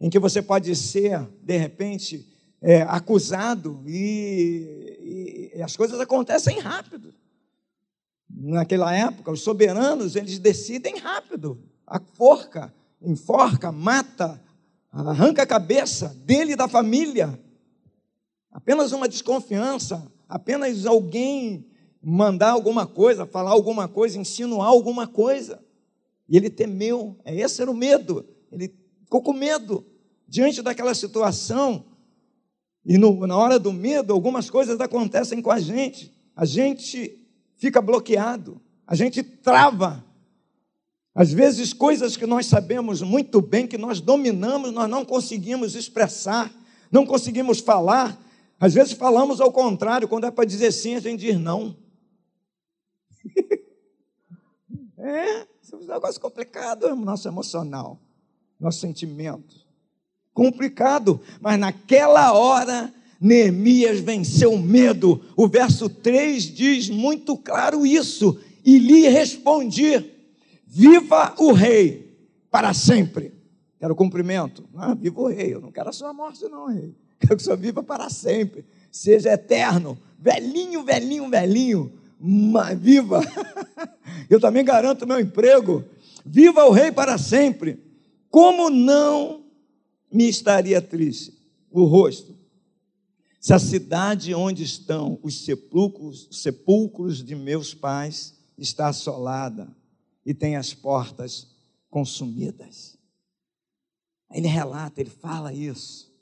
em 0.00 0.08
que 0.08 0.18
você 0.18 0.40
pode 0.40 0.74
ser, 0.74 1.28
de 1.42 1.56
repente, 1.56 2.26
é, 2.62 2.82
acusado 2.82 3.82
e, 3.86 5.50
e, 5.54 5.62
as 5.62 5.76
coisas 5.76 6.00
acontecem 6.00 6.58
rápido 6.58 7.14
naquela 8.40 8.94
época, 8.94 9.32
os 9.32 9.42
soberanos, 9.42 10.16
eles 10.16 10.38
decidem 10.38 10.98
rápido. 10.98 11.60
A 11.86 12.00
forca, 12.00 12.72
enforca, 13.02 13.72
mata, 13.72 14.40
arranca 14.90 15.42
a 15.42 15.46
cabeça 15.46 16.08
dele 16.24 16.52
e 16.52 16.56
da 16.56 16.68
família. 16.68 17.38
Apenas 18.50 18.92
uma 18.92 19.08
desconfiança, 19.08 20.10
apenas 20.28 20.86
alguém 20.86 21.66
mandar 22.02 22.50
alguma 22.50 22.86
coisa, 22.86 23.26
falar 23.26 23.50
alguma 23.50 23.86
coisa, 23.88 24.18
insinuar 24.18 24.68
alguma 24.68 25.06
coisa. 25.06 25.62
E 26.28 26.36
ele 26.36 26.48
temeu, 26.48 27.18
é, 27.24 27.34
esse 27.34 27.60
era 27.60 27.70
o 27.70 27.76
medo. 27.76 28.24
Ele 28.50 28.74
ficou 29.02 29.22
com 29.22 29.32
medo 29.32 29.84
diante 30.30 30.62
daquela 30.62 30.94
situação. 30.94 31.84
E 32.86 32.96
no, 32.96 33.26
na 33.26 33.36
hora 33.36 33.58
do 33.58 33.72
medo, 33.72 34.12
algumas 34.12 34.48
coisas 34.48 34.80
acontecem 34.80 35.42
com 35.42 35.50
a 35.50 35.58
gente. 35.58 36.14
A 36.34 36.44
gente 36.46 37.26
fica 37.56 37.82
bloqueado, 37.82 38.60
a 38.86 38.94
gente 38.94 39.22
trava. 39.22 40.02
Às 41.12 41.32
vezes, 41.32 41.72
coisas 41.72 42.16
que 42.16 42.24
nós 42.24 42.46
sabemos 42.46 43.02
muito 43.02 43.42
bem, 43.42 43.66
que 43.66 43.76
nós 43.76 44.00
dominamos, 44.00 44.72
nós 44.72 44.88
não 44.88 45.04
conseguimos 45.04 45.74
expressar, 45.74 46.50
não 46.90 47.04
conseguimos 47.04 47.58
falar. 47.58 48.18
Às 48.58 48.72
vezes, 48.72 48.92
falamos 48.92 49.40
ao 49.40 49.52
contrário, 49.52 50.06
quando 50.06 50.26
é 50.26 50.30
para 50.30 50.44
dizer 50.44 50.70
sim, 50.72 50.94
a 50.94 51.00
gente 51.00 51.20
diz 51.20 51.38
não. 51.38 51.76
é, 54.96 55.46
isso 55.60 55.74
é 55.74 55.78
um 55.78 55.86
negócio 55.86 56.20
complicado, 56.20 56.86
é 56.86 56.94
nosso 56.94 57.26
emocional, 57.26 57.98
nosso 58.58 58.78
sentimento. 58.78 59.69
Complicado, 60.32 61.20
mas 61.40 61.58
naquela 61.58 62.32
hora 62.32 62.92
Neemias 63.20 64.00
venceu 64.00 64.54
o 64.54 64.58
medo. 64.58 65.20
O 65.36 65.46
verso 65.46 65.88
3 65.88 66.42
diz 66.44 66.88
muito 66.88 67.36
claro 67.36 67.84
isso. 67.84 68.38
E 68.64 68.78
lhe 68.78 69.08
respondi: 69.08 70.10
Viva 70.66 71.34
o 71.38 71.52
rei 71.52 72.16
para 72.50 72.72
sempre. 72.72 73.34
Quero 73.78 73.94
cumprimento. 73.94 74.64
Ah, 74.74 74.94
viva 74.94 75.20
o 75.20 75.28
rei. 75.28 75.54
Eu 75.54 75.60
não 75.60 75.72
quero 75.72 75.90
a 75.90 75.92
sua 75.92 76.12
morte, 76.12 76.44
não, 76.48 76.68
rei. 76.68 76.94
Quero 77.18 77.36
que 77.36 77.42
o 77.42 77.44
senhor 77.44 77.58
viva 77.58 77.82
para 77.82 78.08
sempre. 78.08 78.64
Seja 78.90 79.32
eterno. 79.32 79.98
Velhinho, 80.18 80.82
velhinho, 80.82 81.28
velhinho. 81.28 81.92
Mas 82.18 82.78
viva. 82.78 83.20
Eu 84.28 84.40
também 84.40 84.64
garanto 84.64 85.06
meu 85.06 85.20
emprego. 85.20 85.84
Viva 86.24 86.64
o 86.64 86.70
rei 86.70 86.92
para 86.92 87.18
sempre. 87.18 87.78
Como 88.30 88.70
não 88.70 89.39
me 90.12 90.28
estaria 90.28 90.80
triste 90.80 91.32
o 91.70 91.84
rosto 91.84 92.40
se 93.40 93.54
a 93.54 93.58
cidade 93.58 94.34
onde 94.34 94.62
estão 94.62 95.18
os 95.22 95.46
sepulcros, 95.46 96.28
sepulcros 96.30 97.24
de 97.24 97.34
meus 97.34 97.72
pais 97.72 98.34
está 98.58 98.88
assolada 98.88 99.74
e 100.26 100.34
tem 100.34 100.56
as 100.56 100.74
portas 100.74 101.48
consumidas. 101.88 102.98
Ele 104.30 104.46
relata, 104.46 105.00
ele 105.00 105.08
fala 105.08 105.54
isso. 105.54 106.12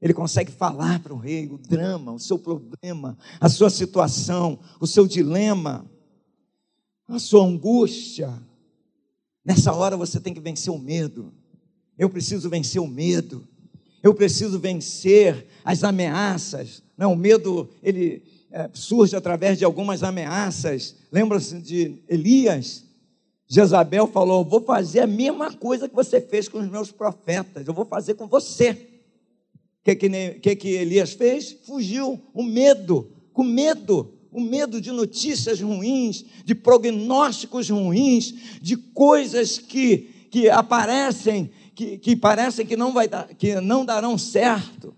Ele 0.00 0.14
consegue 0.14 0.52
falar 0.52 1.00
para 1.00 1.12
o 1.12 1.18
rei 1.18 1.48
o 1.48 1.58
drama, 1.58 2.12
o 2.12 2.18
seu 2.18 2.38
problema, 2.38 3.18
a 3.40 3.48
sua 3.48 3.68
situação, 3.68 4.60
o 4.80 4.86
seu 4.86 5.06
dilema, 5.06 5.84
a 7.08 7.18
sua 7.18 7.44
angústia. 7.44 8.40
Nessa 9.44 9.72
hora 9.72 9.96
você 9.96 10.20
tem 10.20 10.32
que 10.32 10.40
vencer 10.40 10.72
o 10.72 10.78
medo. 10.78 11.34
Eu 11.98 12.08
preciso 12.08 12.48
vencer 12.48 12.80
o 12.80 12.86
medo 12.86 13.46
eu 14.02 14.12
preciso 14.12 14.58
vencer 14.58 15.46
as 15.64 15.84
ameaças. 15.84 16.82
Não, 16.98 17.12
o 17.12 17.16
medo 17.16 17.70
ele 17.82 18.22
é, 18.50 18.68
surge 18.72 19.14
através 19.14 19.58
de 19.58 19.64
algumas 19.64 20.02
ameaças. 20.02 20.96
Lembra-se 21.10 21.60
de 21.60 22.02
Elias? 22.08 22.84
Jezabel 23.46 24.08
falou: 24.08 24.44
Vou 24.44 24.60
fazer 24.60 25.00
a 25.00 25.06
mesma 25.06 25.52
coisa 25.52 25.88
que 25.88 25.94
você 25.94 26.20
fez 26.20 26.48
com 26.48 26.58
os 26.58 26.68
meus 26.68 26.90
profetas, 26.90 27.66
eu 27.66 27.74
vou 27.74 27.84
fazer 27.84 28.14
com 28.14 28.26
você. 28.26 28.88
O 29.80 29.84
que, 29.84 29.96
que, 29.96 30.56
que 30.56 30.68
Elias 30.68 31.12
fez? 31.12 31.56
Fugiu, 31.64 32.20
o 32.32 32.42
medo, 32.42 33.10
com 33.32 33.42
medo, 33.42 34.14
o 34.30 34.40
medo 34.40 34.80
de 34.80 34.92
notícias 34.92 35.60
ruins, 35.60 36.24
de 36.44 36.54
prognósticos 36.54 37.68
ruins, 37.68 38.32
de 38.60 38.76
coisas 38.76 39.58
que, 39.58 40.28
que 40.30 40.48
aparecem 40.48 41.50
que, 41.74 41.98
que 41.98 42.16
parecem 42.16 42.66
que 42.66 42.76
não, 42.76 42.92
vai 42.92 43.08
dar, 43.08 43.28
que 43.34 43.60
não 43.60 43.84
darão 43.84 44.16
certo, 44.16 44.94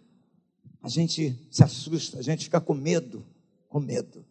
a 0.83 0.89
gente 0.89 1.35
se 1.51 1.63
assusta, 1.63 2.19
a 2.19 2.23
gente 2.23 2.45
fica 2.45 2.61
com 2.61 2.75
medo, 2.75 3.25
com 3.69 3.81
medo. 3.81 4.25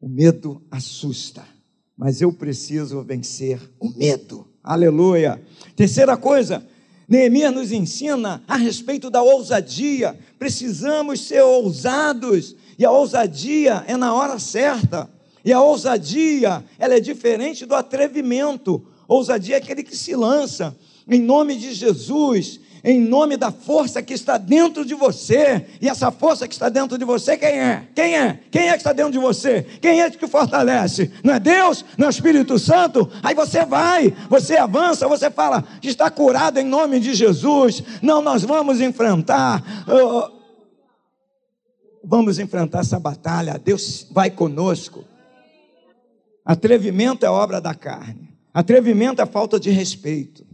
O 0.00 0.08
medo 0.08 0.62
assusta, 0.70 1.46
mas 1.96 2.20
eu 2.20 2.32
preciso 2.32 3.02
vencer 3.02 3.60
o 3.78 3.90
medo. 3.90 4.48
Aleluia. 4.62 5.42
Terceira 5.74 6.16
coisa, 6.16 6.66
Neemias 7.08 7.52
nos 7.52 7.72
ensina 7.72 8.42
a 8.46 8.56
respeito 8.56 9.10
da 9.10 9.20
ousadia. 9.20 10.16
Precisamos 10.38 11.22
ser 11.22 11.42
ousados, 11.42 12.54
e 12.78 12.84
a 12.84 12.90
ousadia 12.90 13.84
é 13.88 13.96
na 13.96 14.14
hora 14.14 14.38
certa. 14.38 15.10
E 15.44 15.52
a 15.52 15.60
ousadia, 15.60 16.64
ela 16.78 16.94
é 16.94 17.00
diferente 17.00 17.66
do 17.66 17.74
atrevimento. 17.74 18.86
Ousadia 19.10 19.56
é 19.56 19.58
aquele 19.58 19.82
que 19.82 19.96
se 19.96 20.14
lança 20.14 20.76
em 21.08 21.20
nome 21.20 21.56
de 21.56 21.74
Jesus, 21.74 22.60
em 22.84 23.00
nome 23.00 23.36
da 23.36 23.50
força 23.50 24.00
que 24.00 24.14
está 24.14 24.38
dentro 24.38 24.84
de 24.84 24.94
você. 24.94 25.66
E 25.80 25.88
essa 25.88 26.12
força 26.12 26.46
que 26.46 26.54
está 26.54 26.68
dentro 26.68 26.96
de 26.96 27.04
você, 27.04 27.36
quem 27.36 27.58
é? 27.58 27.88
Quem 27.92 28.16
é? 28.16 28.38
Quem 28.52 28.68
é 28.68 28.70
que 28.70 28.76
está 28.76 28.92
dentro 28.92 29.10
de 29.10 29.18
você? 29.18 29.64
Quem 29.82 30.00
é 30.00 30.08
que 30.08 30.28
fortalece? 30.28 31.10
Não 31.24 31.34
é 31.34 31.40
Deus? 31.40 31.84
Não 31.98 32.04
é 32.04 32.08
o 32.08 32.10
Espírito 32.10 32.56
Santo? 32.56 33.10
Aí 33.20 33.34
você 33.34 33.64
vai, 33.64 34.14
você 34.28 34.56
avança, 34.56 35.08
você 35.08 35.28
fala, 35.28 35.64
está 35.82 36.08
curado 36.08 36.60
em 36.60 36.64
nome 36.64 37.00
de 37.00 37.12
Jesus. 37.12 37.82
Não, 38.00 38.22
nós 38.22 38.44
vamos 38.44 38.80
enfrentar. 38.80 39.60
Vamos 42.04 42.38
enfrentar 42.38 42.82
essa 42.82 43.00
batalha. 43.00 43.58
Deus 43.58 44.06
vai 44.12 44.30
conosco. 44.30 45.04
Atrevimento 46.44 47.26
é 47.26 47.28
obra 47.28 47.60
da 47.60 47.74
carne. 47.74 48.29
Atrevimento 48.52 49.22
é 49.22 49.26
falta 49.26 49.58
de 49.60 49.70
respeito. 49.70 50.46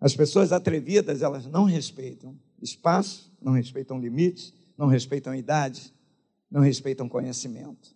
As 0.00 0.14
pessoas 0.14 0.52
atrevidas, 0.52 1.22
elas 1.22 1.46
não 1.46 1.64
respeitam 1.64 2.38
espaço, 2.62 3.32
não 3.40 3.52
respeitam 3.52 3.98
limites, 3.98 4.52
não 4.76 4.86
respeitam 4.86 5.34
idade, 5.34 5.92
não 6.50 6.60
respeitam 6.60 7.08
conhecimento. 7.08 7.94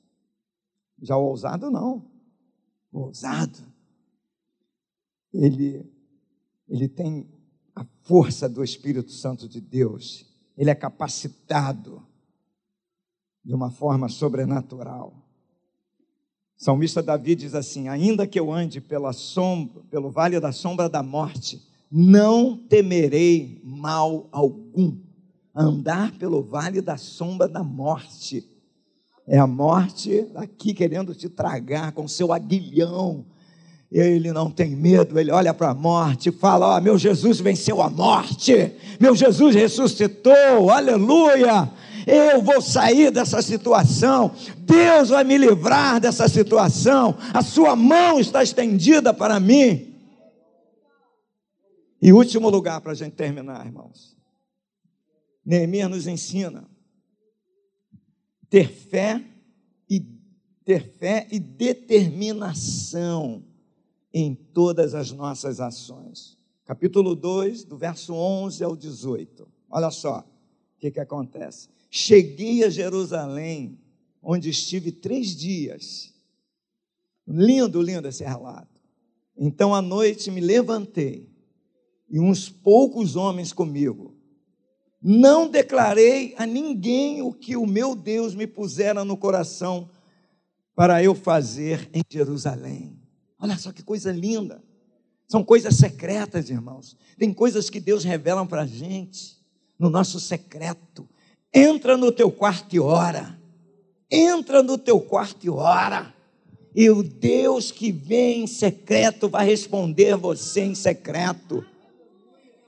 Já 1.00 1.16
o 1.16 1.24
ousado, 1.24 1.70
não. 1.70 2.10
O 2.92 3.00
ousado, 3.00 3.58
ele, 5.32 5.84
ele 6.68 6.88
tem 6.88 7.28
a 7.74 7.84
força 8.02 8.48
do 8.48 8.62
Espírito 8.62 9.10
Santo 9.10 9.48
de 9.48 9.60
Deus, 9.60 10.26
ele 10.56 10.70
é 10.70 10.74
capacitado 10.74 12.06
de 13.44 13.52
uma 13.52 13.70
forma 13.70 14.08
sobrenatural. 14.08 15.23
Salmista 16.56 17.02
Davi 17.02 17.34
diz 17.34 17.54
assim: 17.54 17.88
Ainda 17.88 18.26
que 18.26 18.38
eu 18.38 18.52
ande 18.52 18.80
pela 18.80 19.12
sombra, 19.12 19.82
pelo 19.90 20.10
vale 20.10 20.38
da 20.40 20.52
sombra 20.52 20.88
da 20.88 21.02
morte, 21.02 21.62
não 21.90 22.56
temerei 22.56 23.60
mal 23.64 24.28
algum. 24.32 24.96
Andar 25.54 26.12
pelo 26.12 26.42
vale 26.42 26.80
da 26.80 26.96
sombra 26.96 27.46
da 27.46 27.62
morte. 27.62 28.48
É 29.26 29.38
a 29.38 29.46
morte 29.46 30.26
aqui 30.34 30.74
querendo 30.74 31.14
te 31.14 31.28
tragar 31.28 31.92
com 31.92 32.06
seu 32.08 32.32
aguilhão. 32.32 33.24
Ele 33.90 34.32
não 34.32 34.50
tem 34.50 34.74
medo, 34.74 35.18
ele 35.20 35.30
olha 35.30 35.54
para 35.54 35.70
a 35.70 35.74
morte 35.74 36.28
e 36.28 36.32
fala: 36.32 36.74
Ó, 36.74 36.78
oh, 36.78 36.80
meu 36.80 36.98
Jesus 36.98 37.38
venceu 37.38 37.80
a 37.80 37.88
morte, 37.88 38.72
meu 39.00 39.14
Jesus 39.14 39.54
ressuscitou, 39.54 40.68
aleluia. 40.68 41.70
Eu 42.06 42.42
vou 42.42 42.60
sair 42.60 43.10
dessa 43.10 43.40
situação, 43.40 44.34
Deus 44.58 45.08
vai 45.08 45.24
me 45.24 45.38
livrar 45.38 46.00
dessa 46.00 46.28
situação, 46.28 47.16
a 47.32 47.42
sua 47.42 47.74
mão 47.74 48.20
está 48.20 48.42
estendida 48.42 49.14
para 49.14 49.40
mim. 49.40 49.94
E 52.00 52.12
último 52.12 52.50
lugar 52.50 52.80
para 52.80 52.92
a 52.92 52.94
gente 52.94 53.14
terminar, 53.14 53.64
irmãos. 53.64 54.14
Neemias 55.44 55.90
nos 55.90 56.06
ensina 56.06 56.68
ter 58.50 58.68
fé 58.68 59.24
e 59.88 60.00
ter 60.64 60.92
fé 60.96 61.26
e 61.30 61.40
determinação 61.40 63.42
em 64.12 64.34
todas 64.34 64.94
as 64.94 65.10
nossas 65.10 65.60
ações. 65.60 66.38
Capítulo 66.64 67.16
2, 67.16 67.64
do 67.64 67.76
verso 67.76 68.14
11 68.14 68.62
ao 68.62 68.76
18. 68.76 69.48
Olha 69.68 69.90
só 69.90 70.20
o 70.20 70.24
que, 70.78 70.90
que 70.90 71.00
acontece. 71.00 71.73
Cheguei 71.96 72.64
a 72.64 72.68
Jerusalém, 72.68 73.78
onde 74.20 74.50
estive 74.50 74.90
três 74.90 75.28
dias. 75.28 76.12
Lindo, 77.24 77.80
lindo 77.80 78.08
esse 78.08 78.24
relato. 78.24 78.80
Então 79.38 79.72
à 79.72 79.80
noite 79.80 80.28
me 80.28 80.40
levantei 80.40 81.30
e 82.10 82.18
uns 82.18 82.48
poucos 82.48 83.14
homens 83.14 83.52
comigo. 83.52 84.12
Não 85.00 85.48
declarei 85.48 86.34
a 86.36 86.44
ninguém 86.44 87.22
o 87.22 87.32
que 87.32 87.56
o 87.56 87.64
meu 87.64 87.94
Deus 87.94 88.34
me 88.34 88.48
pusera 88.48 89.04
no 89.04 89.16
coração 89.16 89.88
para 90.74 91.00
eu 91.00 91.14
fazer 91.14 91.88
em 91.94 92.02
Jerusalém. 92.10 92.98
Olha 93.38 93.56
só 93.56 93.70
que 93.70 93.84
coisa 93.84 94.10
linda. 94.10 94.60
São 95.28 95.44
coisas 95.44 95.76
secretas, 95.76 96.50
irmãos. 96.50 96.96
Tem 97.16 97.32
coisas 97.32 97.70
que 97.70 97.78
Deus 97.78 98.02
revela 98.02 98.44
para 98.44 98.62
a 98.62 98.66
gente 98.66 99.38
no 99.78 99.88
nosso 99.88 100.18
secreto. 100.18 101.08
Entra 101.54 101.96
no 101.96 102.10
teu 102.10 102.32
quarto 102.32 102.74
e 102.74 102.80
ora. 102.80 103.38
Entra 104.10 104.60
no 104.60 104.76
teu 104.76 105.00
quarto 105.00 105.46
e 105.46 105.50
ora. 105.50 106.12
E 106.74 106.90
o 106.90 107.04
Deus 107.04 107.70
que 107.70 107.92
vem 107.92 108.42
em 108.42 108.46
secreto 108.48 109.28
vai 109.28 109.46
responder 109.46 110.16
você 110.16 110.62
em 110.62 110.74
secreto. 110.74 111.64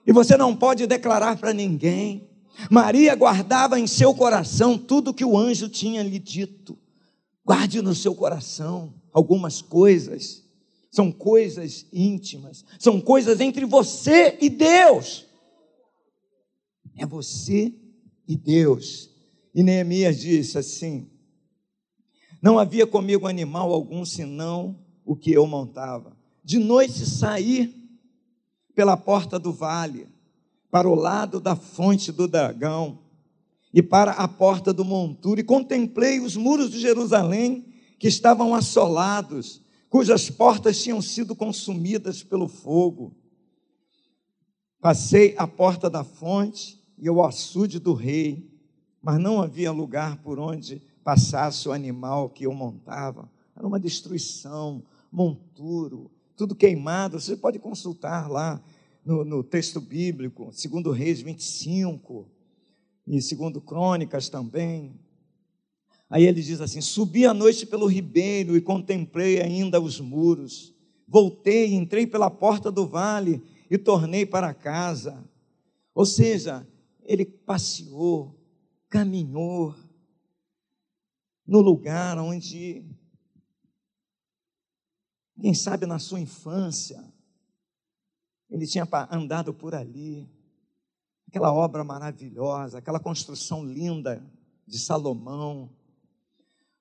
E 0.07 0.13
você 0.13 0.37
não 0.37 0.55
pode 0.55 0.87
declarar 0.87 1.37
para 1.37 1.53
ninguém. 1.53 2.29
Maria 2.71 3.15
guardava 3.17 3.81
em 3.81 3.89
seu 3.89 4.15
coração 4.15 4.79
tudo 4.79 5.13
que 5.13 5.25
o 5.25 5.37
anjo 5.37 5.69
tinha 5.69 6.05
lhe 6.05 6.21
dito. 6.21 6.79
Guarde 7.45 7.83
no 7.83 7.95
seu 7.95 8.15
coração 8.15 8.95
algumas 9.13 9.61
coisas. 9.61 10.45
São 10.93 11.11
coisas 11.11 11.85
íntimas, 11.93 12.65
são 12.79 13.01
coisas 13.01 13.41
entre 13.41 13.67
você 13.67 14.39
e 14.41 14.49
Deus. 14.49 15.27
É 16.97 17.05
você 17.05 17.75
e 18.27 18.37
Deus. 18.37 19.11
E 19.55 19.63
Neemias 19.63 20.21
disse 20.21 20.59
assim: 20.59 21.09
Não 22.43 22.59
havia 22.59 22.87
comigo 22.87 23.27
animal 23.27 23.73
algum 23.73 24.05
senão 24.05 24.79
o 25.05 25.17
que 25.17 25.33
eu 25.33 25.47
montava. 25.47 26.17
De 26.45 26.59
noite 26.59 27.07
saí 27.07 27.75
pela 28.75 28.97
porta 28.97 29.39
do 29.39 29.53
vale, 29.53 30.07
para 30.71 30.89
o 30.89 30.95
lado 30.95 31.41
da 31.41 31.57
fonte 31.57 32.13
do 32.13 32.29
dragão 32.29 32.99
e 33.73 33.83
para 33.83 34.13
a 34.13 34.29
porta 34.29 34.73
do 34.73 34.85
monturo, 34.85 35.41
e 35.41 35.45
contemplei 35.45 36.21
os 36.21 36.37
muros 36.37 36.71
de 36.71 36.81
Jerusalém 36.81 37.67
que 37.99 38.09
estavam 38.09 38.55
assolados, 38.55 39.63
cujas 39.89 40.29
portas 40.31 40.83
tinham 40.83 41.01
sido 41.01 41.35
consumidas 41.35 42.23
pelo 42.23 42.49
fogo. 42.49 43.17
Passei 44.81 45.35
a 45.39 45.47
porta 45.47 45.89
da 45.89 46.05
fonte 46.05 46.79
e 46.99 47.09
o 47.11 47.23
açude 47.23 47.79
do 47.79 47.93
rei, 47.93 48.51
mas 49.03 49.19
não 49.21 49.41
havia 49.41 49.71
lugar 49.71 50.23
por 50.23 50.39
onde 50.39 50.83
passasse 51.05 51.69
o 51.69 51.73
animal 51.73 52.31
que 52.31 52.45
eu 52.45 52.53
montava. 52.53 53.31
Era 53.55 53.67
uma 53.67 53.79
destruição, 53.79 54.83
monturo, 55.11 56.11
tudo 56.37 56.55
queimado. 56.55 57.21
Você 57.21 57.37
pode 57.37 57.59
consultar 57.59 58.31
lá 58.31 58.61
no, 59.05 59.25
no 59.25 59.45
texto 59.45 59.81
bíblico, 59.81 60.51
segundo 60.53 60.91
Reis 60.91 61.21
25 61.21 62.29
e 63.07 63.23
segundo 63.23 63.61
Crônicas 63.61 64.29
também. 64.29 64.99
Aí 66.11 66.25
ele 66.25 66.43
diz 66.43 66.61
assim: 66.61 66.81
Subi 66.81 67.25
à 67.25 67.33
noite 67.33 67.67
pelo 67.67 67.87
ribeiro 67.87 68.57
e 68.57 68.61
contemplei 68.61 69.41
ainda 69.41 69.81
os 69.81 70.01
muros. 70.01 70.75
Voltei, 71.07 71.73
entrei 71.73 72.07
pela 72.07 72.29
porta 72.29 72.71
do 72.71 72.87
vale 72.87 73.43
e 73.71 73.79
tornei 73.79 74.27
para 74.27 74.53
casa. 74.53 75.25
Ou 75.95 76.05
seja, 76.05 76.67
ele 77.07 77.25
passeou, 77.25 78.39
caminhou 78.89 79.75
no 81.47 81.61
lugar 81.61 82.19
onde 82.19 82.85
quem 85.41 85.55
sabe 85.55 85.87
na 85.87 85.99
sua 85.99 86.19
infância, 86.19 87.03
ele 88.51 88.67
tinha 88.67 88.89
andado 89.11 89.53
por 89.53 89.75
ali. 89.75 90.29
Aquela 91.29 91.53
obra 91.53 91.85
maravilhosa, 91.85 92.79
aquela 92.79 93.01
construção 93.01 93.65
linda 93.65 94.25
de 94.67 94.79
Salomão, 94.79 95.71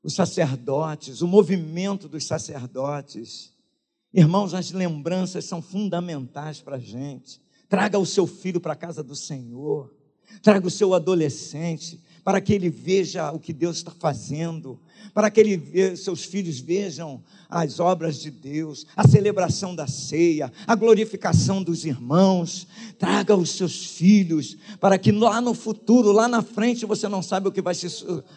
os 0.01 0.13
sacerdotes, 0.15 1.21
o 1.21 1.27
movimento 1.27 2.07
dos 2.07 2.25
sacerdotes. 2.25 3.53
Irmãos, 4.13 4.53
as 4.53 4.71
lembranças 4.71 5.45
são 5.45 5.61
fundamentais 5.61 6.61
para 6.61 6.77
a 6.77 6.79
gente. 6.79 7.41
Traga 7.67 7.99
o 7.99 8.05
seu 8.05 8.25
filho 8.25 8.61
para 8.61 8.73
a 8.73 8.77
casa 8.77 9.03
do 9.03 9.15
Senhor, 9.15 9.93
traga 10.41 10.67
o 10.67 10.71
seu 10.71 10.93
adolescente 10.93 11.99
para 12.23 12.41
que 12.41 12.53
ele 12.53 12.69
veja 12.69 13.31
o 13.31 13.39
que 13.39 13.53
Deus 13.53 13.77
está 13.77 13.91
fazendo, 13.91 14.79
para 15.13 15.29
que 15.31 15.39
ele, 15.39 15.95
seus 15.95 16.25
filhos 16.25 16.59
vejam 16.59 17.21
as 17.49 17.79
obras 17.79 18.19
de 18.19 18.29
Deus, 18.29 18.85
a 18.95 19.07
celebração 19.07 19.75
da 19.75 19.87
ceia, 19.87 20.51
a 20.65 20.75
glorificação 20.75 21.63
dos 21.63 21.85
irmãos. 21.85 22.67
Traga 22.97 23.35
os 23.35 23.51
seus 23.51 23.85
filhos, 23.85 24.57
para 24.79 24.97
que 24.97 25.11
lá 25.11 25.41
no 25.41 25.53
futuro, 25.53 26.11
lá 26.11 26.27
na 26.27 26.41
frente, 26.41 26.85
você 26.85 27.07
não 27.07 27.21
sabe 27.21 27.47
o 27.47 27.51
que 27.51 27.61
vai 27.61 27.75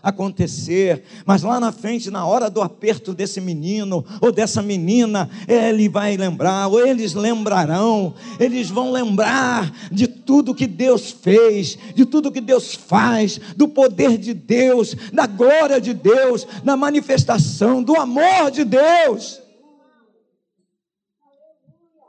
acontecer, 0.03 1.05
mas 1.25 1.43
lá 1.43 1.61
na 1.61 1.73
frente, 1.73 2.11
na 2.11 2.27
hora 2.27 2.51
do 2.51 2.61
aperto 2.61 3.15
desse 3.15 3.41
menino 3.41 4.05
ou 4.21 4.33
dessa 4.33 4.63
menina, 4.63 5.31
ele 5.47 5.89
vai 5.89 6.17
lembrar, 6.17 6.67
ou 6.69 6.85
eles 6.85 7.15
lembrarão, 7.15 8.15
eles 8.39 8.69
vão 8.69 8.91
lembrar 8.91 9.73
de 9.93 10.07
tudo 10.07 10.55
que 10.55 10.67
Deus 10.67 11.11
fez, 11.11 11.79
de 11.95 12.05
tudo 12.05 12.33
que 12.33 12.41
Deus 12.41 12.75
faz, 12.75 13.41
do 13.57 13.69
poder 13.69 14.19
de 14.19 14.35
Deus, 14.35 14.95
da 15.13 15.27
glória 15.27 15.81
de 15.81 15.95
Deus, 15.95 16.47
da 16.65 16.77
manifestação 16.77 17.83
do 17.83 17.97
amor 17.97 18.51
de 18.51 18.65
Deus. 18.65 19.41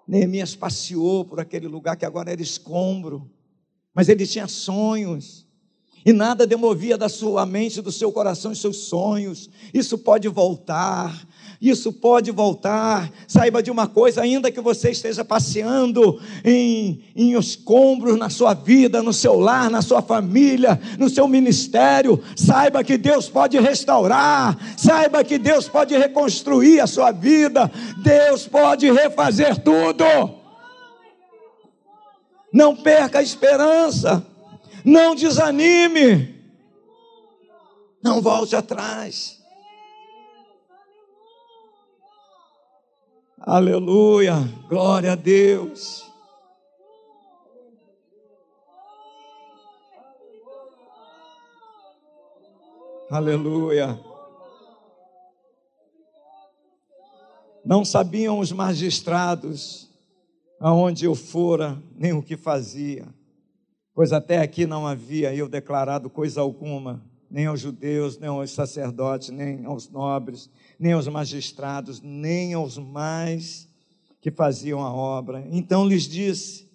Neemias 0.07 0.55
passeou 0.55 1.23
por 1.23 1.39
aquele 1.39 1.67
lugar 1.67 1.95
que 1.95 2.05
agora 2.05 2.31
era 2.31 2.41
escombro, 2.41 3.29
mas 3.93 4.09
ele 4.09 4.25
tinha 4.25 4.47
sonhos, 4.47 5.47
e 6.05 6.13
nada 6.13 6.47
demovia 6.47 6.97
da 6.97 7.09
sua 7.09 7.45
mente, 7.45 7.81
do 7.81 7.91
seu 7.91 8.11
coração, 8.11 8.51
os 8.51 8.61
seus 8.61 8.77
sonhos. 8.77 9.49
Isso 9.73 9.97
pode 9.97 10.27
voltar, 10.27 11.27
isso 11.61 11.91
pode 11.91 12.31
voltar. 12.31 13.11
Saiba 13.27 13.61
de 13.61 13.69
uma 13.69 13.85
coisa, 13.85 14.21
ainda 14.21 14.51
que 14.51 14.61
você 14.61 14.91
esteja 14.91 15.25
passeando 15.25 16.21
em, 16.43 17.03
em 17.13 17.37
escombros 17.37 18.17
na 18.17 18.29
sua 18.29 18.53
vida, 18.53 19.03
no 19.03 19.11
seu 19.11 19.37
lar, 19.37 19.69
na 19.69 19.81
sua 19.81 20.01
família, 20.01 20.79
no 20.97 21.09
seu 21.09 21.27
ministério, 21.27 22.21
saiba 22.35 22.83
que 22.83 22.97
Deus 22.97 23.27
pode 23.27 23.59
restaurar, 23.59 24.57
saiba 24.77 25.23
que 25.23 25.37
Deus 25.37 25.67
pode 25.67 25.97
reconstruir 25.97 26.79
a 26.79 26.87
sua 26.87 27.11
vida, 27.11 27.69
Deus 28.01 28.47
pode 28.47 28.89
refazer 28.89 29.61
tudo. 29.61 30.05
Não 32.53 32.75
perca 32.75 33.19
a 33.19 33.23
esperança, 33.23 34.25
não 34.85 35.13
desanime, 35.13 36.35
não 38.01 38.21
volte 38.21 38.55
atrás. 38.55 39.38
Aleluia, 43.51 44.35
glória 44.67 45.13
a 45.13 45.15
Deus. 45.15 46.07
Aleluia. 53.09 53.99
Não 57.65 57.83
sabiam 57.83 58.37
os 58.37 58.51
magistrados 58.51 59.89
aonde 60.59 61.05
eu 61.05 61.15
fora, 61.15 61.81
nem 61.95 62.13
o 62.13 62.21
que 62.21 62.37
fazia, 62.37 63.07
pois 63.95 64.13
até 64.13 64.37
aqui 64.37 64.67
não 64.67 64.85
havia 64.85 65.33
eu 65.33 65.49
declarado 65.49 66.07
coisa 66.07 66.39
alguma, 66.39 67.03
nem 67.29 67.45
aos 67.45 67.59
judeus, 67.59 68.17
nem 68.17 68.29
aos 68.29 68.51
sacerdotes, 68.51 69.29
nem 69.29 69.65
aos 69.65 69.89
nobres, 69.89 70.49
nem 70.79 70.93
aos 70.93 71.07
magistrados, 71.07 72.01
nem 72.01 72.53
aos 72.53 72.77
mais 72.77 73.67
que 74.19 74.31
faziam 74.31 74.81
a 74.81 74.91
obra. 74.91 75.47
Então 75.51 75.87
lhes 75.87 76.03
disse: 76.03 76.67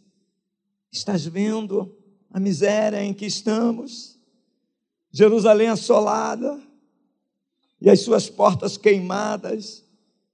Estás 0.91 1.27
vendo 1.27 1.97
a 2.31 2.39
miséria 2.39 3.03
em 3.03 3.13
que 3.13 3.27
estamos? 3.27 4.19
Jerusalém 5.11 5.69
assolada 5.69 6.61
e 7.81 7.91
as 7.91 8.01
suas 8.01 8.29
portas 8.29 8.77
queimadas. 8.77 9.85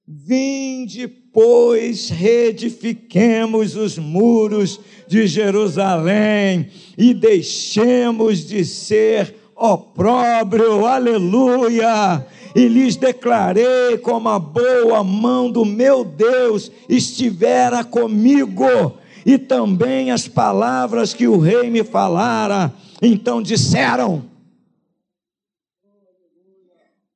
Vinde, 0.06 1.06
pois, 1.06 2.08
reedifiquemos 2.08 3.76
os 3.76 3.96
muros 3.96 4.80
de 5.06 5.26
Jerusalém 5.26 6.68
e 6.98 7.14
deixemos 7.14 8.46
de 8.46 8.64
ser 8.64 9.39
opróbrio, 9.60 10.86
aleluia. 10.86 12.26
E 12.56 12.66
lhes 12.66 12.96
declarei 12.96 13.98
como 13.98 14.30
a 14.30 14.38
boa 14.38 15.04
mão 15.04 15.50
do 15.50 15.64
meu 15.64 16.04
Deus 16.04 16.70
estivera 16.88 17.84
comigo, 17.84 18.94
e 19.24 19.38
também 19.38 20.10
as 20.10 20.26
palavras 20.26 21.14
que 21.14 21.28
o 21.28 21.38
rei 21.38 21.70
me 21.70 21.84
falara. 21.84 22.74
Então 23.00 23.40
disseram: 23.40 24.24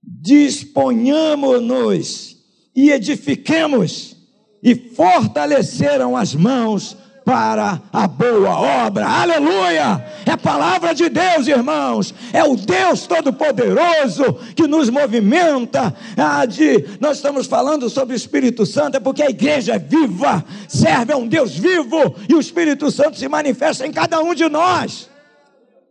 Disponhamos-nos 0.02 2.36
e 2.76 2.90
edifiquemos, 2.90 4.16
e 4.62 4.74
fortaleceram 4.74 6.16
as 6.16 6.34
mãos 6.34 6.96
para 7.24 7.80
a 7.92 8.06
boa 8.06 8.86
obra. 8.86 9.06
Aleluia! 9.06 10.04
É 10.26 10.32
a 10.32 10.36
palavra 10.36 10.94
de 10.94 11.08
Deus, 11.08 11.48
irmãos. 11.48 12.14
É 12.32 12.44
o 12.44 12.54
Deus 12.54 13.06
Todo-Poderoso 13.06 14.34
que 14.54 14.66
nos 14.66 14.90
movimenta. 14.90 15.94
Ah, 16.16 16.44
de, 16.44 16.84
nós 17.00 17.16
estamos 17.16 17.46
falando 17.46 17.88
sobre 17.88 18.14
o 18.14 18.16
Espírito 18.16 18.66
Santo, 18.66 18.96
é 18.98 19.00
porque 19.00 19.22
a 19.22 19.30
igreja 19.30 19.74
é 19.74 19.78
viva, 19.78 20.44
serve 20.68 21.12
a 21.12 21.16
um 21.16 21.26
Deus 21.26 21.56
vivo 21.56 22.14
e 22.28 22.34
o 22.34 22.40
Espírito 22.40 22.90
Santo 22.90 23.18
se 23.18 23.28
manifesta 23.28 23.86
em 23.86 23.92
cada 23.92 24.20
um 24.20 24.34
de 24.34 24.48
nós. 24.48 25.08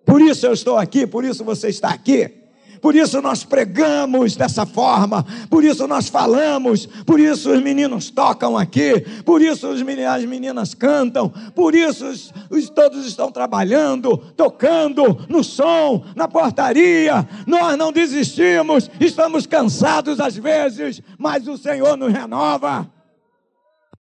Por 0.06 0.22
isso 0.22 0.46
eu 0.46 0.54
estou 0.54 0.78
aqui, 0.78 1.08
por 1.08 1.26
isso 1.26 1.44
você 1.44 1.70
está 1.70 1.90
aqui 1.90 2.43
por 2.84 2.98
isso 2.98 3.22
nós 3.22 3.46
pregamos 3.46 4.36
dessa 4.36 4.66
forma, 4.66 5.26
por 5.50 5.64
isso 5.64 5.88
nós 5.88 6.10
falamos, 6.10 6.86
por 7.06 7.18
isso 7.18 7.50
os 7.50 7.64
meninos 7.64 8.10
tocam 8.10 8.58
aqui, 8.58 9.00
por 9.24 9.42
isso 9.42 9.70
as 9.70 9.82
meninas 10.26 10.74
cantam, 10.74 11.30
por 11.56 11.74
isso 11.74 12.06
os, 12.06 12.34
os, 12.50 12.70
todos 12.70 13.06
estão 13.06 13.32
trabalhando, 13.32 14.18
tocando 14.36 15.26
no 15.30 15.46
som, 15.46 16.04
na 16.14 16.28
portaria. 16.28 17.26
Nós 17.48 17.78
não 17.78 17.90
desistimos, 17.90 18.92
estamos 19.00 19.48
cansados 19.48 20.20
às 20.20 20.36
vezes, 20.36 21.02
mas 21.18 21.48
o 21.48 21.58
Senhor 21.58 21.96
nos 21.96 22.12
renova. 22.12 22.93